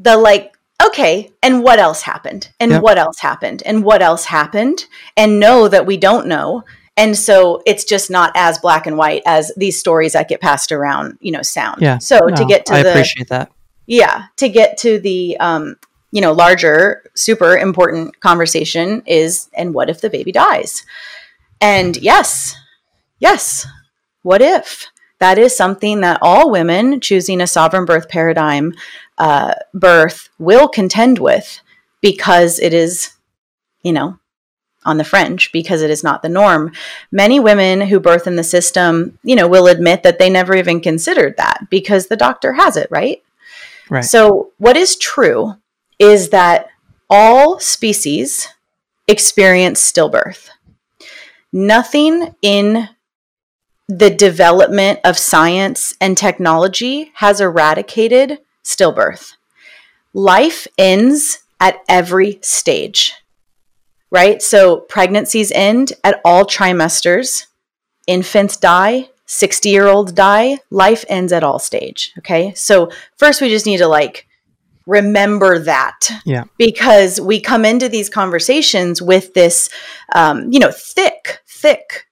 the 0.00 0.16
like 0.16 0.56
okay 0.84 1.30
and 1.42 1.62
what 1.62 1.78
else 1.78 2.02
happened 2.02 2.50
and 2.60 2.70
Yep. 2.72 2.82
what 2.82 2.98
else 2.98 3.18
happened 3.20 3.62
and 3.64 3.84
what 3.84 4.02
else 4.02 4.24
happened 4.26 4.86
and 5.16 5.38
know 5.40 5.68
that 5.68 5.86
we 5.86 5.96
don't 5.96 6.26
know 6.26 6.64
and 6.96 7.16
so 7.16 7.62
it's 7.66 7.84
just 7.84 8.10
not 8.10 8.32
as 8.36 8.58
black 8.58 8.86
and 8.86 8.96
white 8.96 9.22
as 9.26 9.52
these 9.56 9.78
stories 9.78 10.12
that 10.12 10.28
get 10.28 10.40
passed 10.40 10.72
around 10.72 11.16
you 11.20 11.30
know 11.32 11.42
sound 11.42 11.80
Yeah. 11.82 11.98
so 11.98 12.28
to 12.28 12.44
get 12.44 12.66
to 12.66 12.74
I 12.74 12.82
the 12.82 12.90
appreciate 12.90 13.28
that. 13.28 13.50
yeah 13.86 14.24
to 14.36 14.48
get 14.48 14.78
to 14.78 14.98
the 14.98 15.36
um 15.38 15.76
you 16.14 16.20
know 16.20 16.32
larger 16.32 17.02
super 17.16 17.56
important 17.56 18.20
conversation 18.20 19.02
is 19.04 19.50
and 19.52 19.74
what 19.74 19.90
if 19.90 20.00
the 20.00 20.08
baby 20.08 20.30
dies? 20.30 20.86
And 21.60 21.96
yes 21.96 22.56
yes 23.18 23.66
what 24.22 24.40
if? 24.40 24.86
That 25.18 25.38
is 25.38 25.56
something 25.56 26.00
that 26.00 26.18
all 26.22 26.50
women 26.50 27.00
choosing 27.00 27.40
a 27.40 27.46
sovereign 27.46 27.84
birth 27.84 28.08
paradigm 28.08 28.74
uh, 29.18 29.54
birth 29.74 30.28
will 30.38 30.68
contend 30.68 31.18
with 31.18 31.60
because 32.00 32.60
it 32.60 32.72
is 32.72 33.10
you 33.82 33.92
know 33.92 34.18
on 34.84 34.98
the 34.98 35.04
fringe 35.04 35.50
because 35.50 35.82
it 35.82 35.90
is 35.90 36.04
not 36.04 36.22
the 36.22 36.28
norm. 36.28 36.70
Many 37.10 37.40
women 37.40 37.80
who 37.80 37.98
birth 37.98 38.28
in 38.28 38.36
the 38.36 38.44
system 38.44 39.18
you 39.24 39.34
know 39.34 39.48
will 39.48 39.66
admit 39.66 40.04
that 40.04 40.20
they 40.20 40.30
never 40.30 40.54
even 40.54 40.80
considered 40.80 41.36
that 41.38 41.68
because 41.70 42.06
the 42.06 42.16
doctor 42.16 42.52
has 42.52 42.76
it 42.76 42.86
right? 42.88 43.20
Right. 43.90 44.04
so, 44.04 44.52
what 44.58 44.76
is 44.76 44.96
true 44.96 45.56
is 46.04 46.28
that 46.28 46.68
all 47.08 47.58
species 47.58 48.48
experience 49.08 49.80
stillbirth. 49.80 50.50
Nothing 51.50 52.34
in 52.42 52.90
the 53.88 54.10
development 54.10 55.00
of 55.02 55.16
science 55.16 55.94
and 56.02 56.16
technology 56.16 57.10
has 57.14 57.40
eradicated 57.40 58.40
stillbirth. 58.62 59.34
Life 60.12 60.66
ends 60.76 61.42
at 61.58 61.80
every 61.88 62.38
stage, 62.42 63.14
right? 64.10 64.42
So, 64.42 64.80
pregnancies 64.80 65.52
end 65.52 65.94
at 66.02 66.20
all 66.22 66.44
trimesters, 66.44 67.46
infants 68.06 68.58
die, 68.58 69.08
60 69.24 69.70
year 69.70 69.86
olds 69.86 70.12
die, 70.12 70.58
life 70.70 71.04
ends 71.08 71.32
at 71.32 71.42
all 71.42 71.58
stage. 71.58 72.12
Okay. 72.18 72.52
So, 72.54 72.90
first, 73.16 73.40
we 73.40 73.48
just 73.48 73.66
need 73.66 73.78
to 73.78 73.88
like 73.88 74.26
remember 74.86 75.58
that 75.60 76.10
Yeah. 76.24 76.44
because 76.58 77.20
we 77.20 77.40
come 77.40 77.64
into 77.64 77.88
these 77.88 78.08
conversations 78.10 79.00
with 79.00 79.34
this, 79.34 79.68
um, 80.14 80.50
you 80.52 80.58
know, 80.58 80.70
thick, 80.70 81.40
thick 81.48 82.06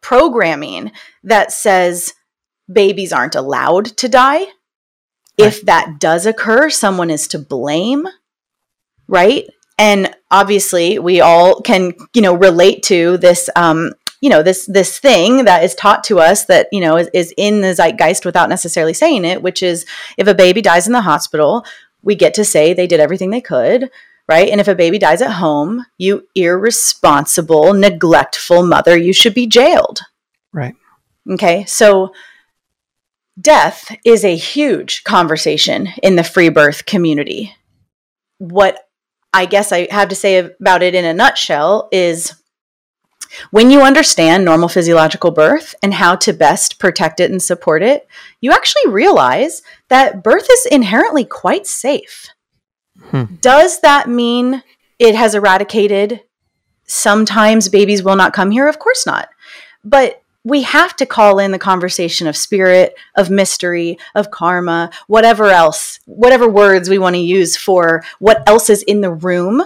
programming 0.00 0.92
that 1.24 1.52
says 1.52 2.14
babies 2.72 3.12
aren't 3.12 3.34
allowed 3.34 3.86
to 3.98 4.08
die. 4.08 4.46
If 5.38 5.62
that 5.62 6.00
does 6.00 6.26
occur, 6.26 6.70
someone 6.70 7.10
is 7.10 7.28
to 7.28 7.38
blame, 7.38 8.08
right? 9.06 9.46
And 9.78 10.14
obviously 10.30 10.98
we 10.98 11.20
all 11.20 11.60
can 11.60 11.92
you 12.14 12.22
know 12.22 12.34
relate 12.34 12.82
to 12.84 13.18
this 13.18 13.48
um, 13.56 13.92
you 14.20 14.30
know 14.30 14.42
this 14.42 14.66
this 14.66 14.98
thing 14.98 15.44
that 15.44 15.62
is 15.62 15.74
taught 15.74 16.02
to 16.04 16.18
us 16.18 16.46
that 16.46 16.68
you 16.72 16.80
know 16.80 16.96
is, 16.96 17.08
is 17.12 17.34
in 17.36 17.60
the 17.60 17.74
zeitgeist 17.74 18.24
without 18.24 18.48
necessarily 18.48 18.94
saying 18.94 19.24
it 19.24 19.42
which 19.42 19.62
is 19.62 19.84
if 20.16 20.26
a 20.26 20.34
baby 20.34 20.62
dies 20.62 20.86
in 20.86 20.92
the 20.92 21.02
hospital 21.02 21.64
we 22.02 22.14
get 22.14 22.34
to 22.34 22.44
say 22.44 22.72
they 22.72 22.86
did 22.86 23.00
everything 23.00 23.30
they 23.30 23.40
could 23.40 23.90
right? 24.28 24.48
And 24.48 24.60
if 24.60 24.66
a 24.66 24.74
baby 24.74 24.98
dies 24.98 25.22
at 25.22 25.32
home 25.32 25.84
you 25.98 26.26
irresponsible 26.34 27.72
neglectful 27.72 28.66
mother 28.66 28.96
you 28.96 29.12
should 29.12 29.34
be 29.34 29.46
jailed. 29.46 30.00
Right. 30.52 30.74
okay 31.30 31.64
so 31.66 32.12
death 33.38 33.94
is 34.04 34.24
a 34.24 34.36
huge 34.36 35.04
conversation 35.04 35.88
in 36.02 36.16
the 36.16 36.24
free 36.24 36.48
birth 36.48 36.86
community. 36.86 37.54
What 38.38 38.78
i 39.32 39.44
guess 39.44 39.72
i 39.72 39.86
have 39.90 40.08
to 40.08 40.14
say 40.14 40.38
about 40.38 40.82
it 40.82 40.94
in 40.94 41.04
a 41.04 41.12
nutshell 41.12 41.88
is 41.92 42.34
when 43.50 43.70
you 43.70 43.82
understand 43.82 44.44
normal 44.44 44.68
physiological 44.68 45.30
birth 45.30 45.74
and 45.82 45.94
how 45.94 46.16
to 46.16 46.32
best 46.32 46.78
protect 46.78 47.20
it 47.20 47.30
and 47.30 47.42
support 47.42 47.82
it, 47.82 48.06
you 48.40 48.52
actually 48.52 48.90
realize 48.90 49.62
that 49.88 50.22
birth 50.22 50.46
is 50.50 50.66
inherently 50.66 51.24
quite 51.24 51.66
safe. 51.66 52.28
Hmm. 53.10 53.24
Does 53.40 53.80
that 53.80 54.08
mean 54.08 54.62
it 54.98 55.14
has 55.14 55.34
eradicated 55.34 56.22
sometimes 56.84 57.68
babies 57.68 58.02
will 58.02 58.16
not 58.16 58.32
come 58.32 58.50
here? 58.50 58.68
Of 58.68 58.78
course 58.78 59.06
not. 59.06 59.28
But 59.84 60.22
we 60.44 60.62
have 60.62 60.94
to 60.96 61.06
call 61.06 61.40
in 61.40 61.50
the 61.50 61.58
conversation 61.58 62.28
of 62.28 62.36
spirit, 62.36 62.94
of 63.16 63.30
mystery, 63.30 63.98
of 64.14 64.30
karma, 64.30 64.90
whatever 65.08 65.46
else, 65.46 65.98
whatever 66.06 66.48
words 66.48 66.88
we 66.88 66.98
want 66.98 67.16
to 67.16 67.20
use 67.20 67.56
for 67.56 68.04
what 68.20 68.48
else 68.48 68.70
is 68.70 68.82
in 68.84 69.00
the 69.00 69.10
room 69.10 69.62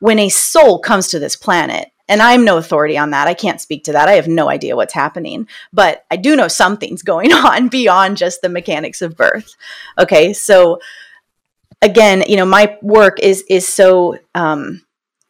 when 0.00 0.18
a 0.18 0.28
soul 0.28 0.80
comes 0.80 1.08
to 1.08 1.18
this 1.18 1.36
planet 1.36 1.90
and 2.08 2.22
I'm 2.22 2.44
no 2.44 2.56
authority 2.56 2.96
on 2.96 3.10
that. 3.10 3.28
I 3.28 3.34
can't 3.34 3.60
speak 3.60 3.84
to 3.84 3.92
that. 3.92 4.08
I 4.08 4.12
have 4.12 4.28
no 4.28 4.48
idea 4.48 4.76
what's 4.76 4.94
happening, 4.94 5.48
but 5.72 6.04
I 6.10 6.16
do 6.16 6.36
know 6.36 6.48
something's 6.48 7.02
going 7.02 7.32
on 7.32 7.68
beyond 7.68 8.16
just 8.16 8.42
the 8.42 8.48
mechanics 8.48 9.02
of 9.02 9.16
birth. 9.16 9.56
Okay, 9.98 10.32
so 10.32 10.80
again, 11.82 12.24
you 12.28 12.36
know, 12.36 12.46
my 12.46 12.76
work 12.82 13.18
is 13.20 13.44
is 13.48 13.66
so 13.66 14.18
um, 14.34 14.82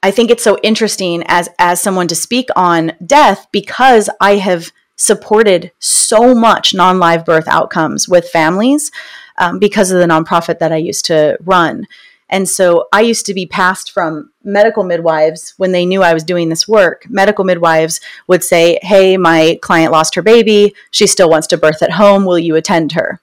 I 0.03 0.11
think 0.11 0.31
it's 0.31 0.45
so 0.45 0.59
interesting 0.63 1.25
as 1.27 1.49
as 1.59 1.81
someone 1.81 2.09
to 2.09 2.15
speak 2.15 2.49
on 2.57 2.93
death 3.05 3.47
because 3.53 4.09
I 4.21 4.37
have 4.37 4.73
supported 4.97 5.73
so 5.79 6.35
much 6.35 6.75
non 6.75 6.99
live 6.99 7.25
birth 7.25 7.49
outcomes 7.49 8.09
with 8.09 8.29
families 8.29 8.91
um, 9.39 9.59
because 9.59 9.91
of 9.91 9.99
the 9.99 10.07
nonprofit 10.07 10.59
that 10.59 10.73
I 10.73 10.77
used 10.77 11.05
to 11.07 11.37
run. 11.43 11.87
And 12.29 12.49
so 12.49 12.89
I 12.93 13.03
used 13.03 13.27
to 13.27 13.35
be 13.35 13.47
passed 13.47 13.93
from 13.93 14.31
medical 14.43 14.83
midwives 14.83 15.55
when 15.59 15.73
they 15.73 15.87
knew 15.87 16.03
I 16.03 16.15
was 16.15 16.25
doing 16.25 16.49
this 16.49 16.67
work. 16.67 17.07
Medical 17.09 17.45
midwives 17.45 18.01
would 18.27 18.43
say, 18.43 18.79
Hey, 18.83 19.17
my 19.17 19.59
client 19.63 19.93
lost 19.93 20.15
her 20.17 20.23
baby. 20.23 20.75
She 20.91 21.07
still 21.07 21.31
wants 21.31 21.47
to 21.49 21.57
birth 21.57 21.83
at 21.83 21.93
home. 21.93 22.25
Will 22.25 22.39
you 22.39 22.57
attend 22.57 22.93
her? 22.93 23.21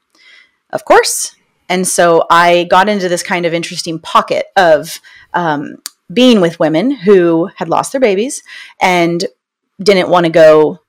Of 0.69 0.85
course. 0.85 1.35
And 1.69 1.87
so 1.87 2.25
I 2.29 2.65
got 2.65 2.89
into 2.89 3.09
this 3.09 3.23
kind 3.23 3.45
of 3.45 3.53
interesting 3.53 3.99
pocket 3.99 4.47
of 4.55 4.99
um, 5.33 5.77
being 6.11 6.41
with 6.41 6.59
women 6.59 6.91
who 6.91 7.49
had 7.55 7.69
lost 7.69 7.91
their 7.91 8.01
babies 8.01 8.43
and 8.81 9.25
didn't 9.81 10.09
want 10.09 10.25
to 10.25 10.31
go 10.31 10.79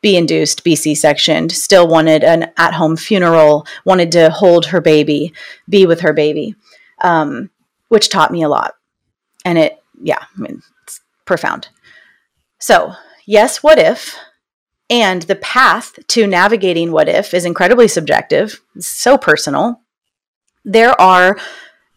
be 0.00 0.16
induced, 0.16 0.64
be 0.64 0.74
C 0.74 0.94
sectioned, 0.94 1.52
still 1.52 1.86
wanted 1.86 2.24
an 2.24 2.50
at 2.56 2.74
home 2.74 2.96
funeral, 2.96 3.66
wanted 3.84 4.10
to 4.12 4.30
hold 4.30 4.66
her 4.66 4.80
baby, 4.80 5.32
be 5.68 5.86
with 5.86 6.00
her 6.00 6.12
baby. 6.12 6.56
Um, 7.02 7.50
which 7.92 8.08
taught 8.08 8.32
me 8.32 8.42
a 8.42 8.48
lot. 8.48 8.72
And 9.44 9.58
it, 9.58 9.78
yeah, 10.02 10.24
I 10.34 10.40
mean, 10.40 10.62
it's 10.82 11.02
profound. 11.26 11.68
So, 12.58 12.94
yes, 13.26 13.62
what 13.62 13.78
if? 13.78 14.16
And 14.88 15.20
the 15.20 15.36
path 15.36 15.98
to 16.08 16.26
navigating 16.26 16.90
what 16.90 17.06
if 17.06 17.34
is 17.34 17.44
incredibly 17.44 17.88
subjective, 17.88 18.62
it's 18.74 18.88
so 18.88 19.18
personal. 19.18 19.82
There 20.64 20.98
are, 20.98 21.36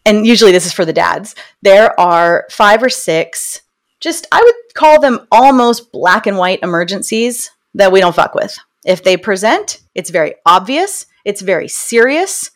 and 0.04 0.26
usually 0.26 0.52
this 0.52 0.66
is 0.66 0.72
for 0.74 0.84
the 0.84 0.92
dads, 0.92 1.34
there 1.62 1.98
are 1.98 2.46
five 2.50 2.82
or 2.82 2.90
six, 2.90 3.62
just 3.98 4.26
I 4.30 4.42
would 4.44 4.74
call 4.74 5.00
them 5.00 5.26
almost 5.32 5.92
black 5.92 6.26
and 6.26 6.36
white 6.36 6.62
emergencies 6.62 7.50
that 7.72 7.90
we 7.90 8.00
don't 8.00 8.14
fuck 8.14 8.34
with. 8.34 8.58
If 8.84 9.02
they 9.02 9.16
present, 9.16 9.80
it's 9.94 10.10
very 10.10 10.34
obvious, 10.44 11.06
it's 11.24 11.40
very 11.40 11.68
serious, 11.68 12.50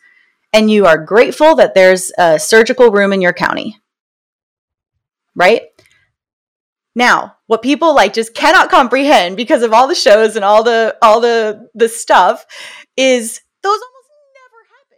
and 0.53 0.69
you 0.69 0.85
are 0.85 0.97
grateful 0.97 1.55
that 1.55 1.73
there's 1.73 2.11
a 2.17 2.39
surgical 2.39 2.91
room 2.91 3.13
in 3.13 3.21
your 3.21 3.33
county. 3.33 3.77
Right? 5.35 5.63
Now, 6.93 7.37
what 7.47 7.61
people 7.61 7.95
like 7.95 8.13
just 8.13 8.33
cannot 8.33 8.69
comprehend 8.69 9.37
because 9.37 9.63
of 9.63 9.73
all 9.73 9.87
the 9.87 9.95
shows 9.95 10.35
and 10.35 10.43
all 10.43 10.63
the 10.63 10.97
all 11.01 11.21
the 11.21 11.69
the 11.73 11.87
stuff 11.87 12.45
is 12.97 13.41
those 13.63 13.71
almost 13.71 14.09
never 14.35 14.63
happen. 14.67 14.97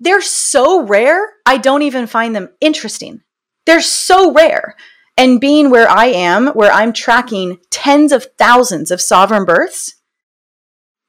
They're 0.00 0.22
so 0.22 0.86
rare, 0.86 1.26
I 1.44 1.58
don't 1.58 1.82
even 1.82 2.06
find 2.06 2.34
them 2.34 2.48
interesting. 2.60 3.20
They're 3.66 3.82
so 3.82 4.32
rare. 4.32 4.76
And 5.16 5.40
being 5.40 5.68
where 5.68 5.88
I 5.88 6.06
am, 6.06 6.48
where 6.48 6.72
I'm 6.72 6.94
tracking 6.94 7.58
tens 7.70 8.12
of 8.12 8.26
thousands 8.38 8.90
of 8.90 9.02
sovereign 9.02 9.44
births, 9.44 9.94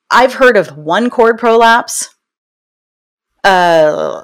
I've 0.10 0.34
heard 0.34 0.58
of 0.58 0.78
one 0.78 1.10
cord 1.10 1.40
prolapse, 1.40 2.11
uh, 3.44 4.24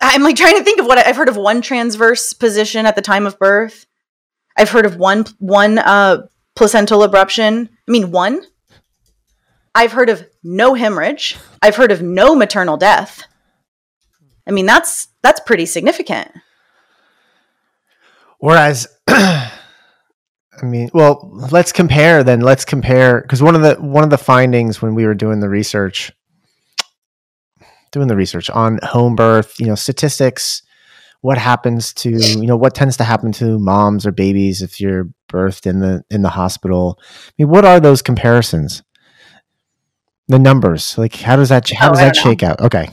I'm 0.00 0.22
like 0.22 0.36
trying 0.36 0.56
to 0.56 0.64
think 0.64 0.80
of 0.80 0.86
what 0.86 0.98
I've 0.98 1.16
heard 1.16 1.28
of 1.28 1.36
one 1.36 1.60
transverse 1.60 2.32
position 2.32 2.86
at 2.86 2.96
the 2.96 3.02
time 3.02 3.26
of 3.26 3.38
birth. 3.38 3.86
I've 4.56 4.70
heard 4.70 4.86
of 4.86 4.96
one 4.96 5.26
one 5.38 5.78
uh, 5.78 6.26
placental 6.54 7.00
abruption. 7.00 7.68
I 7.68 7.90
mean, 7.90 8.10
one. 8.10 8.42
I've 9.74 9.92
heard 9.92 10.08
of 10.08 10.26
no 10.42 10.74
hemorrhage. 10.74 11.36
I've 11.62 11.76
heard 11.76 11.92
of 11.92 12.02
no 12.02 12.34
maternal 12.34 12.76
death. 12.76 13.24
I 14.46 14.50
mean, 14.52 14.66
that's 14.66 15.08
that's 15.22 15.40
pretty 15.40 15.66
significant. 15.66 16.30
Whereas, 18.38 18.88
I 19.08 19.50
mean, 20.62 20.90
well, 20.94 21.30
let's 21.52 21.72
compare 21.72 22.24
then. 22.24 22.40
Let's 22.40 22.64
compare 22.64 23.20
because 23.20 23.42
one 23.42 23.54
of 23.54 23.62
the 23.62 23.74
one 23.74 24.02
of 24.02 24.10
the 24.10 24.18
findings 24.18 24.80
when 24.80 24.94
we 24.94 25.06
were 25.06 25.14
doing 25.14 25.40
the 25.40 25.48
research 25.48 26.10
doing 27.92 28.08
the 28.08 28.16
research 28.16 28.48
on 28.50 28.78
home 28.82 29.16
birth, 29.16 29.58
you 29.58 29.66
know, 29.66 29.74
statistics, 29.74 30.62
what 31.22 31.36
happens 31.38 31.92
to, 31.92 32.10
you 32.10 32.46
know, 32.46 32.56
what 32.56 32.74
tends 32.74 32.96
to 32.98 33.04
happen 33.04 33.32
to 33.32 33.58
moms 33.58 34.06
or 34.06 34.12
babies 34.12 34.62
if 34.62 34.80
you're 34.80 35.08
birthed 35.30 35.66
in 35.66 35.80
the 35.80 36.02
in 36.10 36.22
the 36.22 36.30
hospital. 36.30 36.98
I 37.00 37.32
mean, 37.38 37.48
what 37.48 37.64
are 37.64 37.80
those 37.80 38.02
comparisons? 38.02 38.82
The 40.28 40.38
numbers, 40.38 40.96
like 40.96 41.16
how 41.16 41.36
does 41.36 41.48
that 41.48 41.68
how 41.70 41.88
Oh, 41.88 41.90
does 41.90 41.98
that 41.98 42.14
don't 42.14 42.24
know. 42.24 42.30
shake 42.30 42.42
out? 42.42 42.60
Okay. 42.60 42.88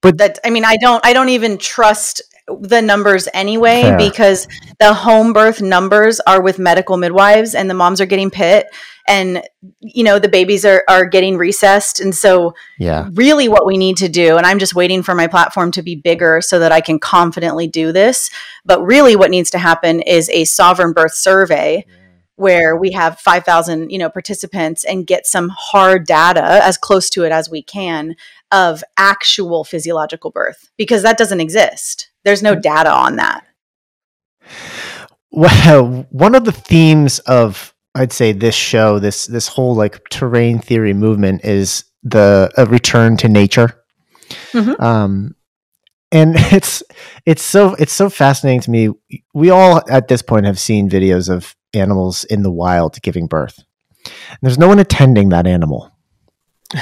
But 0.00 0.18
that 0.18 0.38
I 0.44 0.50
mean, 0.50 0.64
I 0.64 0.76
don't 0.76 1.04
I 1.04 1.12
don't 1.12 1.28
even 1.30 1.58
trust 1.58 2.22
the 2.60 2.80
numbers 2.80 3.28
anyway 3.34 3.82
Fair. 3.82 3.98
because 3.98 4.48
the 4.78 4.94
home 4.94 5.32
birth 5.32 5.60
numbers 5.60 6.20
are 6.20 6.40
with 6.42 6.58
medical 6.58 6.96
midwives 6.96 7.54
and 7.54 7.68
the 7.68 7.74
moms 7.74 8.00
are 8.00 8.06
getting 8.06 8.30
pit 8.30 8.66
and 9.06 9.42
you 9.80 10.04
know 10.04 10.18
the 10.18 10.28
babies 10.28 10.64
are 10.64 10.84
are 10.88 11.06
getting 11.06 11.36
recessed 11.36 12.00
and 12.00 12.14
so 12.14 12.54
Yeah. 12.78 13.08
really 13.12 13.48
what 13.48 13.66
we 13.66 13.76
need 13.76 13.96
to 13.98 14.08
do 14.08 14.36
and 14.36 14.46
i'm 14.46 14.58
just 14.58 14.74
waiting 14.74 15.02
for 15.02 15.14
my 15.14 15.26
platform 15.26 15.70
to 15.72 15.82
be 15.82 15.96
bigger 15.96 16.40
so 16.40 16.58
that 16.58 16.72
i 16.72 16.80
can 16.80 16.98
confidently 16.98 17.66
do 17.66 17.92
this 17.92 18.30
but 18.64 18.82
really 18.82 19.16
what 19.16 19.30
needs 19.30 19.50
to 19.50 19.58
happen 19.58 20.00
is 20.00 20.28
a 20.30 20.44
sovereign 20.44 20.92
birth 20.92 21.14
survey 21.14 21.84
where 22.36 22.76
we 22.76 22.92
have 22.92 23.18
5000 23.18 23.90
you 23.90 23.98
know 23.98 24.08
participants 24.08 24.84
and 24.84 25.06
get 25.06 25.26
some 25.26 25.48
hard 25.48 26.06
data 26.06 26.60
as 26.62 26.78
close 26.78 27.10
to 27.10 27.24
it 27.24 27.32
as 27.32 27.50
we 27.50 27.62
can 27.62 28.14
of 28.52 28.82
actual 28.96 29.64
physiological 29.64 30.30
birth 30.30 30.70
because 30.76 31.02
that 31.02 31.18
doesn't 31.18 31.40
exist 31.40 32.10
there's 32.28 32.42
no 32.42 32.54
data 32.54 32.90
on 32.90 33.16
that 33.16 33.44
Well, 35.30 36.06
one 36.10 36.34
of 36.34 36.44
the 36.44 36.52
themes 36.52 37.18
of 37.20 37.74
I'd 37.94 38.12
say 38.12 38.32
this 38.32 38.54
show, 38.54 38.98
this 38.98 39.26
this 39.26 39.48
whole 39.48 39.74
like 39.74 40.08
terrain 40.10 40.58
theory 40.60 40.94
movement 40.94 41.44
is 41.44 41.84
the 42.02 42.50
a 42.56 42.64
return 42.66 43.16
to 43.18 43.28
nature. 43.28 43.82
Mhm. 44.52 44.80
Um, 44.80 45.34
and 46.12 46.34
it's 46.52 46.82
it's 47.26 47.42
so 47.42 47.74
it's 47.74 47.92
so 47.92 48.08
fascinating 48.08 48.60
to 48.62 48.70
me. 48.70 48.90
We 49.34 49.50
all 49.50 49.82
at 49.90 50.08
this 50.08 50.22
point 50.22 50.46
have 50.46 50.58
seen 50.58 50.88
videos 50.88 51.28
of 51.28 51.54
animals 51.74 52.24
in 52.24 52.42
the 52.42 52.52
wild 52.52 53.00
giving 53.02 53.26
birth. 53.26 53.58
And 54.06 54.38
there's 54.42 54.58
no 54.58 54.68
one 54.68 54.78
attending 54.78 55.30
that 55.30 55.46
animal. 55.46 55.90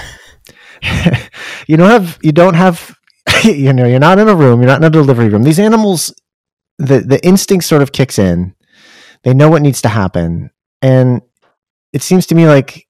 you 1.66 1.76
don't 1.76 1.90
have 1.90 2.18
you 2.22 2.32
don't 2.32 2.54
have 2.54 2.95
you 3.44 3.72
know 3.72 3.86
you're 3.86 3.98
not 3.98 4.18
in 4.18 4.28
a 4.28 4.34
room 4.34 4.60
you're 4.60 4.68
not 4.68 4.78
in 4.78 4.84
a 4.84 4.90
delivery 4.90 5.28
room. 5.28 5.42
These 5.42 5.58
animals 5.58 6.14
the 6.78 7.00
the 7.00 7.24
instinct 7.24 7.64
sort 7.64 7.82
of 7.82 7.92
kicks 7.92 8.18
in. 8.18 8.54
They 9.22 9.34
know 9.34 9.50
what 9.50 9.62
needs 9.62 9.82
to 9.82 9.88
happen. 9.88 10.50
And 10.82 11.22
it 11.92 12.02
seems 12.02 12.26
to 12.26 12.34
me 12.34 12.46
like 12.46 12.86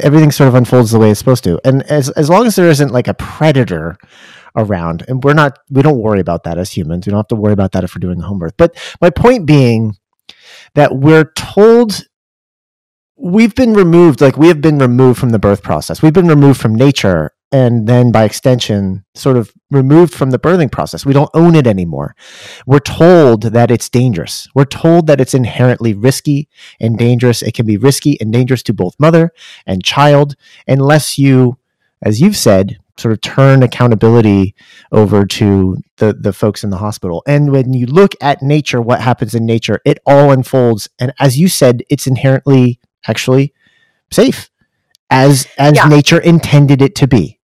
everything 0.00 0.30
sort 0.30 0.48
of 0.48 0.54
unfolds 0.54 0.90
the 0.90 0.98
way 0.98 1.10
it's 1.10 1.18
supposed 1.18 1.44
to. 1.44 1.60
And 1.64 1.82
as 1.84 2.10
as 2.10 2.28
long 2.28 2.46
as 2.46 2.56
there 2.56 2.68
isn't 2.68 2.92
like 2.92 3.08
a 3.08 3.14
predator 3.14 3.96
around 4.56 5.04
and 5.08 5.22
we're 5.22 5.34
not 5.34 5.58
we 5.70 5.82
don't 5.82 6.00
worry 6.00 6.20
about 6.20 6.44
that 6.44 6.58
as 6.58 6.72
humans. 6.72 7.06
We 7.06 7.10
don't 7.10 7.18
have 7.18 7.28
to 7.28 7.36
worry 7.36 7.52
about 7.52 7.72
that 7.72 7.84
if 7.84 7.94
we're 7.94 8.00
doing 8.00 8.20
home 8.20 8.38
birth 8.38 8.54
but 8.56 8.76
my 9.00 9.10
point 9.10 9.46
being 9.46 9.96
that 10.74 10.96
we're 10.96 11.32
told 11.36 12.02
we've 13.16 13.54
been 13.54 13.74
removed 13.74 14.20
like 14.20 14.36
we 14.36 14.48
have 14.48 14.60
been 14.60 14.78
removed 14.78 15.18
from 15.18 15.30
the 15.30 15.38
birth 15.38 15.62
process. 15.62 16.02
We've 16.02 16.12
been 16.12 16.28
removed 16.28 16.60
from 16.60 16.74
nature 16.74 17.32
and 17.50 17.86
then 17.86 18.12
by 18.12 18.24
extension 18.24 19.04
sort 19.14 19.36
of 19.36 19.52
removed 19.70 20.12
from 20.12 20.30
the 20.30 20.38
birthing 20.38 20.70
process 20.70 21.06
we 21.06 21.12
don't 21.12 21.30
own 21.34 21.54
it 21.54 21.66
anymore 21.66 22.14
we're 22.66 22.78
told 22.78 23.42
that 23.42 23.70
it's 23.70 23.88
dangerous 23.88 24.48
we're 24.54 24.64
told 24.64 25.06
that 25.06 25.20
it's 25.20 25.34
inherently 25.34 25.94
risky 25.94 26.48
and 26.80 26.98
dangerous 26.98 27.42
it 27.42 27.54
can 27.54 27.66
be 27.66 27.76
risky 27.76 28.20
and 28.20 28.32
dangerous 28.32 28.62
to 28.62 28.72
both 28.72 28.94
mother 28.98 29.32
and 29.66 29.84
child 29.84 30.36
unless 30.66 31.18
you 31.18 31.56
as 32.02 32.20
you've 32.20 32.36
said 32.36 32.78
sort 32.98 33.12
of 33.12 33.20
turn 33.20 33.62
accountability 33.62 34.54
over 34.92 35.24
to 35.24 35.76
the 35.96 36.12
the 36.12 36.32
folks 36.32 36.64
in 36.64 36.70
the 36.70 36.78
hospital. 36.78 37.22
And 37.26 37.50
when 37.52 37.72
you 37.72 37.86
look 37.86 38.14
at 38.20 38.42
nature, 38.42 38.80
what 38.80 39.00
happens 39.00 39.34
in 39.34 39.46
nature, 39.46 39.80
it 39.84 39.98
all 40.04 40.30
unfolds. 40.30 40.88
And 40.98 41.12
as 41.18 41.38
you 41.38 41.48
said, 41.48 41.82
it's 41.88 42.06
inherently 42.06 42.80
actually 43.06 43.54
safe 44.10 44.50
as 45.10 45.46
as 45.58 45.76
yeah. 45.76 45.88
nature 45.88 46.18
intended 46.18 46.82
it 46.82 46.94
to 46.96 47.06
be. 47.06 47.37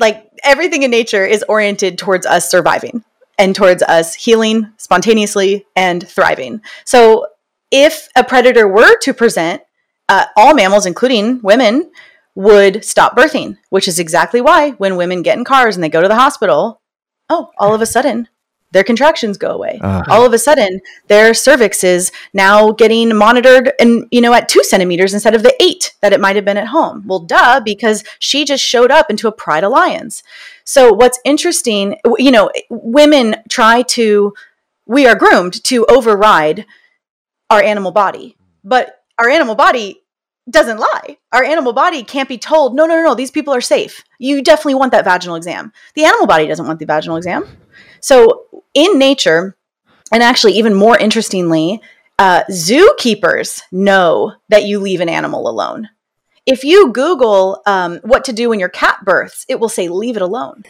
Like 0.00 0.28
everything 0.42 0.82
in 0.82 0.90
nature 0.90 1.24
is 1.24 1.44
oriented 1.48 1.98
towards 1.98 2.26
us 2.26 2.50
surviving 2.50 3.04
and 3.38 3.54
towards 3.54 3.82
us 3.82 4.14
healing 4.14 4.72
spontaneously 4.76 5.66
and 5.76 6.06
thriving. 6.08 6.62
So 6.84 7.26
if 7.70 8.08
a 8.16 8.24
predator 8.24 8.66
were 8.66 8.98
to 8.98 9.14
present, 9.14 9.62
uh, 10.08 10.26
all 10.36 10.54
mammals, 10.54 10.86
including 10.86 11.40
women, 11.42 11.90
would 12.34 12.84
stop 12.84 13.16
birthing, 13.16 13.58
which 13.68 13.86
is 13.86 13.98
exactly 13.98 14.40
why 14.40 14.70
when 14.72 14.96
women 14.96 15.22
get 15.22 15.38
in 15.38 15.44
cars 15.44 15.76
and 15.76 15.84
they 15.84 15.88
go 15.88 16.02
to 16.02 16.08
the 16.08 16.16
hospital, 16.16 16.80
oh, 17.28 17.50
all 17.58 17.74
of 17.74 17.80
a 17.80 17.86
sudden 17.86 18.28
their 18.72 18.84
contractions 18.84 19.36
go 19.36 19.50
away. 19.50 19.78
Uh-huh. 19.82 20.04
All 20.08 20.24
of 20.24 20.32
a 20.32 20.38
sudden, 20.38 20.80
their 21.08 21.34
cervix 21.34 21.82
is 21.82 22.12
now 22.32 22.72
getting 22.72 23.14
monitored 23.16 23.72
and, 23.80 24.06
you 24.10 24.20
know, 24.20 24.32
at 24.32 24.48
two 24.48 24.62
centimeters 24.62 25.12
instead 25.12 25.34
of 25.34 25.42
the 25.42 25.54
eight 25.60 25.94
that 26.00 26.12
it 26.12 26.20
might 26.20 26.36
have 26.36 26.44
been 26.44 26.56
at 26.56 26.68
home. 26.68 27.04
Well, 27.06 27.20
duh, 27.20 27.60
because 27.64 28.04
she 28.18 28.44
just 28.44 28.64
showed 28.64 28.90
up 28.90 29.10
into 29.10 29.28
a 29.28 29.32
pride 29.32 29.64
of 29.64 29.72
lions. 29.72 30.22
So, 30.64 30.92
what's 30.92 31.18
interesting, 31.24 31.96
you 32.18 32.30
know, 32.30 32.50
women 32.70 33.36
try 33.48 33.82
to, 33.82 34.34
we 34.86 35.06
are 35.06 35.16
groomed 35.16 35.62
to 35.64 35.86
override 35.86 36.64
our 37.48 37.62
animal 37.62 37.90
body, 37.90 38.36
but 38.62 39.02
our 39.18 39.28
animal 39.28 39.56
body 39.56 40.00
doesn't 40.48 40.78
lie. 40.78 41.16
Our 41.32 41.44
animal 41.44 41.72
body 41.72 42.02
can't 42.02 42.28
be 42.28 42.38
told, 42.38 42.74
no, 42.74 42.86
no, 42.86 42.96
no, 42.96 43.04
no, 43.04 43.14
these 43.14 43.30
people 43.30 43.54
are 43.54 43.60
safe. 43.60 44.02
You 44.18 44.42
definitely 44.42 44.74
want 44.74 44.92
that 44.92 45.04
vaginal 45.04 45.36
exam. 45.36 45.72
The 45.94 46.04
animal 46.04 46.26
body 46.26 46.46
doesn't 46.46 46.66
want 46.66 46.78
the 46.78 46.86
vaginal 46.86 47.16
exam. 47.16 47.44
So, 48.00 48.46
in 48.74 48.98
nature, 48.98 49.56
and 50.12 50.22
actually, 50.22 50.54
even 50.54 50.74
more 50.74 50.96
interestingly, 50.96 51.80
uh, 52.18 52.44
zookeepers 52.50 53.62
know 53.72 54.34
that 54.48 54.64
you 54.64 54.78
leave 54.78 55.00
an 55.00 55.08
animal 55.08 55.48
alone. 55.48 55.88
If 56.46 56.64
you 56.64 56.92
Google 56.92 57.62
um, 57.66 58.00
what 58.02 58.24
to 58.24 58.32
do 58.32 58.48
when 58.48 58.60
your 58.60 58.68
cat 58.68 58.98
births, 59.04 59.44
it 59.48 59.60
will 59.60 59.68
say, 59.68 59.88
leave 59.88 60.16
it 60.16 60.22
alone 60.22 60.64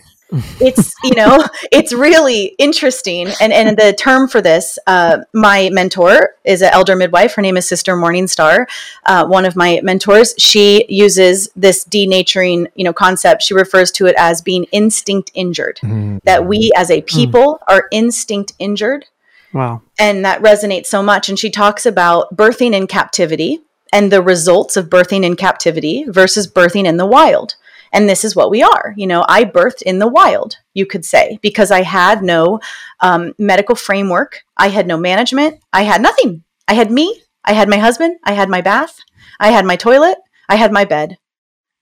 it's 0.60 0.94
you 1.04 1.14
know 1.14 1.44
it's 1.72 1.92
really 1.92 2.54
interesting. 2.58 3.28
And 3.40 3.52
and 3.52 3.76
the 3.76 3.92
term 3.92 4.28
for 4.28 4.40
this 4.40 4.78
uh, 4.86 5.18
my 5.32 5.70
mentor 5.72 6.36
is 6.44 6.62
an 6.62 6.70
elder 6.72 6.96
midwife. 6.96 7.34
Her 7.34 7.42
name 7.42 7.56
is 7.56 7.66
sister 7.66 7.96
morningstar 7.96 8.66
uh, 9.06 9.26
one 9.26 9.44
of 9.44 9.56
my 9.56 9.80
mentors. 9.82 10.34
She 10.38 10.84
uses 10.88 11.50
this 11.56 11.84
denaturing 11.84 12.66
you 12.74 12.84
know 12.84 12.92
concept. 12.92 13.42
She 13.42 13.54
refers 13.54 13.90
to 13.92 14.06
it 14.06 14.14
as 14.18 14.42
being 14.42 14.64
instinct 14.72 15.30
injured 15.34 15.78
mm-hmm. 15.82 16.18
that 16.24 16.46
we 16.46 16.70
as 16.76 16.90
a 16.90 17.02
people 17.02 17.60
mm. 17.60 17.74
are 17.74 17.88
instinct 17.90 18.52
injured. 18.58 19.06
Wow. 19.52 19.82
And 19.98 20.24
that 20.24 20.40
resonates 20.42 20.86
so 20.86 21.02
much. 21.02 21.28
And 21.28 21.38
she 21.38 21.50
talks 21.50 21.84
about 21.84 22.36
birthing 22.36 22.72
in 22.72 22.86
captivity 22.86 23.60
and 23.92 24.12
the 24.12 24.22
results 24.22 24.76
of 24.76 24.88
birthing 24.88 25.24
in 25.24 25.36
captivity 25.36 26.04
versus 26.06 26.46
birthing 26.46 26.84
in 26.84 26.96
the 26.96 27.06
wild 27.06 27.56
and 27.92 28.08
this 28.08 28.24
is 28.24 28.36
what 28.36 28.50
we 28.50 28.62
are. 28.62 28.94
You 28.96 29.06
know, 29.06 29.24
I 29.28 29.44
birthed 29.44 29.82
in 29.82 29.98
the 29.98 30.08
wild, 30.08 30.56
you 30.74 30.86
could 30.86 31.04
say, 31.04 31.38
because 31.42 31.70
I 31.70 31.82
had 31.82 32.22
no 32.22 32.60
um, 33.00 33.34
medical 33.38 33.74
framework. 33.74 34.42
I 34.56 34.68
had 34.68 34.86
no 34.86 34.96
management. 34.96 35.60
I 35.72 35.82
had 35.82 36.00
nothing. 36.00 36.44
I 36.68 36.74
had 36.74 36.90
me. 36.90 37.22
I 37.44 37.52
had 37.52 37.68
my 37.68 37.78
husband. 37.78 38.18
I 38.24 38.32
had 38.32 38.48
my 38.48 38.60
bath. 38.60 38.98
I 39.38 39.50
had 39.50 39.64
my 39.64 39.76
toilet. 39.76 40.18
I 40.50 40.56
had 40.56 40.72
my 40.72 40.84
bed, 40.84 41.16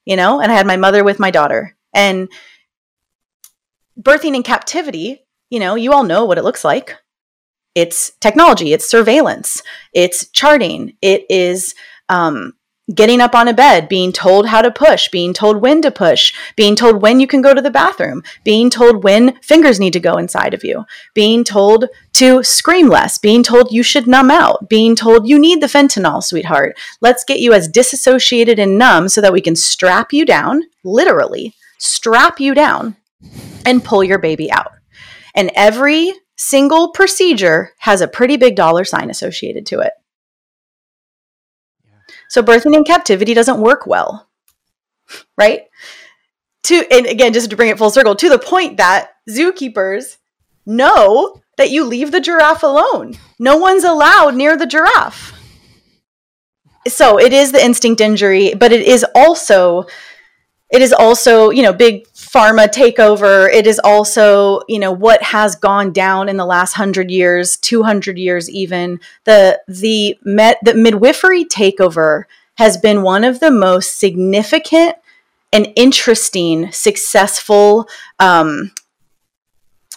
you 0.04 0.14
know, 0.14 0.40
and 0.40 0.52
I 0.52 0.54
had 0.54 0.66
my 0.66 0.76
mother 0.76 1.02
with 1.02 1.18
my 1.18 1.30
daughter. 1.30 1.74
And 1.94 2.28
birthing 3.98 4.36
in 4.36 4.42
captivity, 4.42 5.24
you 5.48 5.58
know, 5.58 5.74
you 5.74 5.94
all 5.94 6.04
know 6.04 6.26
what 6.26 6.36
it 6.36 6.44
looks 6.44 6.64
like. 6.64 6.94
It's 7.74 8.12
technology, 8.20 8.74
it's 8.74 8.90
surveillance, 8.90 9.62
it's 9.94 10.28
charting, 10.30 10.96
it 11.00 11.24
is 11.30 11.74
um, 12.10 12.52
getting 12.94 13.20
up 13.20 13.34
on 13.34 13.48
a 13.48 13.54
bed, 13.54 13.88
being 13.88 14.12
told 14.12 14.46
how 14.46 14.62
to 14.62 14.70
push, 14.70 15.08
being 15.08 15.32
told 15.32 15.60
when 15.60 15.82
to 15.82 15.90
push, 15.90 16.32
being 16.56 16.74
told 16.74 17.02
when 17.02 17.20
you 17.20 17.26
can 17.26 17.42
go 17.42 17.54
to 17.54 17.60
the 17.60 17.70
bathroom, 17.70 18.22
being 18.44 18.70
told 18.70 19.04
when 19.04 19.34
fingers 19.40 19.78
need 19.78 19.92
to 19.92 20.00
go 20.00 20.16
inside 20.16 20.54
of 20.54 20.64
you, 20.64 20.84
being 21.14 21.44
told 21.44 21.86
to 22.14 22.42
scream 22.42 22.88
less, 22.88 23.18
being 23.18 23.42
told 23.42 23.72
you 23.72 23.82
should 23.82 24.06
numb 24.06 24.30
out, 24.30 24.68
being 24.68 24.96
told 24.96 25.28
you 25.28 25.38
need 25.38 25.60
the 25.60 25.66
fentanyl, 25.66 26.22
sweetheart. 26.22 26.78
Let's 27.00 27.24
get 27.24 27.40
you 27.40 27.52
as 27.52 27.68
disassociated 27.68 28.58
and 28.58 28.78
numb 28.78 29.08
so 29.08 29.20
that 29.20 29.32
we 29.32 29.40
can 29.40 29.56
strap 29.56 30.12
you 30.12 30.24
down, 30.24 30.62
literally, 30.84 31.54
strap 31.78 32.40
you 32.40 32.54
down 32.54 32.96
and 33.66 33.84
pull 33.84 34.02
your 34.02 34.18
baby 34.18 34.50
out. 34.50 34.72
And 35.34 35.50
every 35.54 36.12
single 36.36 36.92
procedure 36.92 37.72
has 37.78 38.00
a 38.00 38.08
pretty 38.08 38.36
big 38.36 38.56
dollar 38.56 38.84
sign 38.84 39.10
associated 39.10 39.66
to 39.66 39.80
it. 39.80 39.92
So 42.28 42.42
birthing 42.42 42.76
in 42.76 42.84
captivity 42.84 43.34
doesn't 43.34 43.60
work 43.60 43.86
well, 43.86 44.28
right? 45.36 45.62
To 46.64 46.84
and 46.90 47.06
again, 47.06 47.32
just 47.32 47.50
to 47.50 47.56
bring 47.56 47.70
it 47.70 47.78
full 47.78 47.90
circle, 47.90 48.14
to 48.16 48.28
the 48.28 48.38
point 48.38 48.76
that 48.76 49.10
zookeepers 49.28 50.18
know 50.66 51.40
that 51.56 51.70
you 51.70 51.84
leave 51.84 52.12
the 52.12 52.20
giraffe 52.20 52.62
alone. 52.62 53.14
No 53.38 53.56
one's 53.56 53.84
allowed 53.84 54.34
near 54.34 54.56
the 54.56 54.66
giraffe. 54.66 55.34
So 56.86 57.18
it 57.18 57.32
is 57.32 57.52
the 57.52 57.64
instinct 57.64 58.00
injury, 58.00 58.54
but 58.54 58.72
it 58.72 58.82
is 58.86 59.04
also 59.14 59.86
it 60.70 60.82
is 60.82 60.92
also, 60.92 61.50
you 61.50 61.62
know, 61.62 61.72
big 61.72 62.06
pharma 62.08 62.68
takeover. 62.68 63.50
It 63.50 63.66
is 63.66 63.80
also, 63.82 64.60
you 64.68 64.78
know, 64.78 64.92
what 64.92 65.22
has 65.22 65.56
gone 65.56 65.92
down 65.92 66.28
in 66.28 66.36
the 66.36 66.44
last 66.44 66.74
hundred 66.74 67.10
years, 67.10 67.56
two 67.56 67.82
hundred 67.82 68.18
years, 68.18 68.50
even 68.50 69.00
the 69.24 69.60
the 69.66 70.18
met 70.24 70.58
the 70.62 70.74
midwifery 70.74 71.44
takeover 71.44 72.24
has 72.56 72.76
been 72.76 73.02
one 73.02 73.24
of 73.24 73.40
the 73.40 73.50
most 73.50 73.98
significant 73.98 74.96
and 75.52 75.72
interesting, 75.76 76.70
successful 76.72 77.88
um, 78.18 78.72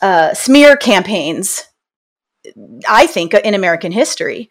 uh, 0.02 0.34
smear 0.34 0.78
campaigns. 0.78 1.66
I 2.88 3.08
think 3.08 3.34
in 3.34 3.54
American 3.54 3.92
history 3.92 4.50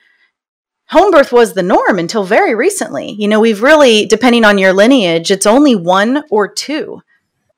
home 0.91 1.11
birth 1.11 1.33
was 1.33 1.53
the 1.53 1.63
norm 1.63 1.99
until 1.99 2.25
very 2.25 2.55
recently. 2.55 3.13
You 3.13 3.29
know, 3.29 3.41
we've 3.41 3.63
really, 3.63 4.07
depending 4.07 4.45
on 4.45 4.59
your 4.59 4.73
lineage, 4.73 5.31
it's 5.31 5.47
only 5.47 5.77
one 5.77 6.25
or 6.31 6.53
two 6.53 7.01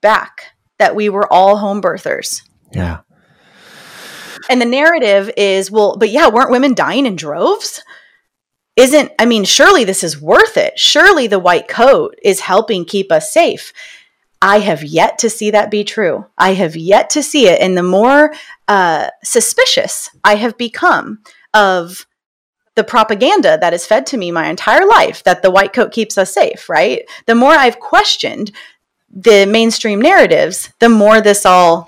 back 0.00 0.52
that 0.78 0.94
we 0.94 1.08
were 1.08 1.32
all 1.32 1.56
home 1.56 1.80
birthers. 1.80 2.42
Yeah. 2.72 3.00
And 4.50 4.60
the 4.60 4.66
narrative 4.66 5.30
is, 5.36 5.70
well, 5.70 5.96
but 5.96 6.10
yeah, 6.10 6.28
weren't 6.28 6.50
women 6.50 6.74
dying 6.74 7.06
in 7.06 7.16
droves? 7.16 7.82
Isn't, 8.76 9.12
I 9.18 9.26
mean, 9.26 9.44
surely 9.44 9.84
this 9.84 10.02
is 10.02 10.20
worth 10.20 10.56
it. 10.56 10.78
Surely 10.78 11.26
the 11.26 11.38
white 11.38 11.68
coat 11.68 12.16
is 12.22 12.40
helping 12.40 12.84
keep 12.84 13.12
us 13.12 13.32
safe. 13.32 13.72
I 14.40 14.58
have 14.58 14.82
yet 14.82 15.18
to 15.18 15.30
see 15.30 15.52
that 15.52 15.70
be 15.70 15.84
true. 15.84 16.26
I 16.36 16.54
have 16.54 16.74
yet 16.74 17.10
to 17.10 17.22
see 17.22 17.46
it. 17.48 17.60
And 17.60 17.76
the 17.76 17.82
more 17.82 18.34
uh, 18.66 19.08
suspicious 19.22 20.10
I 20.24 20.34
have 20.34 20.58
become 20.58 21.20
of 21.54 22.06
the 22.74 22.84
propaganda 22.84 23.58
that 23.60 23.74
is 23.74 23.86
fed 23.86 24.06
to 24.06 24.16
me 24.16 24.30
my 24.30 24.48
entire 24.48 24.86
life 24.86 25.22
that 25.24 25.42
the 25.42 25.50
white 25.50 25.72
coat 25.72 25.92
keeps 25.92 26.16
us 26.16 26.32
safe, 26.32 26.68
right? 26.68 27.04
The 27.26 27.34
more 27.34 27.52
I've 27.52 27.80
questioned 27.80 28.50
the 29.10 29.46
mainstream 29.46 30.00
narratives, 30.00 30.70
the 30.78 30.88
more 30.88 31.20
this 31.20 31.44
all 31.44 31.86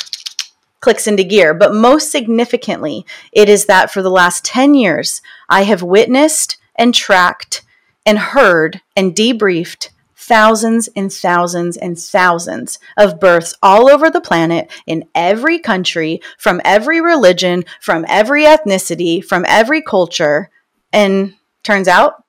clicks 0.80 1.06
into 1.06 1.24
gear. 1.24 1.54
But 1.54 1.74
most 1.74 2.12
significantly, 2.12 3.06
it 3.32 3.48
is 3.48 3.64
that 3.66 3.90
for 3.90 4.02
the 4.02 4.10
last 4.10 4.44
10 4.44 4.74
years, 4.74 5.22
I 5.48 5.62
have 5.62 5.82
witnessed 5.82 6.58
and 6.76 6.94
tracked 6.94 7.62
and 8.04 8.18
heard 8.18 8.82
and 8.94 9.14
debriefed 9.14 9.88
thousands 10.14 10.88
and 10.94 11.10
thousands 11.10 11.78
and 11.78 11.98
thousands 11.98 12.78
of 12.98 13.18
births 13.18 13.54
all 13.62 13.88
over 13.88 14.10
the 14.10 14.20
planet 14.20 14.70
in 14.86 15.04
every 15.14 15.58
country, 15.58 16.20
from 16.36 16.60
every 16.64 17.00
religion, 17.00 17.64
from 17.80 18.04
every 18.08 18.44
ethnicity, 18.44 19.24
from 19.24 19.44
every 19.48 19.80
culture 19.80 20.50
and 20.94 21.34
turns 21.62 21.88
out 21.88 22.24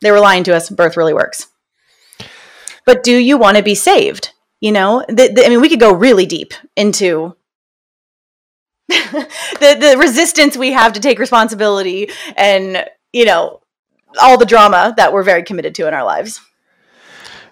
they 0.00 0.10
were 0.12 0.20
lying 0.20 0.44
to 0.44 0.54
us. 0.54 0.70
Birth 0.70 0.96
really 0.96 1.14
works. 1.14 1.48
But 2.86 3.02
do 3.02 3.16
you 3.16 3.36
want 3.38 3.56
to 3.56 3.62
be 3.62 3.74
saved? 3.74 4.30
You 4.60 4.70
know, 4.72 5.04
the, 5.08 5.32
the, 5.34 5.44
I 5.44 5.48
mean, 5.48 5.60
we 5.60 5.68
could 5.68 5.80
go 5.80 5.92
really 5.92 6.26
deep 6.26 6.52
into 6.76 7.34
the 8.88 9.76
the 9.80 9.96
resistance 9.98 10.56
we 10.56 10.72
have 10.72 10.92
to 10.92 11.00
take 11.00 11.18
responsibility 11.18 12.10
and 12.36 12.84
you 13.12 13.24
know 13.24 13.60
all 14.20 14.36
the 14.36 14.44
drama 14.44 14.92
that 14.96 15.12
we're 15.12 15.22
very 15.22 15.42
committed 15.42 15.74
to 15.76 15.88
in 15.88 15.94
our 15.94 16.04
lives. 16.04 16.40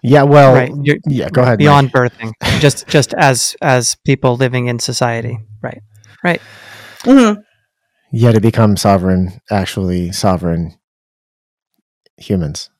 Yeah, 0.02 0.22
well, 0.24 0.54
Right. 0.54 0.72
You're- 0.82 1.00
yeah, 1.06 1.28
go 1.30 1.42
ahead. 1.42 1.52
Mike. 1.52 1.58
beyond 1.58 1.92
birthing, 1.92 2.32
just 2.61 2.86
just 2.88 3.14
as 3.14 3.56
as 3.62 3.94
people 4.04 4.36
living 4.36 4.66
in 4.66 4.78
society, 4.78 5.38
right? 5.62 5.82
Right. 6.24 6.40
Mhm. 7.04 7.42
Yeah, 8.12 8.32
to 8.32 8.40
become 8.40 8.76
sovereign, 8.76 9.40
actually 9.50 10.12
sovereign 10.12 10.78
humans. 12.16 12.70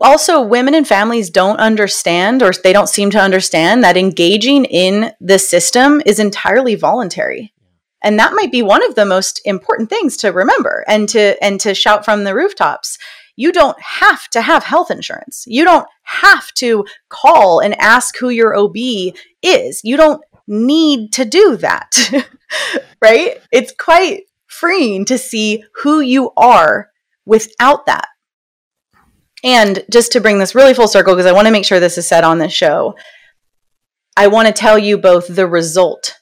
Also, 0.00 0.40
women 0.40 0.74
and 0.74 0.86
families 0.86 1.30
don't 1.30 1.58
understand, 1.58 2.42
or 2.42 2.52
they 2.52 2.72
don't 2.72 2.88
seem 2.88 3.10
to 3.10 3.20
understand, 3.20 3.82
that 3.82 3.96
engaging 3.96 4.64
in 4.66 5.12
the 5.20 5.38
system 5.38 6.02
is 6.06 6.18
entirely 6.18 6.74
voluntary, 6.74 7.52
and 8.02 8.18
that 8.18 8.34
might 8.34 8.52
be 8.52 8.62
one 8.62 8.84
of 8.84 8.94
the 8.94 9.06
most 9.06 9.40
important 9.44 9.88
things 9.88 10.16
to 10.18 10.32
remember 10.32 10.84
and 10.88 11.08
to 11.10 11.42
and 11.42 11.60
to 11.60 11.74
shout 11.74 12.04
from 12.04 12.24
the 12.24 12.34
rooftops. 12.34 12.98
You 13.36 13.52
don't 13.52 13.80
have 13.80 14.28
to 14.30 14.42
have 14.42 14.64
health 14.64 14.90
insurance. 14.90 15.44
You 15.46 15.64
don't 15.64 15.86
have 16.02 16.52
to 16.54 16.84
call 17.08 17.60
and 17.60 17.74
ask 17.80 18.16
who 18.18 18.28
your 18.28 18.54
OB 18.54 18.76
is. 19.42 19.80
You 19.82 19.96
don't 19.96 20.22
need 20.46 21.12
to 21.14 21.24
do 21.24 21.56
that, 21.56 22.10
right? 23.02 23.40
It's 23.50 23.72
quite 23.72 24.24
freeing 24.46 25.04
to 25.06 25.18
see 25.18 25.64
who 25.82 26.00
you 26.00 26.30
are 26.36 26.90
without 27.24 27.86
that. 27.86 28.08
And 29.44 29.84
just 29.90 30.12
to 30.12 30.20
bring 30.20 30.38
this 30.38 30.54
really 30.54 30.74
full 30.74 30.88
circle, 30.88 31.14
because 31.14 31.26
I 31.26 31.32
want 31.32 31.46
to 31.46 31.52
make 31.52 31.64
sure 31.64 31.80
this 31.80 31.98
is 31.98 32.06
said 32.06 32.24
on 32.24 32.38
this 32.38 32.52
show, 32.52 32.94
I 34.16 34.28
want 34.28 34.46
to 34.46 34.52
tell 34.52 34.78
you 34.78 34.98
both 34.98 35.26
the 35.26 35.46
result 35.46 36.16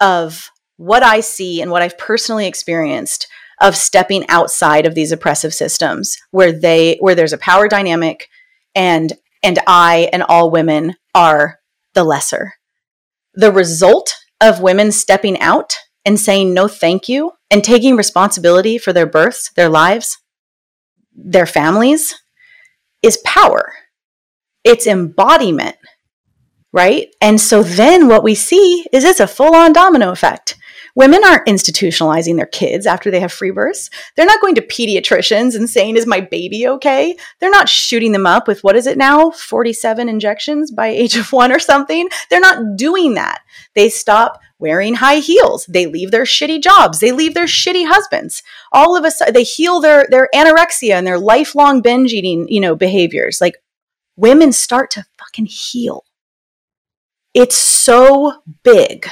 of 0.00 0.50
what 0.76 1.02
I 1.02 1.20
see 1.20 1.62
and 1.62 1.70
what 1.70 1.82
I've 1.82 1.98
personally 1.98 2.46
experienced 2.46 3.28
of 3.60 3.76
stepping 3.76 4.28
outside 4.28 4.86
of 4.86 4.94
these 4.94 5.12
oppressive 5.12 5.54
systems 5.54 6.16
where 6.30 6.52
they 6.52 6.96
where 7.00 7.14
there's 7.14 7.32
a 7.32 7.38
power 7.38 7.68
dynamic 7.68 8.28
and 8.74 9.12
and 9.42 9.58
I 9.66 10.10
and 10.12 10.22
all 10.22 10.50
women 10.50 10.96
are 11.14 11.60
the 11.94 12.04
lesser. 12.04 12.54
The 13.36 13.52
result 13.52 14.14
of 14.40 14.60
women 14.60 14.90
stepping 14.90 15.38
out 15.40 15.76
and 16.04 16.18
saying 16.18 16.52
no 16.52 16.68
thank 16.68 17.08
you 17.08 17.32
and 17.50 17.62
taking 17.62 17.96
responsibility 17.96 18.78
for 18.78 18.92
their 18.92 19.06
births, 19.06 19.50
their 19.56 19.68
lives, 19.68 20.18
their 21.14 21.46
families 21.46 22.14
is 23.02 23.18
power. 23.24 23.72
It's 24.64 24.86
embodiment, 24.86 25.76
right? 26.72 27.08
And 27.20 27.40
so 27.40 27.62
then 27.62 28.08
what 28.08 28.24
we 28.24 28.34
see 28.34 28.86
is 28.92 29.04
it's 29.04 29.20
a 29.20 29.26
full 29.26 29.54
on 29.54 29.72
domino 29.72 30.10
effect. 30.10 30.56
Women 30.96 31.22
aren't 31.24 31.46
institutionalizing 31.46 32.36
their 32.36 32.46
kids 32.46 32.86
after 32.86 33.10
they 33.10 33.20
have 33.20 33.30
free 33.30 33.50
births. 33.50 33.90
They're 34.16 34.24
not 34.24 34.40
going 34.40 34.54
to 34.54 34.62
pediatricians 34.62 35.54
and 35.54 35.68
saying, 35.68 35.96
Is 35.96 36.06
my 36.06 36.20
baby 36.20 36.66
okay? 36.66 37.16
They're 37.38 37.50
not 37.50 37.68
shooting 37.68 38.12
them 38.12 38.26
up 38.26 38.48
with 38.48 38.64
what 38.64 38.76
is 38.76 38.86
it 38.86 38.96
now? 38.96 39.30
47 39.30 40.08
injections 40.08 40.72
by 40.72 40.86
age 40.88 41.16
of 41.16 41.32
one 41.32 41.52
or 41.52 41.58
something. 41.58 42.08
They're 42.30 42.40
not 42.40 42.76
doing 42.76 43.14
that. 43.14 43.42
They 43.74 43.90
stop 43.90 44.40
wearing 44.58 44.94
high 44.94 45.18
heels. 45.18 45.66
They 45.66 45.86
leave 45.86 46.10
their 46.10 46.24
shitty 46.24 46.62
jobs. 46.62 46.98
They 47.00 47.12
leave 47.12 47.34
their 47.34 47.44
shitty 47.44 47.86
husbands. 47.86 48.42
All 48.72 48.96
of 48.96 49.04
a 49.04 49.10
sudden, 49.10 49.34
they 49.34 49.42
heal 49.42 49.80
their, 49.80 50.06
their 50.10 50.30
anorexia 50.34 50.92
and 50.92 51.06
their 51.06 51.18
lifelong 51.18 51.82
binge 51.82 52.14
eating, 52.14 52.48
you 52.48 52.60
know, 52.60 52.74
behaviors. 52.74 53.38
Like 53.38 53.56
women 54.16 54.50
start 54.50 54.90
to 54.92 55.04
fucking 55.18 55.46
heal. 55.46 56.04
It's 57.34 57.54
so 57.56 58.42
big. 58.62 59.06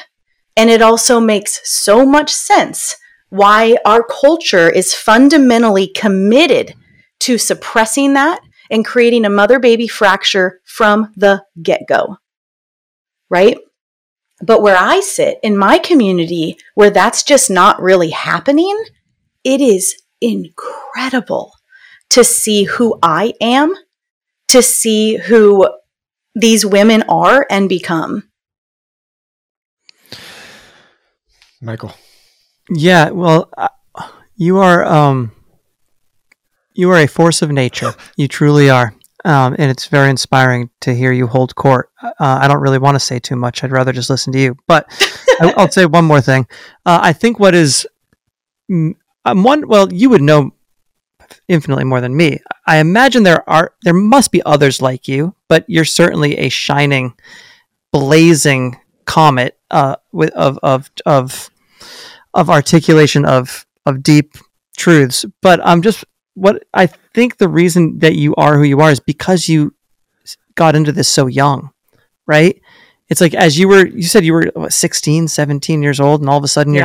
And 0.57 0.71
it 0.71 0.83
also 0.83 1.21
makes 1.21 1.61
so 1.65 2.07
much 2.07 2.33
sense 2.33 2.97
why 3.29 3.77
our 3.85 4.05
culture 4.05 4.71
is 4.71 4.95
fundamentally 4.95 5.89
committed 5.89 6.75
to 7.21 7.39
suppressing 7.39 8.15
that 8.15 8.41
and 8.71 8.85
creating 8.85 9.25
a 9.25 9.31
mother 9.31 9.59
baby 9.59 9.89
fracture 9.89 10.61
from 10.65 11.13
the 11.17 11.43
get 11.63 11.83
go. 11.89 12.19
Right? 13.29 13.59
But 14.43 14.63
where 14.63 14.77
I 14.77 15.01
sit 15.01 15.39
in 15.43 15.57
my 15.57 15.79
community, 15.79 16.59
where 16.75 16.91
that's 16.91 17.23
just 17.23 17.51
not 17.51 17.81
really 17.81 18.11
happening, 18.11 18.77
it 19.43 19.61
is 19.61 20.03
incredible 20.21 21.53
to 22.11 22.25
see 22.25 22.65
who 22.65 22.99
I 23.03 23.35
am, 23.41 23.75
to 24.49 24.63
see 24.63 25.17
who 25.17 25.69
these 26.35 26.65
women 26.65 27.03
are 27.09 27.47
and 27.51 27.69
become. 27.69 28.29
Michael. 31.65 31.95
Yeah. 32.71 33.11
Well, 33.11 33.51
you 34.37 34.59
are 34.59 34.85
um, 34.85 35.33
you 36.75 36.91
are 36.91 36.99
a 36.99 37.07
force 37.07 37.43
of 37.43 37.51
nature. 37.51 37.95
You 38.17 38.29
truly 38.29 38.71
are. 38.71 38.95
Um, 39.25 39.57
and 39.59 39.71
it's 39.71 39.87
very 39.87 40.11
inspiring 40.11 40.69
to 40.83 40.95
hear 40.95 41.11
you 41.11 41.27
hold 41.27 41.55
court. 41.55 41.91
Uh, 42.03 42.11
I 42.21 42.47
don't 42.47 42.61
really 42.61 42.79
want 42.79 42.95
to 42.95 43.01
say 43.01 43.19
too 43.19 43.37
much. 43.37 43.65
I'd 43.65 43.73
rather 43.73 43.91
just 43.93 44.11
listen 44.11 44.33
to 44.35 44.39
you. 44.39 44.57
But 44.67 44.87
I, 45.41 45.55
I'll 45.57 45.71
say 45.71 45.87
one 45.87 46.05
more 46.05 46.21
thing. 46.21 46.47
Uh, 46.85 47.01
I 47.03 47.15
think 47.15 47.41
what 47.41 47.55
is 47.55 47.87
um, 48.71 48.95
one. 49.25 49.67
Well, 49.67 49.93
you 49.93 50.11
would 50.11 50.21
know 50.23 50.53
infinitely 51.49 51.85
more 51.85 52.01
than 52.01 52.17
me. 52.17 52.39
I 52.67 52.79
imagine 52.79 53.23
there 53.23 53.49
are 53.49 53.75
there 53.83 53.95
must 53.95 54.31
be 54.31 54.43
others 54.45 54.83
like 54.83 55.09
you, 55.09 55.35
but 55.49 55.65
you're 55.69 55.85
certainly 55.85 56.37
a 56.37 56.49
shining, 56.51 57.15
blazing 57.93 58.79
comet 59.07 59.59
uh, 59.71 59.97
with 60.13 60.31
of 60.35 60.59
of 60.63 60.91
of 61.07 61.51
of 62.35 62.51
articulation 62.51 63.25
of 63.25 63.65
of 63.87 64.03
deep 64.03 64.37
truths. 64.77 65.25
But 65.41 65.61
I'm 65.65 65.83
just 65.83 66.05
what 66.35 66.65
I 66.75 66.87
think 66.87 67.39
the 67.39 67.49
reason 67.49 68.01
that 68.01 68.17
you 68.17 68.35
are 68.35 68.57
who 68.57 68.65
you 68.65 68.81
are 68.81 68.91
is 68.91 69.01
because 69.01 69.49
you 69.49 69.75
got 70.57 70.77
into 70.77 70.93
this 70.93 71.09
so 71.09 71.27
young, 71.27 71.71
right? 72.27 72.61
It's 73.09 73.21
like 73.21 73.35
as 73.35 73.59
you 73.59 73.69
were 73.69 73.87
you 73.87 74.03
said 74.03 74.25
you 74.25 74.33
were 74.33 74.51
what, 74.55 74.73
16, 74.73 75.29
17 75.29 75.83
years 75.83 76.01
old 76.01 76.21
and 76.21 76.29
all 76.29 76.39
of 76.39 76.45
a 76.45 76.49
sudden 76.49 76.75
you're 76.75 76.85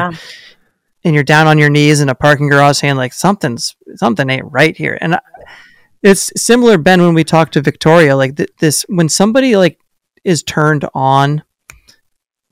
and 1.03 1.15
you're 1.15 1.23
down 1.23 1.47
on 1.47 1.57
your 1.57 1.69
knees 1.69 2.01
in 2.01 2.09
a 2.09 2.15
parking 2.15 2.49
garage 2.49 2.77
saying 2.77 2.95
like 2.97 3.13
something's 3.13 3.75
something 3.95 4.29
ain't 4.29 4.51
right 4.51 4.75
here. 4.77 4.97
And 5.01 5.15
I, 5.15 5.19
it's 6.03 6.31
similar 6.41 6.77
Ben 6.77 7.01
when 7.01 7.13
we 7.13 7.23
talked 7.23 7.53
to 7.53 7.61
Victoria 7.61 8.15
like 8.15 8.37
th- 8.37 8.49
this 8.59 8.85
when 8.87 9.09
somebody 9.09 9.55
like 9.55 9.79
is 10.23 10.43
turned 10.43 10.85
on 10.93 11.43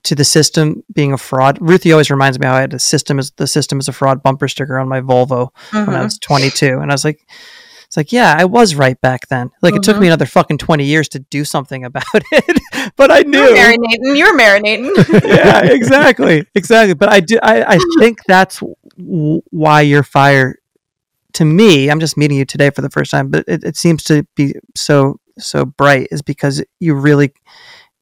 to 0.07 0.15
the 0.15 0.23
system 0.25 0.83
being 0.93 1.13
a 1.13 1.17
fraud. 1.17 1.57
Ruthie 1.61 1.91
always 1.91 2.09
reminds 2.09 2.39
me 2.39 2.47
how 2.47 2.55
I 2.55 2.61
had 2.61 2.73
a 2.73 2.79
system 2.79 3.19
is 3.19 3.31
the 3.31 3.47
system 3.47 3.79
is 3.79 3.87
a 3.87 3.93
fraud 3.93 4.23
bumper 4.23 4.47
sticker 4.47 4.77
on 4.79 4.87
my 4.87 5.01
Volvo 5.01 5.49
when 5.71 5.89
I 5.95 5.99
Mhm. 5.99 6.03
was 6.05 6.17
22, 6.19 6.79
and 6.79 6.91
I 6.91 6.93
was 6.93 7.03
like, 7.05 7.25
it's 7.85 7.95
like, 7.95 8.11
yeah, 8.11 8.35
I 8.37 8.43
was 8.45 8.75
right 8.75 8.99
back 8.99 9.27
then. 9.29 9.49
Like 9.61 9.75
it 9.75 9.83
took 9.83 9.97
me 9.97 10.07
another 10.07 10.25
fucking 10.25 10.57
20 10.57 10.83
years 10.83 11.07
to 11.09 11.19
do 11.19 11.45
something 11.45 11.85
about 11.85 12.03
it, 12.31 12.61
but 12.97 13.11
I 13.11 13.21
knew. 13.21 13.39
marinating. 13.39 14.17
You 14.17 14.25
were 14.31 14.37
marinating. 14.37 15.21
yeah, 15.23 15.61
exactly, 15.63 16.45
exactly. 16.55 16.93
But 16.95 17.09
I 17.09 17.19
do. 17.21 17.39
I, 17.41 17.75
I 17.75 17.79
think 17.99 18.19
that's 18.27 18.61
w- 18.97 19.41
why 19.51 19.81
your 19.81 20.03
fire. 20.03 20.55
To 21.33 21.45
me, 21.45 21.89
I'm 21.91 21.99
just 21.99 22.17
meeting 22.17 22.37
you 22.37 22.45
today 22.45 22.71
for 22.71 22.81
the 22.81 22.89
first 22.89 23.11
time, 23.11 23.29
but 23.29 23.43
it, 23.47 23.63
it 23.63 23.77
seems 23.77 24.03
to 24.05 24.23
be 24.35 24.55
so 24.75 25.19
so 25.37 25.65
bright 25.65 26.07
is 26.11 26.21
because 26.23 26.63
you 26.79 26.95
really 26.95 27.31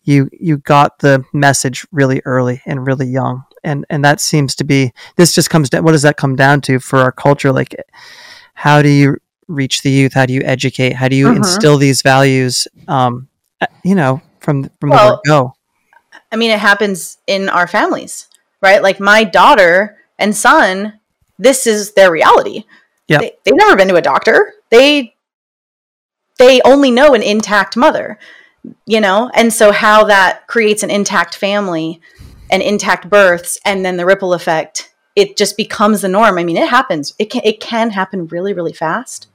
you 0.06 0.30
you 0.32 0.58
got 0.58 1.00
the 1.00 1.24
message 1.34 1.86
really 1.92 2.22
early 2.26 2.62
and 2.66 2.88
really 2.88 3.08
young 3.08 3.44
and 3.64 3.86
and 3.90 4.04
that 4.06 4.20
seems 4.22 4.56
to 4.56 4.64
be 4.64 4.94
this 5.18 5.34
just 5.34 5.50
comes 5.50 5.70
down 5.70 5.84
what 5.84 5.92
does 5.92 6.04
that 6.04 6.16
come 6.18 6.36
down 6.36 6.62
to 6.62 6.80
for 6.80 7.00
our 7.00 7.12
culture 7.12 7.52
like 7.52 7.76
how 8.54 8.82
do 8.82 8.90
you 8.90 9.18
reach 9.48 9.82
the 9.82 9.90
youth 9.92 10.14
how 10.14 10.26
do 10.26 10.34
you 10.34 10.42
educate 10.44 10.94
how 10.94 11.08
do 11.08 11.16
you 11.16 11.28
Mhm. 11.28 11.38
instill 11.38 11.78
these 11.78 12.02
values 12.02 12.68
um 12.88 13.28
you 13.84 13.96
know 13.96 14.22
from 14.40 14.70
from 14.80 14.90
the 14.90 14.96
Well, 14.96 15.10
word 15.12 15.20
go 15.28 15.54
I 16.32 16.38
mean, 16.38 16.52
it 16.52 16.60
happens 16.60 17.18
in 17.28 17.48
our 17.50 17.68
families, 17.68 18.28
right? 18.62 18.82
Like 18.82 19.00
my 19.00 19.24
daughter 19.24 19.98
and 20.20 20.36
son, 20.36 21.00
this 21.40 21.66
is 21.68 21.94
their 21.94 22.12
reality. 22.12 22.66
Yep. 23.08 23.22
They, 23.22 23.32
they've 23.44 23.56
never 23.56 23.76
been 23.78 23.88
to 23.90 23.96
a 23.96 24.02
doctor. 24.02 24.54
They 24.70 25.16
they 26.38 26.62
only 26.64 26.92
know 26.92 27.14
an 27.14 27.22
intact 27.22 27.78
mother, 27.78 28.20
you 28.86 29.02
know, 29.02 29.30
and 29.34 29.52
so 29.54 29.72
how 29.72 30.06
that 30.06 30.48
creates 30.48 30.84
an 30.84 30.90
intact 30.92 31.36
family 31.36 32.02
and 32.52 32.62
intact 32.62 33.10
births, 33.10 33.60
and 33.66 33.84
then 33.86 33.98
the 33.98 34.06
ripple 34.06 34.34
effect, 34.34 34.94
it 35.16 35.38
just 35.38 35.58
becomes 35.58 36.02
the 36.02 36.08
norm. 36.08 36.38
I 36.38 36.44
mean, 36.44 36.58
it 36.58 36.70
happens. 36.70 37.14
It 37.20 37.30
can 37.30 37.42
it 37.44 37.60
can 37.60 37.90
happen 37.92 38.28
really 38.28 38.54
really 38.54 38.74
fast. 38.74 39.28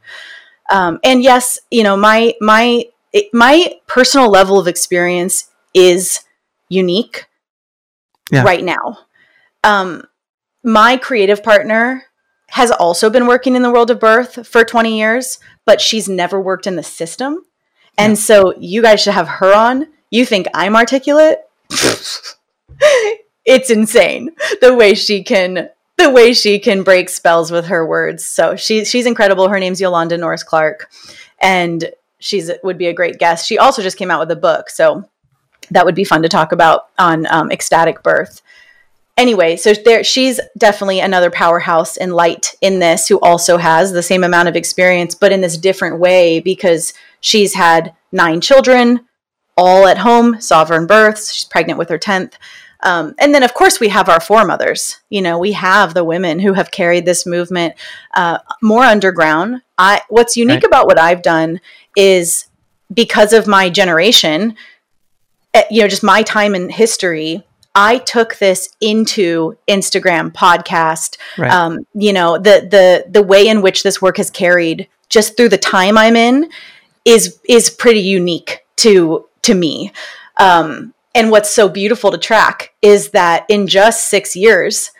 Um, 0.71 1.01
and 1.03 1.23
yes, 1.23 1.59
you 1.71 1.83
know, 1.83 1.97
my 1.97 2.35
my 2.41 2.85
it, 3.13 3.27
my 3.33 3.75
personal 3.87 4.31
level 4.31 4.59
of 4.59 4.69
experience 4.69 5.51
is 5.75 6.21
unique 6.69 7.27
Yeah. 8.31 8.45
right 8.45 8.63
now. 8.63 8.99
Um, 9.65 10.05
my 10.63 10.97
creative 10.97 11.43
partner 11.43 12.05
has 12.51 12.71
also 12.71 13.11
been 13.11 13.27
working 13.27 13.55
in 13.57 13.63
the 13.63 13.71
world 13.71 13.91
of 13.91 14.01
birth 14.01 14.47
for 14.47 14.65
20 14.65 14.97
years, 14.99 15.39
but 15.65 15.81
she's 15.81 16.09
never 16.09 16.41
worked 16.41 16.67
in 16.67 16.77
the 16.77 16.83
system. 16.83 17.45
And 18.01 18.19
so 18.19 18.55
you 18.59 18.83
guys 18.83 19.01
should 19.01 19.15
have 19.15 19.29
her 19.29 19.55
on 19.55 19.87
You 20.11 20.25
think 20.25 20.47
I'm 20.55 20.77
articulate? 20.77 21.39
it's 23.45 23.71
insane 23.71 24.31
the 24.61 24.75
way 24.75 24.95
she 24.95 25.23
can 25.23 25.69
the 25.97 26.11
way 26.11 26.33
she 26.33 26.59
can 26.59 26.83
break 26.83 27.09
spells 27.09 27.51
with 27.51 27.67
her 27.67 27.87
words. 27.87 28.25
So 28.25 28.57
she 28.57 28.85
she's 28.85 29.07
incredible. 29.07 29.49
Her 29.49 29.61
name's 29.61 29.81
Yolanda 29.81 30.17
Norris 30.17 30.43
Clark, 30.43 30.91
and 31.41 31.91
she's 32.19 32.51
would 32.63 32.79
be 32.79 32.87
a 32.87 32.95
great 32.95 33.19
guest. 33.19 33.47
She 33.47 33.59
also 33.59 33.83
just 33.83 33.97
came 33.97 34.11
out 34.11 34.21
with 34.21 34.31
a 34.31 34.41
book, 34.41 34.71
so 34.71 35.05
that 35.71 35.85
would 35.85 35.95
be 35.95 36.05
fun 36.05 36.23
to 36.23 36.29
talk 36.29 36.53
about 36.53 36.89
on 36.99 37.27
um, 37.31 37.51
ecstatic 37.51 38.03
birth. 38.03 38.43
Anyway, 39.17 39.57
so 39.57 39.75
there 39.75 40.03
she's 40.03 40.41
definitely 40.57 41.01
another 41.01 41.31
powerhouse 41.31 41.97
in 41.97 42.11
light 42.11 42.55
in 42.63 42.79
this 42.79 43.07
who 43.07 43.21
also 43.21 43.59
has 43.59 43.93
the 43.93 44.03
same 44.03 44.25
amount 44.25 44.49
of 44.49 44.57
experience, 44.57 45.15
but 45.15 45.33
in 45.33 45.43
this 45.43 45.59
different 45.59 45.99
way 45.99 46.41
because 46.41 46.95
she's 47.21 47.55
had 47.55 47.95
nine 48.13 48.41
children, 48.41 49.07
all 49.57 49.87
at 49.87 49.99
home, 49.99 50.41
sovereign 50.41 50.87
births. 50.87 51.33
She's 51.33 51.45
pregnant 51.45 51.79
with 51.79 51.89
her 51.91 51.99
tenth. 51.99 52.37
Um, 52.83 53.15
and 53.19 53.35
then, 53.35 53.43
of 53.43 53.53
course, 53.53 53.79
we 53.79 53.89
have 53.89 54.09
our 54.09 54.21
foremothers. 54.21 55.01
You 55.11 55.21
know, 55.21 55.39
we 55.39 55.53
have 55.53 55.93
the 55.93 56.03
women 56.05 56.39
who 56.39 56.55
have 56.55 56.71
carried 56.71 57.05
this 57.05 57.27
movement 57.27 57.75
uh, 58.15 58.39
more 58.63 58.85
underground. 58.85 59.61
I, 59.77 60.01
what's 60.09 60.37
unique 60.37 60.63
Right. 60.63 60.65
about 60.65 60.87
what 60.87 60.99
I've 60.99 61.21
done 61.23 61.61
is 61.95 62.47
because 62.93 63.35
of 63.35 63.47
my 63.47 63.69
generation, 63.69 64.57
eh, 65.53 65.65
you 65.71 65.83
know, 65.83 65.89
just 65.89 66.03
my 66.03 66.23
time 66.23 66.55
in 66.55 66.71
history. 66.71 67.47
I 67.75 67.99
took 67.99 68.37
this 68.39 68.75
into 68.81 69.57
Instagram 69.69 70.33
podcast. 70.33 71.19
Right. 71.37 71.53
Um, 71.53 71.87
you 71.95 72.13
know, 72.13 72.37
the 72.39 72.67
the 72.69 73.05
the 73.11 73.23
way 73.23 73.47
in 73.47 73.61
which 73.63 73.83
this 73.83 74.01
work 74.03 74.17
has 74.17 74.31
carried 74.31 74.89
just 75.09 75.37
through 75.37 75.51
the 75.51 75.59
time 75.59 75.97
I'm 75.99 76.17
in 76.17 76.51
is 77.05 77.41
is 77.49 77.71
pretty 77.71 78.01
unique 78.01 78.65
to 78.77 79.27
to 79.43 79.55
me. 79.55 79.93
Um, 80.37 80.95
and 81.15 81.31
what's 81.31 81.55
so 81.55 81.69
beautiful 81.69 82.11
to 82.11 82.19
track 82.19 82.73
is 82.83 83.11
that 83.11 83.45
in 83.49 83.67
just 83.67 84.09
six 84.09 84.37
years, 84.37 84.93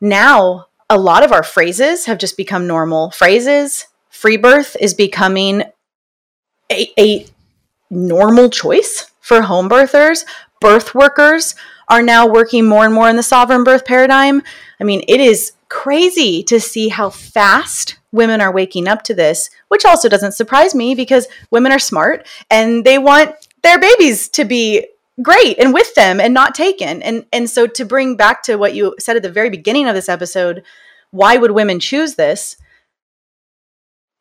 now 0.00 0.66
a 0.88 0.98
lot 0.98 1.24
of 1.24 1.32
our 1.32 1.42
phrases 1.42 2.06
have 2.06 2.18
just 2.18 2.36
become 2.36 2.66
normal 2.66 3.10
phrases. 3.10 3.86
Free 4.10 4.36
birth 4.36 4.76
is 4.80 4.94
becoming 4.94 5.64
a, 6.70 6.88
a 6.98 7.26
normal 7.90 8.50
choice 8.50 9.10
for 9.20 9.42
home 9.42 9.68
birthers. 9.68 10.24
Birth 10.60 10.94
workers 10.94 11.54
are 11.88 12.02
now 12.02 12.26
working 12.26 12.66
more 12.66 12.84
and 12.84 12.94
more 12.94 13.08
in 13.08 13.16
the 13.16 13.22
sovereign 13.22 13.64
birth 13.64 13.84
paradigm. 13.84 14.42
I 14.80 14.84
mean, 14.84 15.02
it 15.08 15.20
is 15.20 15.52
crazy 15.68 16.42
to 16.44 16.60
see 16.60 16.88
how 16.88 17.10
fast 17.10 17.96
women 18.12 18.40
are 18.40 18.52
waking 18.52 18.86
up 18.86 19.02
to 19.04 19.14
this, 19.14 19.50
which 19.68 19.84
also 19.84 20.08
doesn't 20.08 20.32
surprise 20.32 20.74
me 20.74 20.94
because 20.94 21.26
women 21.50 21.72
are 21.72 21.78
smart 21.78 22.26
and 22.50 22.84
they 22.84 22.98
want 22.98 23.34
their 23.62 23.78
babies 23.78 24.28
to 24.28 24.44
be 24.44 24.86
great 25.22 25.58
and 25.58 25.74
with 25.74 25.94
them 25.94 26.20
and 26.20 26.32
not 26.34 26.54
taken. 26.54 27.02
And 27.02 27.26
and 27.32 27.48
so 27.48 27.66
to 27.66 27.84
bring 27.84 28.16
back 28.16 28.42
to 28.44 28.56
what 28.56 28.74
you 28.74 28.94
said 28.98 29.16
at 29.16 29.22
the 29.22 29.30
very 29.30 29.50
beginning 29.50 29.88
of 29.88 29.94
this 29.94 30.08
episode, 30.08 30.62
why 31.10 31.36
would 31.36 31.50
women 31.52 31.80
choose 31.80 32.14
this? 32.14 32.56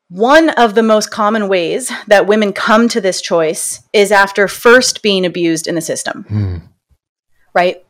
One 0.09 0.49
of 0.49 0.75
the 0.75 0.83
most 0.83 1.09
common 1.09 1.47
ways 1.47 1.89
that 2.07 2.27
women 2.27 2.51
come 2.51 2.89
to 2.89 2.99
this 2.99 3.21
choice 3.21 3.81
is 3.93 4.11
after 4.11 4.47
first 4.49 5.01
being 5.01 5.25
abused 5.25 5.67
in 5.67 5.75
the 5.75 5.81
system 5.81 6.23
Hmm. 6.23 6.57
right? 7.53 7.85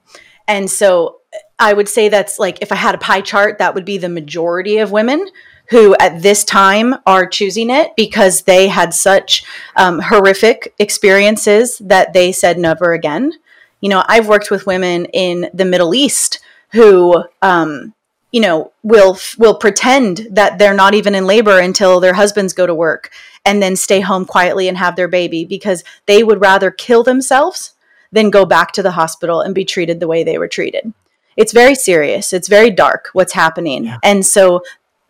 And 0.47 0.69
so 0.69 1.17
I 1.57 1.73
would 1.73 1.87
say 1.89 2.09
that's 2.09 2.37
like 2.37 2.61
if 2.61 2.71
I 2.71 2.75
had 2.75 2.93
a 2.93 2.99
pie 2.99 3.21
chart, 3.21 3.57
that 3.57 3.73
would 3.73 3.85
be 3.85 3.97
the 3.97 4.09
majority 4.09 4.77
of 4.77 4.91
women 4.91 5.27
who 5.71 5.95
at 5.99 6.21
this 6.21 6.43
time 6.43 6.93
are 7.05 7.25
choosing 7.25 7.69
it 7.69 7.95
because 7.95 8.41
they 8.41 8.67
had 8.67 8.93
such 8.93 9.43
um, 9.77 9.99
horrific 9.99 10.73
experiences 10.79 11.77
that 11.79 12.13
they 12.13 12.31
said 12.31 12.59
never 12.59 12.93
again. 12.93 13.31
You 13.79 13.89
know, 13.89 14.03
I've 14.07 14.27
worked 14.27 14.51
with 14.51 14.67
women 14.67 15.05
in 15.05 15.49
the 15.53 15.65
Middle 15.65 15.95
East 15.95 16.39
who, 16.73 17.23
um, 17.41 17.93
you 18.31 18.41
know, 18.41 18.73
will 18.83 19.17
will 19.37 19.55
pretend 19.55 20.27
that 20.31 20.59
they're 20.59 20.73
not 20.73 20.93
even 20.93 21.15
in 21.15 21.25
labor 21.25 21.59
until 21.59 21.99
their 21.99 22.13
husbands 22.13 22.53
go 22.53 22.67
to 22.67 22.75
work 22.75 23.09
and 23.45 23.63
then 23.63 23.75
stay 23.75 24.01
home 24.01 24.25
quietly 24.25 24.67
and 24.67 24.77
have 24.77 24.97
their 24.97 25.07
baby 25.07 25.45
because 25.45 25.83
they 26.05 26.21
would 26.21 26.41
rather 26.41 26.69
kill 26.69 27.01
themselves 27.03 27.73
than 28.11 28.29
go 28.29 28.45
back 28.45 28.73
to 28.73 28.83
the 28.83 28.91
hospital 28.91 29.39
and 29.39 29.55
be 29.55 29.65
treated 29.65 29.99
the 29.99 30.07
way 30.07 30.23
they 30.23 30.37
were 30.37 30.47
treated. 30.47 30.93
It's 31.37 31.53
very 31.53 31.75
serious. 31.75 32.33
It's 32.33 32.49
very 32.49 32.69
dark 32.69 33.09
what's 33.13 33.33
happening. 33.33 33.85
Yeah. 33.85 33.97
And 34.03 34.25
so, 34.25 34.61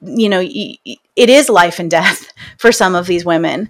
you 0.01 0.29
know, 0.29 0.41
it 0.41 1.29
is 1.29 1.49
life 1.49 1.79
and 1.79 1.89
death 1.89 2.31
for 2.57 2.71
some 2.71 2.95
of 2.95 3.07
these 3.07 3.25
women. 3.25 3.69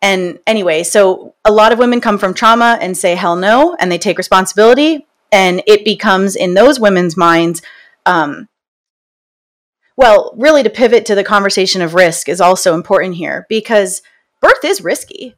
And 0.00 0.38
anyway, 0.46 0.82
so 0.82 1.34
a 1.44 1.52
lot 1.52 1.72
of 1.72 1.78
women 1.78 2.00
come 2.00 2.18
from 2.18 2.34
trauma 2.34 2.78
and 2.80 2.96
say 2.96 3.14
hell 3.14 3.36
no, 3.36 3.76
and 3.78 3.90
they 3.90 3.98
take 3.98 4.18
responsibility. 4.18 5.06
And 5.30 5.62
it 5.66 5.84
becomes 5.84 6.36
in 6.36 6.54
those 6.54 6.80
women's 6.80 7.16
minds, 7.16 7.62
um, 8.04 8.48
well, 9.96 10.34
really 10.36 10.62
to 10.62 10.70
pivot 10.70 11.06
to 11.06 11.14
the 11.14 11.24
conversation 11.24 11.82
of 11.82 11.94
risk 11.94 12.28
is 12.28 12.40
also 12.40 12.74
important 12.74 13.14
here 13.14 13.46
because 13.48 14.02
birth 14.40 14.64
is 14.64 14.82
risky 14.82 15.36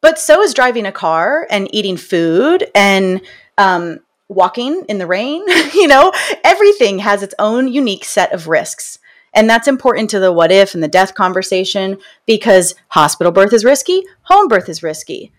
but 0.00 0.18
so 0.18 0.42
is 0.42 0.54
driving 0.54 0.86
a 0.86 0.92
car 0.92 1.46
and 1.50 1.72
eating 1.74 1.96
food 1.96 2.68
and 2.74 3.20
um, 3.58 4.00
walking 4.28 4.84
in 4.88 4.98
the 4.98 5.06
rain. 5.06 5.42
you 5.74 5.86
know, 5.86 6.12
everything 6.44 7.00
has 7.00 7.22
its 7.22 7.34
own 7.38 7.68
unique 7.68 8.04
set 8.04 8.32
of 8.32 8.48
risks. 8.48 8.98
And 9.32 9.48
that's 9.48 9.68
important 9.68 10.10
to 10.10 10.18
the 10.18 10.32
what 10.32 10.50
if 10.52 10.74
and 10.74 10.82
the 10.82 10.88
death 10.88 11.14
conversation 11.14 11.98
because 12.26 12.74
hospital 12.88 13.32
birth 13.32 13.52
is 13.52 13.64
risky, 13.64 14.02
home 14.22 14.48
birth 14.48 14.68
is 14.68 14.82
risky. 14.82 15.32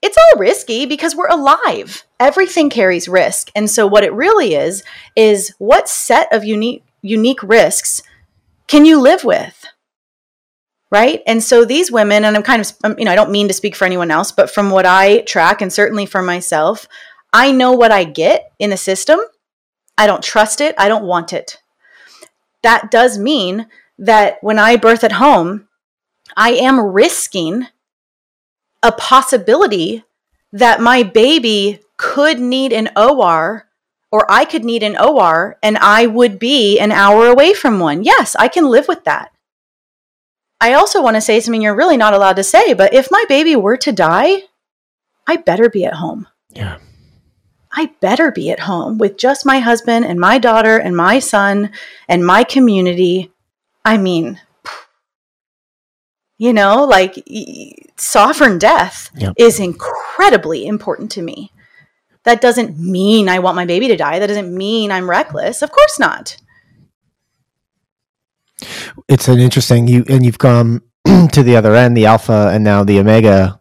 It's 0.00 0.16
all 0.16 0.38
risky 0.38 0.86
because 0.86 1.16
we're 1.16 1.28
alive. 1.28 2.04
Everything 2.20 2.70
carries 2.70 3.08
risk. 3.08 3.50
And 3.54 3.68
so 3.68 3.86
what 3.86 4.04
it 4.04 4.12
really 4.12 4.54
is 4.54 4.84
is 5.16 5.54
what 5.58 5.88
set 5.88 6.32
of 6.32 6.44
unique 6.44 6.84
unique 7.02 7.42
risks 7.42 8.02
can 8.66 8.84
you 8.84 9.00
live 9.00 9.24
with? 9.24 9.66
right 10.90 11.22
and 11.26 11.42
so 11.42 11.64
these 11.64 11.92
women 11.92 12.24
and 12.24 12.36
i'm 12.36 12.42
kind 12.42 12.60
of 12.60 12.72
um, 12.84 12.94
you 12.98 13.04
know 13.04 13.12
i 13.12 13.14
don't 13.14 13.30
mean 13.30 13.48
to 13.48 13.54
speak 13.54 13.76
for 13.76 13.84
anyone 13.84 14.10
else 14.10 14.32
but 14.32 14.50
from 14.50 14.70
what 14.70 14.86
i 14.86 15.20
track 15.22 15.60
and 15.60 15.72
certainly 15.72 16.06
for 16.06 16.22
myself 16.22 16.86
i 17.32 17.50
know 17.52 17.72
what 17.72 17.92
i 17.92 18.04
get 18.04 18.52
in 18.58 18.70
the 18.70 18.76
system 18.76 19.18
i 19.96 20.06
don't 20.06 20.22
trust 20.22 20.60
it 20.60 20.74
i 20.78 20.88
don't 20.88 21.04
want 21.04 21.32
it 21.32 21.58
that 22.62 22.90
does 22.90 23.18
mean 23.18 23.66
that 23.98 24.38
when 24.42 24.58
i 24.58 24.76
birth 24.76 25.04
at 25.04 25.12
home 25.12 25.68
i 26.36 26.50
am 26.50 26.80
risking 26.80 27.66
a 28.82 28.92
possibility 28.92 30.04
that 30.52 30.80
my 30.80 31.02
baby 31.02 31.80
could 31.96 32.38
need 32.38 32.72
an 32.72 32.88
or 32.96 33.66
or 34.10 34.30
i 34.30 34.44
could 34.44 34.64
need 34.64 34.82
an 34.82 34.96
or 34.96 35.58
and 35.62 35.76
i 35.78 36.06
would 36.06 36.38
be 36.38 36.78
an 36.78 36.92
hour 36.92 37.26
away 37.26 37.52
from 37.52 37.80
one 37.80 38.02
yes 38.02 38.36
i 38.36 38.48
can 38.48 38.64
live 38.70 38.88
with 38.88 39.04
that 39.04 39.32
I 40.60 40.72
also 40.72 41.02
want 41.02 41.14
to 41.16 41.20
say 41.20 41.40
something 41.40 41.62
you're 41.62 41.74
really 41.74 41.96
not 41.96 42.14
allowed 42.14 42.36
to 42.36 42.44
say, 42.44 42.74
but 42.74 42.92
if 42.92 43.10
my 43.10 43.24
baby 43.28 43.54
were 43.54 43.76
to 43.78 43.92
die, 43.92 44.42
I 45.26 45.36
better 45.36 45.68
be 45.68 45.84
at 45.84 45.94
home. 45.94 46.26
Yeah. 46.50 46.78
I 47.72 47.92
better 48.00 48.30
be 48.30 48.50
at 48.50 48.60
home 48.60 48.98
with 48.98 49.18
just 49.18 49.44
my 49.46 49.58
husband 49.58 50.04
and 50.06 50.18
my 50.18 50.38
daughter 50.38 50.78
and 50.78 50.96
my 50.96 51.18
son 51.18 51.70
and 52.08 52.24
my 52.24 52.44
community. 52.44 53.30
I 53.84 53.98
mean, 53.98 54.40
you 56.38 56.52
know, 56.52 56.84
like 56.84 57.22
sovereign 57.96 58.58
death 58.58 59.10
Yep. 59.16 59.34
is 59.36 59.60
incredibly 59.60 60.66
important 60.66 61.10
to 61.12 61.22
me. 61.22 61.52
That 62.24 62.40
doesn't 62.40 62.78
mean 62.78 63.28
I 63.28 63.38
want 63.38 63.56
my 63.56 63.64
baby 63.64 63.88
to 63.88 63.96
die. 63.96 64.18
That 64.18 64.26
doesn't 64.26 64.54
mean 64.54 64.90
I'm 64.90 65.08
reckless. 65.08 65.62
Of 65.62 65.70
course 65.72 65.98
not. 65.98 66.36
It's 69.08 69.28
an 69.28 69.38
interesting 69.38 69.88
you 69.88 70.04
and 70.08 70.24
you've 70.24 70.38
come 70.38 70.82
to 71.32 71.42
the 71.42 71.56
other 71.56 71.74
end, 71.74 71.96
the 71.96 72.06
alpha 72.06 72.50
and 72.52 72.64
now 72.64 72.84
the 72.84 72.98
omega. 72.98 73.60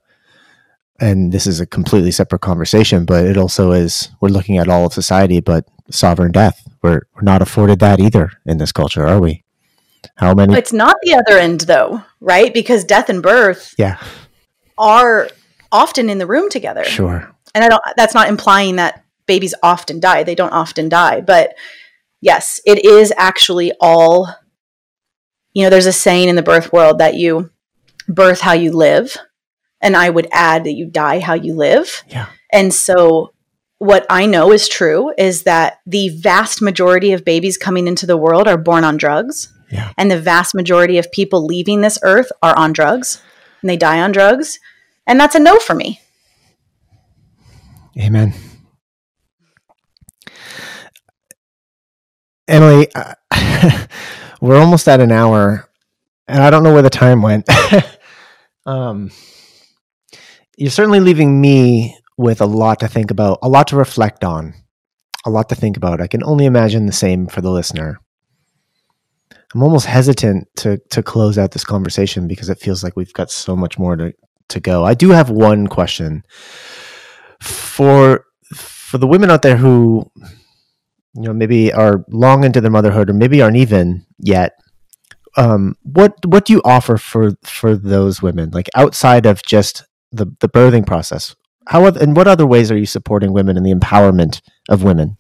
And 0.99 1.31
this 1.31 1.45
is 1.45 1.59
a 1.59 1.65
completely 1.65 2.11
separate 2.11 2.41
conversation, 2.41 3.05
but 3.05 3.25
it 3.25 3.37
also 3.37 3.71
is 3.71 4.09
we're 4.19 4.29
looking 4.29 4.57
at 4.57 4.67
all 4.67 4.85
of 4.87 4.93
society, 4.93 5.39
but 5.39 5.65
sovereign 5.91 6.31
death. 6.31 6.67
We're 6.81 7.01
we're 7.15 7.21
not 7.21 7.41
afforded 7.41 7.79
that 7.79 7.99
either 7.99 8.31
in 8.45 8.57
this 8.57 8.71
culture, 8.71 9.05
are 9.07 9.19
we? 9.19 9.43
How 10.15 10.33
many 10.33 10.55
It's 10.55 10.73
not 10.73 10.95
the 11.03 11.13
other 11.15 11.37
end, 11.39 11.61
though, 11.61 12.01
right? 12.19 12.53
Because 12.53 12.83
death 12.83 13.09
and 13.09 13.21
birth 13.21 13.73
Yeah, 13.77 13.97
are 14.77 15.29
often 15.71 16.09
in 16.09 16.17
the 16.17 16.27
room 16.27 16.49
together. 16.49 16.83
sure. 16.83 17.31
And 17.53 17.63
I 17.63 17.69
don't 17.69 17.81
that's 17.95 18.13
not 18.13 18.29
implying 18.29 18.77
that 18.77 19.03
babies 19.25 19.53
often 19.61 19.99
die. 19.99 20.23
They 20.23 20.35
don't 20.35 20.53
often 20.53 20.89
die, 20.89 21.21
but 21.21 21.55
yes, 22.21 22.59
it 22.65 22.83
is 22.85 23.13
actually 23.17 23.71
all 23.79 24.33
you 25.53 25.63
know, 25.63 25.69
there's 25.71 25.87
a 25.87 25.91
saying 25.93 26.29
in 26.29 26.35
the 26.35 26.43
birth 26.43 26.71
world 26.71 26.99
that 26.99 27.15
you 27.15 27.49
birth 28.07 28.41
how 28.41 28.53
you 28.53 28.71
live, 28.71 29.17
and 29.81 29.95
I 29.95 30.09
would 30.09 30.27
add 30.31 30.63
that 30.63 30.73
you 30.73 30.85
die 30.85 31.19
how 31.19 31.33
you 31.33 31.53
live. 31.53 32.03
Yeah. 32.07 32.27
And 32.51 32.73
so 32.73 33.33
what 33.79 34.05
I 34.09 34.25
know 34.25 34.51
is 34.51 34.67
true 34.67 35.13
is 35.17 35.43
that 35.43 35.79
the 35.85 36.09
vast 36.09 36.61
majority 36.61 37.13
of 37.13 37.23
babies 37.23 37.57
coming 37.57 37.87
into 37.87 38.05
the 38.05 38.17
world 38.17 38.47
are 38.47 38.57
born 38.57 38.83
on 38.83 38.97
drugs. 38.97 39.53
Yeah. 39.69 39.91
And 39.97 40.09
the 40.09 40.19
vast 40.19 40.55
majority 40.55 40.97
of 40.97 41.11
people 41.11 41.45
leaving 41.45 41.81
this 41.81 41.99
earth 42.01 42.31
are 42.41 42.57
on 42.57 42.73
drugs 42.73 43.21
and 43.61 43.69
they 43.69 43.77
die 43.77 44.01
on 44.01 44.11
drugs. 44.11 44.59
And 45.05 45.19
that's 45.19 45.35
a 45.35 45.39
no 45.39 45.59
for 45.59 45.75
me. 45.75 46.01
Amen. 47.99 48.33
Emilee, 52.47 52.87
uh, 52.95 53.13
we're 54.41 54.59
almost 54.59 54.87
at 54.87 55.01
an 55.01 55.11
hour, 55.11 55.67
and 56.27 56.41
I 56.41 56.49
don't 56.49 56.63
know 56.63 56.73
where 56.73 56.81
the 56.81 56.89
time 56.89 57.21
went. 57.21 57.47
um, 58.65 59.11
you're 60.57 60.71
certainly 60.71 60.99
leaving 60.99 61.39
me 61.39 61.97
with 62.17 62.41
a 62.41 62.45
lot 62.45 62.79
to 62.79 62.87
think 62.87 63.11
about, 63.11 63.39
a 63.43 63.47
lot 63.47 63.67
to 63.67 63.75
reflect 63.75 64.23
on, 64.23 64.53
a 65.25 65.29
lot 65.29 65.49
to 65.49 65.55
think 65.55 65.77
about. 65.77 66.01
I 66.01 66.07
can 66.07 66.23
only 66.23 66.45
imagine 66.45 66.87
the 66.87 66.91
same 66.91 67.27
for 67.27 67.41
the 67.41 67.51
listener. 67.51 67.99
I'm 69.53 69.63
almost 69.63 69.85
hesitant 69.85 70.47
to 70.57 70.77
to 70.89 71.01
close 71.01 71.37
out 71.37 71.51
this 71.51 71.63
conversation 71.63 72.27
because 72.27 72.49
it 72.49 72.59
feels 72.59 72.83
like 72.83 72.97
we've 72.97 73.13
got 73.13 73.31
so 73.31 73.55
much 73.55 73.79
more 73.79 73.95
to, 73.95 74.13
to 74.49 74.59
go. 74.59 74.83
I 74.83 74.93
do 74.93 75.11
have 75.11 75.29
one 75.29 75.67
question 75.67 76.23
for 77.39 78.25
for 78.53 78.97
the 78.97 79.07
women 79.07 79.31
out 79.31 79.43
there 79.43 79.57
who 79.57 80.11
you 81.13 81.23
know 81.23 81.33
maybe 81.33 81.71
are 81.71 82.03
long 82.09 82.43
into 82.43 82.59
their 82.59 82.71
motherhood 82.71 83.09
or 83.09 83.13
maybe 83.13 83.41
aren't 83.41 83.57
even 83.57 84.05
yet 84.19 84.53
um, 85.37 85.75
what 85.83 86.13
what 86.25 86.45
do 86.45 86.53
you 86.53 86.61
offer 86.65 86.97
for 86.97 87.33
for 87.43 87.75
those 87.75 88.21
women 88.21 88.49
like 88.51 88.69
outside 88.75 89.25
of 89.25 89.43
just 89.43 89.86
the 90.11 90.25
the 90.39 90.49
birthing 90.49 90.85
process 90.85 91.35
how 91.67 91.85
and 91.85 92.15
what 92.15 92.27
other 92.27 92.45
ways 92.45 92.71
are 92.71 92.77
you 92.77 92.85
supporting 92.85 93.33
women 93.33 93.57
and 93.57 93.65
the 93.65 93.73
empowerment 93.73 94.41
of 94.69 94.83
women 94.83 95.17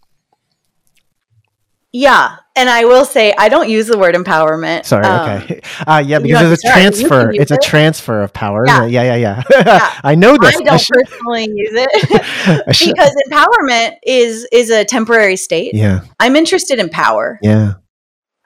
yeah, 1.93 2.35
and 2.55 2.69
I 2.69 2.83
will 2.85 3.05
say 3.05 3.33
I 3.37 3.47
don't 3.49 3.69
use 3.69 3.87
the 3.87 3.97
word 3.97 4.13
empowerment. 4.13 4.85
Sorry, 4.85 5.05
Um, 5.05 5.41
okay. 5.41 5.61
Uh, 5.87 6.03
yeah, 6.05 6.19
because 6.19 6.51
it's 6.51 6.65
a 6.65 6.71
transfer. 6.71 7.31
It's 7.31 7.49
a 7.49 7.57
transfer 7.57 8.21
of 8.21 8.33
power. 8.33 8.65
Yeah. 8.67 8.85
Yeah, 8.85 9.03
yeah, 9.03 9.15
yeah. 9.15 9.43
Yeah. 9.49 9.93
I 10.03 10.15
know 10.15 10.37
this. 10.37 10.55
I 10.55 10.59
I 10.59 10.63
don't 10.63 10.81
should- 10.81 10.95
personally 11.05 11.47
use 11.55 11.71
it 11.73 11.89
I 12.67 12.91
because 12.91 13.15
empowerment 13.31 13.95
is 14.03 14.47
is 14.51 14.69
a 14.69 14.83
temporary 14.83 15.37
state. 15.37 15.73
yeah, 15.73 16.01
I'm 16.19 16.35
interested 16.35 16.77
in 16.77 16.89
power, 16.89 17.39
yeah. 17.41 17.75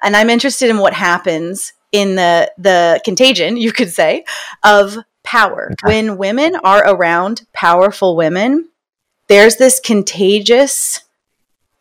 and 0.04 0.16
I'm 0.16 0.30
interested 0.30 0.70
in 0.70 0.78
what 0.78 0.94
happens 0.94 1.74
in 1.92 2.16
the 2.16 2.52
the 2.58 3.02
contagion, 3.04 3.58
you 3.58 3.74
could 3.74 3.90
say, 3.92 4.24
of 4.64 4.98
power. 5.24 5.70
Okay. 5.74 5.88
When 6.02 6.18
women 6.18 6.56
are 6.58 6.84
around 6.88 7.46
powerful 7.54 8.16
women, 8.16 8.70
there's 9.28 9.58
this 9.58 9.80
contagious 9.80 11.02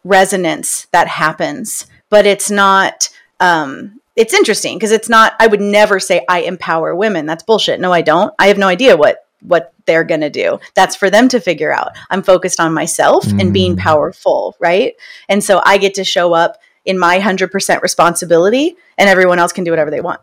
resonance 0.05 0.87
that 0.93 1.09
happens, 1.09 1.87
but 2.09 2.27
it's 2.27 2.51
not. 2.51 3.09
Um, 3.41 4.01
it's 4.17 4.35
interesting 4.35 4.77
because 4.77 4.93
it's 4.93 5.09
not. 5.09 5.35
I 5.39 5.47
would 5.47 5.61
never 5.61 5.99
say 6.01 6.25
I 6.29 6.41
empower 6.43 6.95
women. 6.95 7.27
That's 7.27 7.43
bullshit. 7.43 7.81
No, 7.81 7.93
I 7.93 8.03
don't. 8.03 8.35
I 8.39 8.49
have 8.49 8.59
no 8.59 8.69
idea 8.69 8.97
what 8.97 9.25
what 9.43 9.73
they're 9.87 10.05
going 10.05 10.21
to 10.21 10.29
do. 10.31 10.59
That's 10.75 10.95
for 10.95 11.09
them 11.09 11.27
to 11.31 11.41
figure 11.41 11.73
out. 11.73 11.93
I'm 12.11 12.23
focused 12.23 12.61
on 12.61 12.75
myself 12.75 13.27
and 13.27 13.55
being 13.55 13.75
Mm. 13.75 13.79
powerful, 13.81 14.55
right? 14.61 14.95
And 15.31 15.43
so 15.43 15.63
I 15.65 15.79
get 15.79 15.95
to 15.95 16.05
show 16.05 16.35
up 16.35 16.59
in 16.85 16.99
my 16.99 17.19
100% 17.19 17.81
responsibility 17.81 18.77
and 18.99 19.09
everyone 19.09 19.39
else 19.39 19.53
can 19.53 19.65
do 19.65 19.71
whatever 19.71 19.91
they 19.91 20.03
want. 20.03 20.21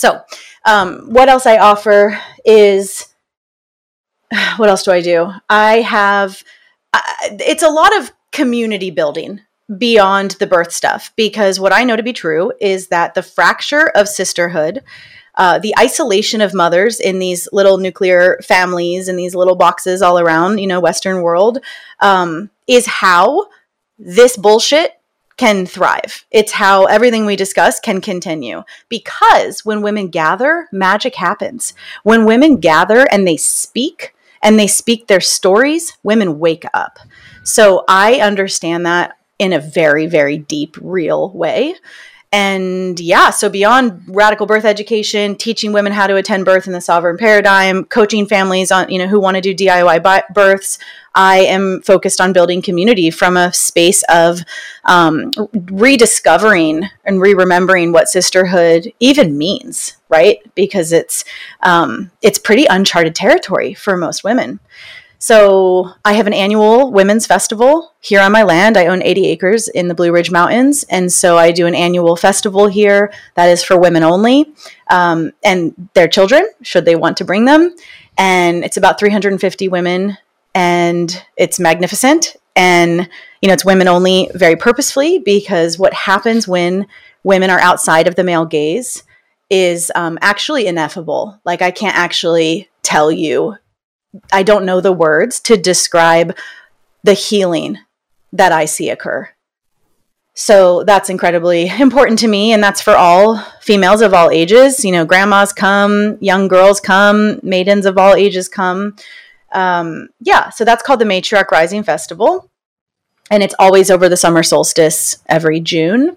So, 0.00 0.18
um, 0.64 1.12
what 1.12 1.28
else 1.28 1.44
I 1.44 1.58
offer 1.58 2.18
is 2.42 3.06
what 4.56 4.70
else 4.70 4.82
do 4.82 4.92
I 4.92 5.02
do? 5.02 5.30
I 5.50 5.82
have, 5.82 6.42
I 6.94 7.36
it's 7.38 7.62
a 7.62 7.68
lot 7.68 7.94
of 7.98 8.10
community 8.32 8.90
building 8.90 9.42
beyond 9.76 10.32
the 10.32 10.46
birth 10.46 10.72
stuff 10.72 11.12
because 11.16 11.60
what 11.60 11.74
I 11.74 11.84
know 11.84 11.96
to 11.96 12.02
be 12.02 12.14
true 12.14 12.50
is 12.62 12.88
that 12.88 13.12
the 13.12 13.22
fracture 13.22 13.90
of 13.94 14.08
sisterhood, 14.08 14.82
uh, 15.34 15.58
the 15.58 15.74
isolation 15.78 16.40
of 16.40 16.54
mothers 16.54 16.98
in 16.98 17.18
these 17.18 17.46
little 17.52 17.76
nuclear 17.76 18.38
families 18.42 19.06
in 19.06 19.16
these 19.16 19.34
little 19.34 19.54
boxes 19.54 20.00
all 20.00 20.18
around, 20.18 20.58
you 20.58 20.66
know, 20.66 20.80
Western 20.80 21.20
world, 21.20 21.58
um, 22.00 22.48
is 22.66 22.86
how 22.86 23.48
this 23.98 24.34
bullshit 24.38 24.99
can 25.40 25.64
thrive. 25.64 26.26
It's 26.30 26.52
how 26.52 26.84
everything 26.84 27.24
we 27.24 27.34
discuss 27.34 27.80
can 27.80 28.02
continue. 28.02 28.62
Because 28.90 29.64
when 29.64 29.80
women 29.80 30.08
gather, 30.08 30.68
magic 30.70 31.14
happens. 31.14 31.72
When 32.02 32.26
women 32.26 32.58
gather 32.58 33.06
and 33.10 33.26
they 33.26 33.38
speak 33.38 34.14
and 34.42 34.58
they 34.58 34.66
speak 34.66 35.06
their 35.06 35.22
stories, 35.22 35.96
women 36.02 36.38
wake 36.40 36.66
up. 36.74 36.98
So 37.42 37.84
I 37.88 38.20
understand 38.20 38.84
that 38.84 39.16
in 39.38 39.54
a 39.54 39.58
very, 39.58 40.06
very 40.06 40.36
deep, 40.36 40.76
real 40.78 41.30
way. 41.30 41.74
And 42.32 43.00
yeah, 43.00 43.30
so 43.30 43.48
beyond 43.48 44.02
radical 44.06 44.46
birth 44.46 44.64
education, 44.64 45.34
teaching 45.34 45.72
women 45.72 45.92
how 45.92 46.06
to 46.06 46.14
attend 46.14 46.44
birth 46.44 46.68
in 46.68 46.72
the 46.72 46.80
sovereign 46.80 47.16
paradigm, 47.16 47.84
coaching 47.84 48.24
families 48.24 48.70
on, 48.70 48.88
you 48.88 48.98
know, 48.98 49.08
who 49.08 49.18
want 49.18 49.34
to 49.34 49.40
do 49.40 49.52
DIY 49.52 50.00
bi- 50.00 50.22
births, 50.32 50.78
I 51.12 51.38
am 51.38 51.82
focused 51.82 52.20
on 52.20 52.32
building 52.32 52.62
community 52.62 53.10
from 53.10 53.36
a 53.36 53.52
space 53.52 54.04
of 54.08 54.42
um, 54.84 55.32
rediscovering 55.72 56.84
and 57.04 57.20
re-remembering 57.20 57.90
what 57.90 58.08
sisterhood 58.08 58.92
even 59.00 59.36
means, 59.36 59.96
right? 60.08 60.38
Because 60.54 60.92
it's 60.92 61.24
um, 61.64 62.12
it's 62.22 62.38
pretty 62.38 62.66
uncharted 62.66 63.16
territory 63.16 63.74
for 63.74 63.96
most 63.96 64.22
women. 64.22 64.60
So 65.22 65.90
I 66.02 66.14
have 66.14 66.26
an 66.26 66.32
annual 66.32 66.90
women's 66.90 67.26
festival 67.26 67.92
here 68.00 68.22
on 68.22 68.32
my 68.32 68.42
land. 68.42 68.78
I 68.78 68.86
own 68.86 69.02
80 69.02 69.26
acres 69.26 69.68
in 69.68 69.86
the 69.86 69.94
Blue 69.94 70.12
Ridge 70.12 70.30
Mountains, 70.30 70.82
and 70.84 71.12
so 71.12 71.36
I 71.36 71.52
do 71.52 71.66
an 71.66 71.74
annual 71.74 72.16
festival 72.16 72.68
here 72.68 73.12
that 73.34 73.50
is 73.50 73.62
for 73.62 73.78
women 73.78 74.02
only 74.02 74.50
um, 74.88 75.32
and 75.44 75.90
their 75.92 76.08
children, 76.08 76.48
should 76.62 76.86
they 76.86 76.96
want 76.96 77.18
to 77.18 77.26
bring 77.26 77.44
them. 77.44 77.76
And 78.16 78.64
it's 78.64 78.78
about 78.78 78.98
350 78.98 79.68
women, 79.68 80.16
and 80.54 81.22
it's 81.36 81.60
magnificent. 81.60 82.36
And 82.56 83.06
you 83.42 83.48
know, 83.48 83.52
it's 83.52 83.64
women 83.64 83.88
only, 83.88 84.30
very 84.34 84.56
purposefully, 84.56 85.18
because 85.18 85.78
what 85.78 85.92
happens 85.92 86.48
when 86.48 86.86
women 87.24 87.50
are 87.50 87.60
outside 87.60 88.08
of 88.08 88.14
the 88.14 88.24
male 88.24 88.46
gaze 88.46 89.02
is 89.50 89.92
um, 89.94 90.18
actually 90.22 90.66
ineffable. 90.66 91.38
Like 91.44 91.60
I 91.60 91.72
can't 91.72 91.96
actually 91.96 92.70
tell 92.82 93.12
you 93.12 93.56
I 94.32 94.42
don't 94.42 94.64
know 94.64 94.80
the 94.80 94.92
words 94.92 95.40
to 95.40 95.56
describe 95.56 96.36
the 97.02 97.14
healing 97.14 97.78
that 98.32 98.52
I 98.52 98.64
see 98.64 98.90
occur. 98.90 99.28
So 100.34 100.84
that's 100.84 101.10
incredibly 101.10 101.68
important 101.80 102.18
to 102.20 102.28
me. 102.28 102.52
And 102.52 102.62
that's 102.62 102.80
for 102.80 102.96
all 102.96 103.38
females 103.60 104.00
of 104.00 104.14
all 104.14 104.30
ages. 104.30 104.84
You 104.84 104.92
know, 104.92 105.04
grandmas 105.04 105.52
come, 105.52 106.18
young 106.20 106.48
girls 106.48 106.80
come, 106.80 107.40
maidens 107.42 107.86
of 107.86 107.98
all 107.98 108.14
ages 108.14 108.48
come. 108.48 108.96
Um, 109.52 110.08
yeah, 110.20 110.50
so 110.50 110.64
that's 110.64 110.82
called 110.82 111.00
the 111.00 111.04
Matriarch 111.04 111.50
Rising 111.50 111.82
Festival. 111.82 112.48
And 113.30 113.42
it's 113.42 113.54
always 113.58 113.90
over 113.90 114.08
the 114.08 114.16
summer 114.16 114.42
solstice 114.42 115.18
every 115.28 115.60
June. 115.60 116.16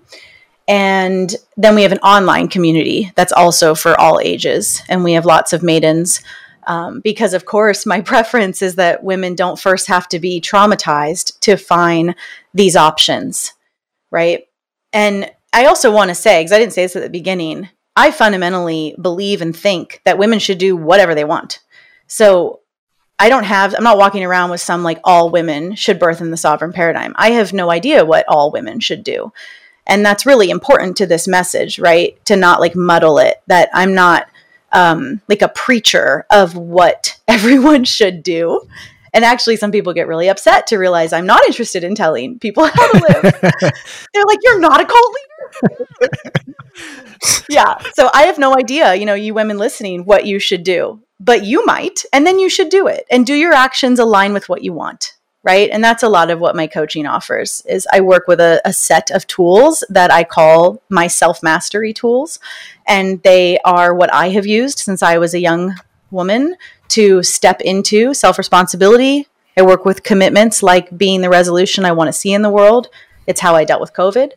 And 0.67 1.35
then 1.57 1.75
we 1.75 1.83
have 1.83 1.91
an 1.91 1.99
online 1.99 2.47
community 2.47 3.11
that's 3.15 3.33
also 3.33 3.75
for 3.75 3.99
all 3.99 4.19
ages. 4.23 4.81
And 4.87 5.03
we 5.03 5.13
have 5.13 5.25
lots 5.25 5.53
of 5.53 5.61
maidens 5.61 6.21
um, 6.67 6.99
because 7.01 7.33
of 7.33 7.45
course 7.45 7.85
my 7.85 8.01
preference 8.13 8.61
is 8.61 8.75
that 8.75 9.03
women 9.03 9.35
don't 9.35 9.59
first 9.59 9.87
have 9.87 10.07
to 10.09 10.19
be 10.19 10.41
traumatized 10.41 11.39
to 11.41 11.57
find 11.57 12.15
these 12.53 12.75
options 12.75 13.53
right? 14.13 14.47
And 14.93 15.29
i 15.51 15.65
also 15.65 15.91
want 15.91 16.09
to 16.09 16.15
say 16.15 16.39
because 16.39 16.53
i 16.53 16.59
didn't 16.59 16.73
say 16.73 16.83
this 16.83 16.95
at 16.95 17.03
the 17.03 17.09
beginning 17.09 17.67
i 17.95 18.09
fundamentally 18.09 18.95
believe 19.01 19.41
and 19.41 19.55
think 19.55 20.01
that 20.05 20.17
women 20.17 20.39
should 20.39 20.57
do 20.57 20.77
whatever 20.77 21.13
they 21.13 21.25
want. 21.25 21.59
So 22.07 22.61
i 23.19 23.27
don't 23.27 23.43
have 23.43 23.75
i'm 23.75 23.83
not 23.83 23.97
walking 23.97 24.23
around 24.23 24.51
with 24.51 24.61
some 24.61 24.83
like 24.83 24.99
all 25.03 25.29
women 25.29 25.75
should 25.75 25.99
birth 25.99 26.21
in 26.21 26.31
the 26.31 26.37
sovereign 26.37 26.71
paradigm. 26.71 27.13
I 27.17 27.31
have 27.31 27.51
no 27.51 27.69
idea 27.69 28.05
what 28.05 28.25
all 28.29 28.51
women 28.51 28.79
should 28.79 29.03
do. 29.03 29.33
And 29.85 30.05
that's 30.05 30.25
really 30.25 30.49
important 30.49 30.95
to 30.97 31.05
this 31.05 31.27
message 31.27 31.77
right? 31.79 32.23
To 32.25 32.35
not 32.35 32.61
like 32.61 32.75
muddle 32.75 33.17
it 33.17 33.41
that 33.47 33.69
i'm 33.73 33.93
not 33.93 34.27
um, 34.73 35.21
like 35.29 35.41
a 35.41 35.47
preacher 35.47 36.25
of 36.31 36.55
what 36.55 37.19
everyone 37.27 37.83
should 37.83 38.23
do. 38.23 38.61
And 39.15 39.23
actually, 39.23 39.57
some 39.57 39.71
people 39.71 39.93
get 39.93 40.07
really 40.07 40.27
upset 40.27 40.65
to 40.67 40.77
realize 40.77 41.13
I'm 41.13 41.27
not 41.27 41.45
interested 41.45 41.83
in 41.83 41.93
telling 41.93 42.39
people 42.39 42.65
how 42.65 42.91
to 42.91 42.97
live. 42.97 43.33
They're 44.13 44.25
like, 44.25 44.39
"You're 44.41 44.59
not 44.59 44.81
a 44.81 44.85
cult 44.85 45.15
leader." 45.15 46.43
yeah. 47.49 47.77
So 47.93 48.09
I 48.11 48.23
have 48.23 48.39
no 48.39 48.57
idea, 48.57 48.95
you 48.95 49.05
know, 49.05 49.13
you 49.13 49.35
women 49.35 49.59
listening, 49.59 50.05
what 50.05 50.25
you 50.25 50.39
should 50.39 50.63
do, 50.63 51.03
but 51.19 51.45
you 51.45 51.63
might, 51.63 52.03
and 52.11 52.25
then 52.25 52.39
you 52.39 52.49
should 52.49 52.69
do 52.69 52.87
it, 52.87 53.05
and 53.11 53.23
do 53.23 53.35
your 53.35 53.53
actions 53.53 53.99
align 53.99 54.33
with 54.33 54.49
what 54.49 54.63
you 54.63 54.73
want 54.73 55.13
right? 55.43 55.69
And 55.69 55.83
that's 55.83 56.03
a 56.03 56.09
lot 56.09 56.29
of 56.29 56.39
what 56.39 56.55
my 56.55 56.67
coaching 56.67 57.05
offers 57.05 57.61
is 57.67 57.87
i 57.91 57.99
work 57.99 58.27
with 58.27 58.39
a, 58.39 58.61
a 58.65 58.73
set 58.73 59.11
of 59.11 59.27
tools 59.27 59.83
that 59.89 60.11
i 60.11 60.23
call 60.23 60.81
my 60.89 61.07
self-mastery 61.07 61.93
tools. 61.93 62.39
And 62.87 63.21
they 63.23 63.59
are 63.59 63.93
what 63.93 64.11
i 64.13 64.29
have 64.29 64.47
used 64.47 64.79
since 64.79 65.03
i 65.03 65.17
was 65.17 65.33
a 65.33 65.39
young 65.39 65.75
woman 66.11 66.55
to 66.89 67.23
step 67.23 67.61
into 67.61 68.13
self-responsibility. 68.13 69.27
I 69.57 69.61
work 69.61 69.85
with 69.85 70.03
commitments 70.03 70.63
like 70.63 70.97
being 70.97 71.21
the 71.21 71.29
resolution 71.29 71.85
i 71.85 71.91
want 71.91 72.07
to 72.07 72.13
see 72.13 72.33
in 72.33 72.41
the 72.41 72.49
world. 72.49 72.87
It's 73.27 73.41
how 73.41 73.55
i 73.55 73.65
dealt 73.65 73.81
with 73.81 73.93
covid. 73.93 74.31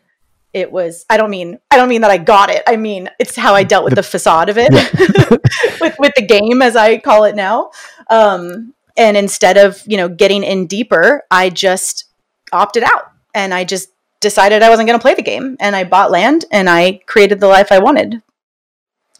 It 0.52 0.72
was 0.72 1.06
i 1.08 1.16
don't 1.16 1.30
mean 1.30 1.58
i 1.70 1.76
don't 1.76 1.88
mean 1.88 2.00
that 2.00 2.10
i 2.10 2.18
got 2.18 2.50
it. 2.50 2.62
I 2.66 2.76
mean 2.76 3.08
it's 3.20 3.36
how 3.36 3.54
i 3.54 3.62
dealt 3.62 3.84
with 3.84 3.94
the, 3.94 4.02
facade 4.02 4.48
of 4.48 4.58
it 4.58 4.72
with, 5.80 5.94
with 5.98 6.12
the 6.16 6.26
game 6.26 6.62
as 6.62 6.74
i 6.74 6.98
call 6.98 7.24
it 7.24 7.36
now. 7.36 7.70
Um, 8.08 8.74
and 8.96 9.16
instead 9.16 9.56
of 9.56 9.82
you 9.86 9.96
know 9.96 10.08
getting 10.08 10.42
in 10.42 10.66
deeper 10.66 11.24
i 11.30 11.50
just 11.50 12.04
opted 12.52 12.82
out. 12.82 13.12
And 13.34 13.52
i 13.52 13.64
just 13.64 13.90
decided 14.20 14.62
i 14.62 14.70
wasn't 14.70 14.88
going 14.88 14.98
to 14.98 15.02
play 15.02 15.14
the 15.14 15.22
game. 15.22 15.56
And 15.60 15.76
i 15.76 15.84
bought 15.84 16.10
land 16.10 16.44
and 16.50 16.68
i 16.68 17.00
created 17.06 17.40
the 17.40 17.48
life 17.48 17.70
i 17.70 17.78
wanted. 17.78 18.22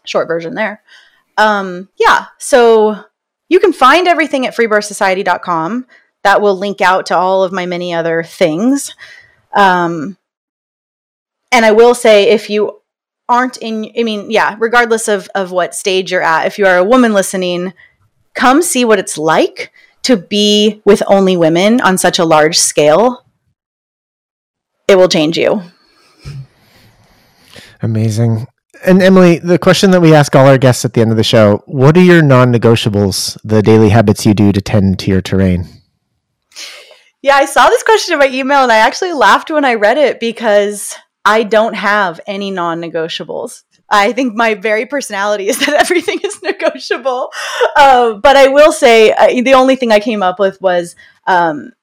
Short 0.05 0.27
version 0.27 0.55
there. 0.55 0.81
Um, 1.37 1.89
yeah. 1.99 2.27
So 2.37 3.03
you 3.49 3.59
can 3.59 3.73
find 3.73 4.07
everything 4.07 4.47
at 4.47 4.55
freebirthsociety.com 4.55 5.85
that 6.23 6.41
will 6.41 6.55
link 6.55 6.81
out 6.81 7.05
to 7.07 7.17
all 7.17 7.43
of 7.43 7.51
my 7.51 7.65
many 7.65 7.93
other 7.93 8.23
things. 8.23 8.95
Um, 9.53 10.17
and 11.51 11.65
i 11.65 11.71
will 11.71 11.95
say 11.95 12.29
if 12.29 12.49
you 12.49 12.81
aren't 13.29 13.57
in 13.57 13.91
i 13.97 14.03
mean 14.03 14.29
yeah 14.31 14.55
regardless 14.59 15.07
of 15.07 15.29
of 15.35 15.51
what 15.51 15.75
stage 15.75 16.11
you're 16.11 16.21
at 16.21 16.45
if 16.45 16.57
you 16.57 16.65
are 16.65 16.77
a 16.77 16.83
woman 16.83 17.13
listening 17.13 17.73
come 18.37 18.61
see 18.61 18.85
what 18.85 18.99
it's 18.99 19.17
like 19.17 19.73
to 20.03 20.15
be 20.15 20.81
with 20.85 21.03
only 21.07 21.35
women 21.35 21.81
on 21.81 21.97
such 21.97 22.19
a 22.19 22.23
large 22.23 22.57
scale. 22.57 23.25
It 24.87 24.95
will 24.95 25.09
change 25.09 25.37
you. 25.37 25.63
Amazing. 27.81 28.47
And 28.85 29.01
Emilee, 29.01 29.39
the 29.39 29.59
question 29.59 29.91
that 29.91 30.01
we 30.01 30.13
ask 30.13 30.35
all 30.35 30.47
our 30.47 30.57
guests 30.57 30.85
at 30.85 30.93
the 30.93 31.01
end 31.01 31.11
of 31.11 31.17
the 31.17 31.23
show 31.23 31.63
what 31.65 31.97
are 31.97 32.03
your 32.03 32.21
non 32.21 32.53
negotiables, 32.53 33.37
the 33.43 33.61
daily 33.61 33.89
habits 33.89 34.25
you 34.25 34.33
do 34.33 34.51
to 34.51 34.61
tend 34.61 34.99
to 34.99 35.11
your 35.11 35.21
terrain? 35.21 35.67
Yeah, 37.21 37.35
I 37.35 37.45
saw 37.45 37.67
this 37.67 37.83
question 37.83 38.13
in 38.13 38.19
my 38.19 38.27
email 38.27 38.63
and 38.63 38.71
I 38.71 38.77
actually 38.77 39.13
laughed 39.13 39.49
when 39.49 39.65
I 39.65 39.73
read 39.73 39.97
it 39.97 40.19
because 40.19 40.95
I 41.27 41.43
don't 41.43 41.75
have 41.75 42.21
any 42.25 42.51
non 42.51 42.81
negotiables. 42.81 43.63
I 43.89 44.13
think 44.13 44.33
my 44.33 44.53
very 44.55 44.85
personality 44.85 45.49
is 45.49 45.59
that 45.65 45.75
everything 45.75 46.19
is 46.23 46.41
negotiable. 46.41 47.31
Uh, 47.75 48.13
but 48.13 48.37
I 48.37 48.47
will 48.47 48.71
say 48.71 49.11
uh, 49.11 49.41
the 49.43 49.53
only 49.53 49.75
thing 49.75 49.91
I 49.91 49.99
came 49.99 50.23
up 50.23 50.39
with 50.39 50.59
was, 50.61 50.95
um, 51.27 51.73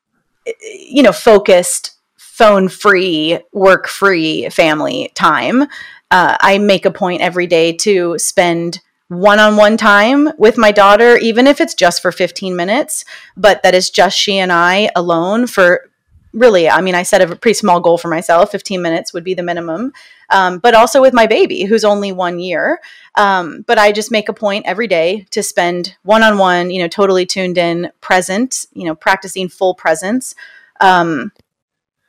you 0.73 1.03
know, 1.03 1.13
focused, 1.13 1.93
phone 2.17 2.69
free, 2.69 3.39
work 3.53 3.87
free 3.87 4.49
family 4.49 5.13
time. 5.15 5.63
Uh, 6.11 6.37
I 6.41 6.59
make 6.59 6.87
a 6.87 6.91
point 6.91 7.21
every 7.21 7.47
day 7.47 7.75
to 7.79 8.19
spend 8.19 8.81
one 9.09 9.39
on 9.39 9.57
one 9.57 9.77
time 9.77 10.31
with 10.39 10.57
my 10.57 10.73
daughter, 10.73 11.19
even 11.19 11.47
if 11.47 11.61
it's 11.61 11.75
just 11.75 12.01
for 12.01 12.11
15 12.11 12.57
minutes, 12.57 13.05
but 13.37 13.63
that 13.63 13.75
is 13.75 13.91
just 13.91 14.17
she 14.17 14.39
and 14.39 14.51
I 14.51 14.91
alone 14.97 15.47
for 15.47 15.91
really, 16.35 16.69
I 16.69 16.81
mean, 16.81 16.95
I 16.95 17.05
set 17.05 17.23
a 17.23 17.37
pretty 17.37 17.55
small 17.55 17.81
goal 17.81 17.97
for 17.97 18.09
myself 18.09 18.51
15 18.51 18.83
minutes 18.83 19.15
would 19.15 19.25
be 19.25 19.35
the 19.35 19.43
minimum. 19.43 19.93
Um, 20.31 20.59
but 20.59 20.75
also 20.75 21.01
with 21.01 21.15
my 21.15 21.27
baby, 21.27 21.65
who's 21.65 21.85
only 21.85 22.13
one 22.13 22.39
year. 22.39 22.81
Um, 23.15 23.63
but 23.67 23.79
I 23.79 23.93
just 23.93 24.11
make 24.11 24.29
a 24.29 24.35
point 24.35 24.67
every 24.67 24.89
day 24.89 25.27
to 25.31 25.43
spend 25.43 25.97
one 26.03 26.23
on 26.23 26.37
one, 26.39 26.71
you 26.71 26.83
know, 26.83 26.89
totally 26.89 27.25
tuned 27.25 27.57
in, 27.57 27.91
present, 28.01 28.67
you 28.73 28.85
know, 28.85 28.95
practicing 28.95 29.49
full 29.49 29.75
presence. 29.75 30.35
Um, 30.81 31.33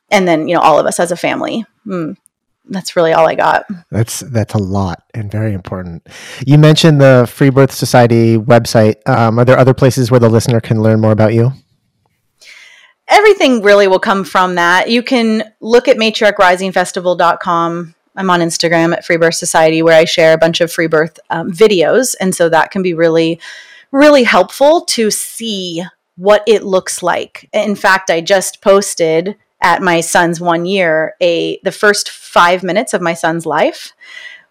and 0.10 0.28
then, 0.28 0.48
you 0.48 0.56
know, 0.56 0.62
all 0.62 0.80
of 0.80 0.86
us 0.86 1.00
as 1.00 1.12
a 1.12 1.18
family. 1.18 1.66
Mm, 1.86 2.18
that's 2.68 2.96
really 2.96 3.14
all 3.14 3.28
I 3.28 3.36
got. 3.36 3.66
That's 3.92 4.22
that's 4.22 4.54
a 4.56 4.60
lot 4.60 5.04
and 5.14 5.32
very 5.32 5.54
important. 5.54 6.08
You 6.46 6.58
mentioned 6.58 7.00
the 7.00 7.30
Free 7.32 7.50
Birth 7.50 7.72
Society 7.72 8.38
website. 8.38 9.08
Um, 9.08 9.40
are 9.40 9.46
there 9.46 9.60
other 9.60 9.74
places 9.74 10.10
where 10.10 10.20
the 10.20 10.30
listener 10.30 10.60
can 10.60 10.82
learn 10.82 11.00
more 11.00 11.12
about 11.12 11.34
you? 11.34 11.52
Everything 13.08 13.62
really 13.62 13.88
will 13.88 14.00
come 14.00 14.24
from 14.24 14.56
that. 14.56 14.90
You 14.90 15.04
can 15.04 15.52
look 15.60 15.88
at 15.88 15.98
matriarchrisingfestival.com. 15.98 17.96
I'm 18.18 18.30
on 18.30 18.40
Instagram 18.40 18.94
at 18.94 19.06
Free 19.06 19.18
Birth 19.18 19.36
Society 19.36 19.82
where 19.82 19.98
I 19.98 20.06
share 20.06 20.34
a 20.34 20.38
bunch 20.38 20.62
of 20.62 20.72
free 20.72 20.88
birth 20.88 21.20
um, 21.30 21.52
videos. 21.52 22.16
And 22.20 22.34
so 22.34 22.50
that 22.50 22.72
can 22.72 22.82
be 22.82 22.94
really, 22.94 23.40
really 23.92 24.24
helpful 24.24 24.82
to 24.82 25.12
see 25.12 25.84
what 26.16 26.44
it 26.48 26.64
looks 26.64 27.04
like. 27.04 27.50
In 27.52 27.76
fact, 27.76 28.10
I 28.10 28.22
just 28.22 28.62
posted 28.62 29.36
at 29.62 29.82
my 29.82 30.00
son's 30.02 30.40
one 30.40 30.66
year 30.66 31.16
a 31.22 31.60
the 31.64 31.72
first 31.72 32.10
five 32.10 32.64
minutes 32.64 32.94
of 32.94 33.02
my 33.02 33.14
son's 33.14 33.46
life, 33.46 33.94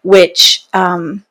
which 0.03 0.65
um, 0.73 1.25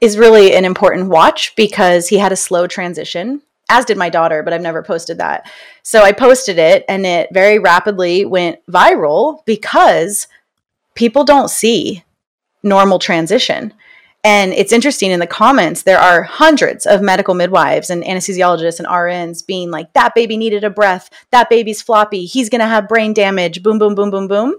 is 0.00 0.18
really 0.18 0.54
an 0.54 0.64
important 0.64 1.08
watch 1.08 1.56
because 1.56 2.08
he 2.08 2.18
had 2.18 2.32
a 2.32 2.36
slow 2.36 2.66
transition 2.66 3.42
as 3.68 3.84
did 3.84 3.96
my 3.96 4.08
daughter, 4.08 4.42
but 4.42 4.52
I've 4.52 4.60
never 4.60 4.82
posted 4.82 5.18
that. 5.18 5.50
So 5.82 6.02
I 6.02 6.12
posted 6.12 6.58
it 6.58 6.84
and 6.88 7.04
it 7.04 7.28
very 7.32 7.58
rapidly 7.58 8.24
went 8.24 8.64
viral 8.66 9.44
because 9.44 10.28
people 10.94 11.24
don't 11.24 11.50
see 11.50 12.04
normal 12.62 12.98
transition. 12.98 13.72
And 14.24 14.52
it's 14.52 14.72
interesting 14.72 15.12
in 15.12 15.20
the 15.20 15.26
comments, 15.26 15.82
there 15.82 16.00
are 16.00 16.24
hundreds 16.24 16.84
of 16.84 17.00
medical 17.00 17.32
midwives 17.32 17.90
and 17.90 18.02
anesthesiologists 18.02 18.80
and 18.80 18.88
RNs 18.88 19.46
being 19.46 19.70
like, 19.70 19.92
that 19.92 20.16
baby 20.16 20.36
needed 20.36 20.64
a 20.64 20.70
breath. 20.70 21.10
That 21.30 21.48
baby's 21.48 21.80
floppy. 21.80 22.24
He's 22.24 22.48
going 22.48 22.60
to 22.60 22.66
have 22.66 22.88
brain 22.88 23.12
damage. 23.12 23.62
Boom, 23.62 23.78
boom, 23.78 23.94
boom, 23.94 24.10
boom, 24.10 24.26
boom. 24.26 24.56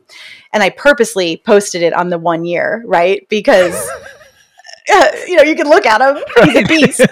And 0.54 0.64
I 0.64 0.70
purposely 0.70 1.42
posted 1.46 1.82
it 1.82 1.92
on 1.92 2.08
the 2.08 2.18
one 2.18 2.46
year, 2.46 2.82
right? 2.86 3.28
Because 3.28 3.76
you 5.28 5.36
know, 5.36 5.44
you 5.44 5.56
can 5.56 5.68
look 5.68 5.86
at 5.86 6.02
him. 6.02 6.24
He's 6.46 6.56
a 6.56 6.64
beast, 6.68 7.06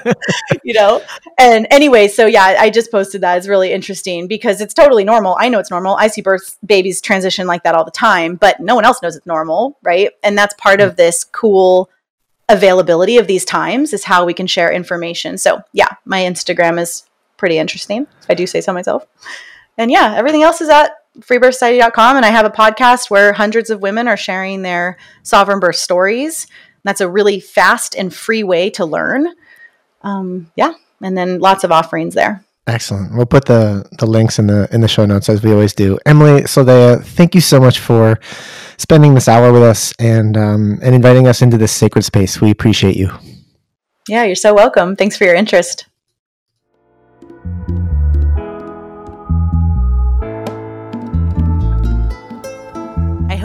you 0.63 0.73
know? 0.73 1.01
And 1.37 1.67
anyway, 1.69 2.07
so 2.07 2.25
yeah, 2.25 2.55
I 2.57 2.69
just 2.69 2.91
posted 2.91 3.21
that. 3.21 3.37
It's 3.37 3.47
really 3.47 3.73
interesting 3.73 4.27
because 4.27 4.61
it's 4.61 4.73
totally 4.73 5.03
normal. 5.03 5.35
I 5.39 5.49
know 5.49 5.59
it's 5.59 5.71
normal. 5.71 5.95
I 5.95 6.07
see 6.07 6.21
birth 6.21 6.57
babies 6.65 7.01
transition 7.01 7.47
like 7.47 7.63
that 7.63 7.75
all 7.75 7.83
the 7.83 7.91
time, 7.91 8.35
but 8.35 8.59
no 8.59 8.75
one 8.75 8.85
else 8.85 9.01
knows 9.01 9.15
it's 9.15 9.25
normal, 9.25 9.77
right? 9.83 10.11
And 10.23 10.37
that's 10.37 10.53
part 10.57 10.79
of 10.79 10.95
this 10.95 11.25
cool 11.25 11.89
availability 12.47 13.17
of 13.17 13.27
these 13.27 13.43
times 13.43 13.91
is 13.91 14.03
how 14.03 14.23
we 14.23 14.33
can 14.33 14.47
share 14.47 14.71
information. 14.71 15.37
So 15.37 15.61
yeah, 15.73 15.89
my 16.05 16.21
Instagram 16.21 16.79
is 16.79 17.05
pretty 17.37 17.57
interesting. 17.57 18.07
I 18.29 18.35
do 18.35 18.47
say 18.47 18.61
so 18.61 18.71
myself. 18.71 19.05
And 19.77 19.91
yeah, 19.91 20.13
everything 20.15 20.43
else 20.43 20.61
is 20.61 20.69
at 20.69 20.91
freebirthsociety.com. 21.19 22.15
And 22.15 22.25
I 22.25 22.29
have 22.29 22.45
a 22.45 22.49
podcast 22.49 23.09
where 23.09 23.33
hundreds 23.33 23.69
of 23.69 23.81
women 23.81 24.07
are 24.07 24.17
sharing 24.17 24.61
their 24.61 24.97
sovereign 25.23 25.59
birth 25.59 25.75
stories 25.75 26.47
that's 26.85 27.01
a 27.01 27.09
really 27.09 27.41
fast 27.41 27.95
and 27.95 28.13
free 28.13 28.43
way 28.43 28.69
to 28.69 28.85
learn. 28.85 29.27
Um, 30.01 30.51
yeah, 30.55 30.73
and 31.01 31.17
then 31.17 31.39
lots 31.39 31.65
of 31.65 31.71
offerings 31.71 32.13
there. 32.13 32.45
Excellent. 32.67 33.13
We'll 33.15 33.25
put 33.25 33.45
the 33.45 33.87
the 33.99 34.07
links 34.07 34.39
in 34.39 34.47
the 34.47 34.67
in 34.71 34.81
the 34.81 34.87
show 34.87 35.05
notes 35.05 35.27
as 35.29 35.43
we 35.43 35.51
always 35.51 35.73
do. 35.73 35.99
Emilee 36.05 36.43
Saldaya, 36.43 37.03
thank 37.03 37.35
you 37.35 37.41
so 37.41 37.59
much 37.59 37.79
for 37.79 38.19
spending 38.77 39.13
this 39.13 39.27
hour 39.27 39.51
with 39.51 39.61
us 39.61 39.93
and 39.99 40.37
um, 40.37 40.79
and 40.81 40.95
inviting 40.95 41.27
us 41.27 41.41
into 41.41 41.57
this 41.57 41.71
sacred 41.71 42.03
space. 42.03 42.39
We 42.39 42.49
appreciate 42.49 42.95
you. 42.95 43.11
Yeah, 44.07 44.23
you're 44.23 44.35
so 44.35 44.53
welcome. 44.53 44.95
Thanks 44.95 45.17
for 45.17 45.25
your 45.25 45.35
interest. 45.35 45.87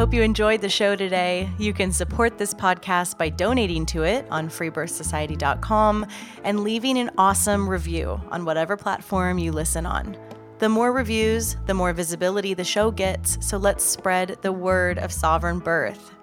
Hope 0.01 0.15
you 0.15 0.23
enjoyed 0.23 0.63
the 0.63 0.69
show 0.71 0.97
today. 0.97 1.47
You 1.59 1.75
can 1.75 1.93
support 1.93 2.39
this 2.39 2.55
podcast 2.55 3.19
by 3.19 3.29
donating 3.29 3.85
to 3.87 4.03
it 4.05 4.27
on 4.31 4.49
freebirthsociety.com 4.49 6.07
and 6.43 6.61
leaving 6.61 6.97
an 6.97 7.11
awesome 7.19 7.69
review 7.69 8.19
on 8.31 8.47
whatever 8.47 8.79
platform 8.79 9.39
you 9.39 9.53
listen 9.53 9.85
on. 9.85 10.17
The 10.59 10.71
more 10.71 10.95
reviews, 10.95 11.59
the 11.67 11.75
more 11.75 11.93
visibility 11.93 12.55
the 12.55 12.65
show 12.65 12.91
gets, 12.91 13.47
so 13.47 13.59
let's 13.59 13.85
spread 13.85 14.39
the 14.41 14.55
word 14.55 14.97
of 14.97 15.13
sovereign 15.13 15.59
birth. 15.59 16.15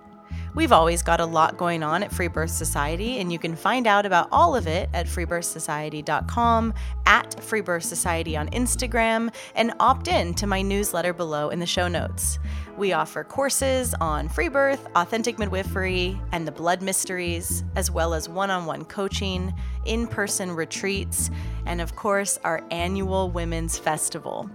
We've 0.58 0.72
always 0.72 1.04
got 1.04 1.20
a 1.20 1.26
lot 1.28 1.56
going 1.56 1.84
on 1.84 2.02
at 2.02 2.12
Free 2.12 2.30
Birth 2.30 2.50
Society, 2.50 3.20
and 3.20 3.32
you 3.32 3.38
can 3.38 3.56
find 3.56 3.86
out 3.86 4.08
about 4.08 4.28
all 4.32 4.56
of 4.56 4.66
it 4.66 4.90
at 4.92 5.06
freebirthsociety.com, 5.06 6.74
at 7.06 7.44
Free 7.44 7.62
Birth 7.62 7.84
Society 7.84 8.36
on 8.36 8.50
Instagram, 8.50 9.32
and 9.54 9.72
opt 9.80 10.08
in 10.08 10.34
to 10.34 10.48
my 10.48 10.64
newsletter 10.64 11.14
below 11.14 11.52
in 11.52 11.60
the 11.60 11.68
show 11.68 11.88
notes. 11.88 12.40
We 12.76 12.92
offer 12.92 13.24
courses 13.24 13.94
on 14.02 14.30
free 14.30 14.50
birth, 14.50 14.88
authentic 14.96 15.38
midwifery, 15.38 16.20
and 16.32 16.48
the 16.48 16.52
blood 16.52 16.82
mysteries, 16.82 17.64
as 17.76 17.92
well 17.92 18.16
as 18.16 18.28
one 18.28 18.50
on 18.50 18.66
one 18.66 18.84
coaching, 18.84 19.54
in 19.86 20.08
person 20.08 20.52
retreats, 20.52 21.30
and 21.68 21.82
of 21.82 21.96
course, 21.96 22.40
our 22.44 22.64
annual 22.72 23.30
Women's 23.30 23.78
Festival. 23.78 24.50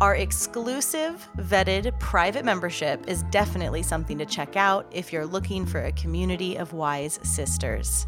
Our 0.00 0.14
exclusive, 0.14 1.28
vetted 1.36 1.98
private 1.98 2.42
membership 2.42 3.06
is 3.06 3.22
definitely 3.24 3.82
something 3.82 4.16
to 4.16 4.24
check 4.24 4.56
out 4.56 4.86
if 4.90 5.12
you're 5.12 5.26
looking 5.26 5.66
for 5.66 5.82
a 5.82 5.92
community 5.92 6.56
of 6.56 6.72
wise 6.72 7.20
sisters. 7.22 8.06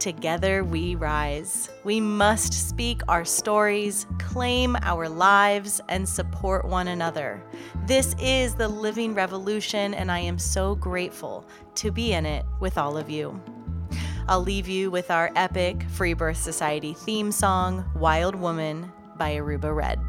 Together 0.00 0.64
we 0.64 0.96
rise. 0.96 1.70
We 1.84 2.00
must 2.00 2.52
speak 2.52 3.02
our 3.06 3.24
stories, 3.24 4.08
claim 4.18 4.76
our 4.82 5.08
lives, 5.08 5.80
and 5.88 6.08
support 6.08 6.64
one 6.64 6.88
another. 6.88 7.40
This 7.86 8.16
is 8.20 8.56
the 8.56 8.66
living 8.66 9.14
revolution, 9.14 9.94
and 9.94 10.10
I 10.10 10.18
am 10.18 10.36
so 10.36 10.74
grateful 10.74 11.46
to 11.76 11.92
be 11.92 12.12
in 12.12 12.26
it 12.26 12.44
with 12.58 12.76
all 12.76 12.96
of 12.96 13.08
you. 13.08 13.40
I'll 14.26 14.42
leave 14.42 14.66
you 14.66 14.90
with 14.90 15.12
our 15.12 15.30
epic 15.36 15.84
Free 15.90 16.14
Birth 16.14 16.38
Society 16.38 16.92
theme 16.92 17.30
song, 17.30 17.88
Wild 17.94 18.34
Woman 18.34 18.90
by 19.16 19.34
Aruba 19.36 19.72
Red. 19.72 20.00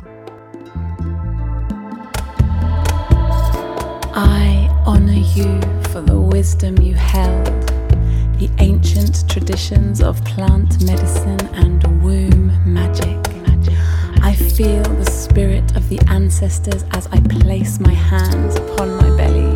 I 4.13 4.67
honor 4.85 5.13
you 5.13 5.61
for 5.89 6.01
the 6.01 6.19
wisdom 6.19 6.77
you 6.81 6.95
held, 6.95 7.45
the 8.39 8.49
ancient 8.57 9.29
traditions 9.29 10.01
of 10.01 10.21
plant 10.25 10.83
medicine 10.83 11.39
and 11.53 11.81
womb 12.03 12.51
magic. 12.65 13.17
I 14.21 14.35
feel 14.35 14.83
the 14.83 15.05
spirit 15.05 15.77
of 15.77 15.87
the 15.87 15.99
ancestors 16.09 16.83
as 16.91 17.07
I 17.07 17.21
place 17.21 17.79
my 17.79 17.93
hands 17.93 18.57
upon 18.57 18.97
my 18.97 19.15
belly. 19.15 19.55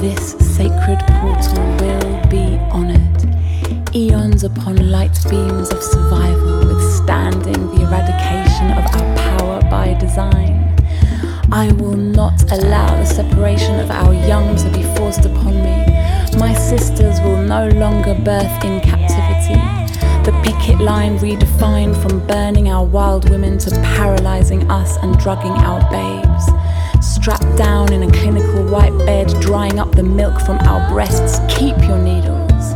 This 0.00 0.36
sacred 0.38 1.00
portal 1.18 1.64
will 1.80 2.26
be 2.28 2.58
honored. 2.70 3.96
Eons 3.96 4.44
upon 4.44 4.92
light 4.92 5.18
beams 5.28 5.70
of 5.70 5.82
survival, 5.82 6.68
withstanding 6.68 7.66
the 7.74 7.82
eradication 7.82 8.70
of 8.78 8.86
our 8.94 9.16
power 9.16 9.60
by 9.62 9.94
design. 9.98 10.75
I 11.52 11.70
will 11.72 11.96
not 11.96 12.50
allow 12.50 12.96
the 12.96 13.04
separation 13.04 13.78
of 13.78 13.90
our 13.90 14.12
young 14.12 14.56
to 14.56 14.68
be 14.70 14.82
forced 14.96 15.24
upon 15.24 15.54
me. 15.54 15.86
My 16.38 16.52
sisters 16.52 17.20
will 17.20 17.40
no 17.40 17.68
longer 17.68 18.14
birth 18.14 18.64
in 18.64 18.80
captivity. 18.80 19.54
The 20.28 20.36
picket 20.42 20.80
line 20.80 21.18
redefined 21.18 22.02
from 22.02 22.26
burning 22.26 22.68
our 22.68 22.84
wild 22.84 23.30
women 23.30 23.58
to 23.58 23.70
paralyzing 23.70 24.68
us 24.68 24.96
and 24.98 25.16
drugging 25.18 25.52
our 25.52 25.80
babes. 25.88 26.46
Strapped 27.06 27.56
down 27.56 27.92
in 27.92 28.02
a 28.02 28.10
clinical 28.10 28.64
white 28.64 28.96
bed, 29.06 29.28
drying 29.40 29.78
up 29.78 29.92
the 29.92 30.02
milk 30.02 30.40
from 30.40 30.58
our 30.58 30.90
breasts, 30.90 31.38
keep 31.48 31.78
your 31.78 31.98
needles. 31.98 32.74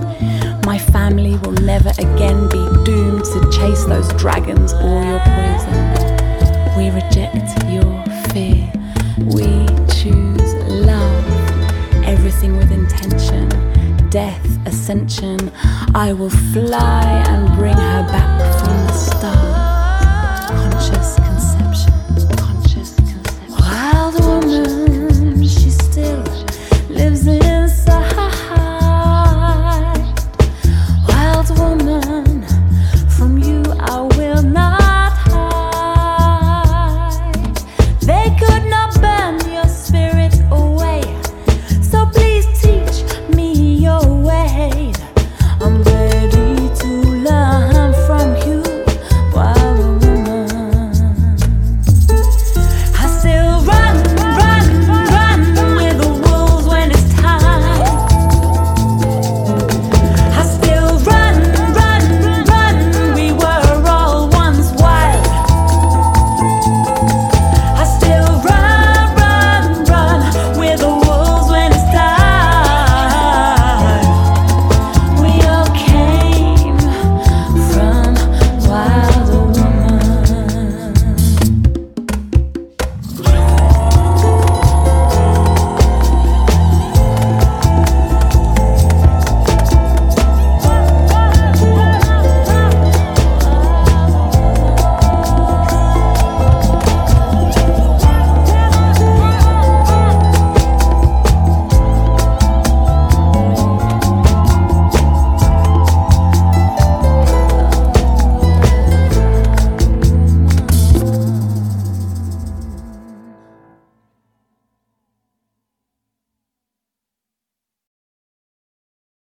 My 0.64 0.78
family 0.78 1.36
will 1.38 1.52
never 1.52 1.90
again 1.98 2.48
be 2.48 2.84
doomed 2.84 3.24
to 3.24 3.50
chase 3.50 3.84
those 3.86 4.08
dragons 4.12 4.72
or 4.74 5.02
your 5.02 5.20
poison. 5.20 6.76
We 6.78 6.90
reject 6.90 7.64
your 7.68 8.09
fear. 8.32 8.70
We 9.18 9.66
choose 9.94 10.54
love. 10.66 11.24
Everything 12.04 12.56
with 12.56 12.70
intention. 12.70 13.48
Death, 14.10 14.46
ascension. 14.66 15.50
I 15.94 16.12
will 16.12 16.30
fly 16.30 17.24
and 17.28 17.56
bring 17.56 17.74
her 17.74 18.02
back 18.08 18.64
from 18.64 18.86
the 18.86 18.92
stars. 18.92 19.59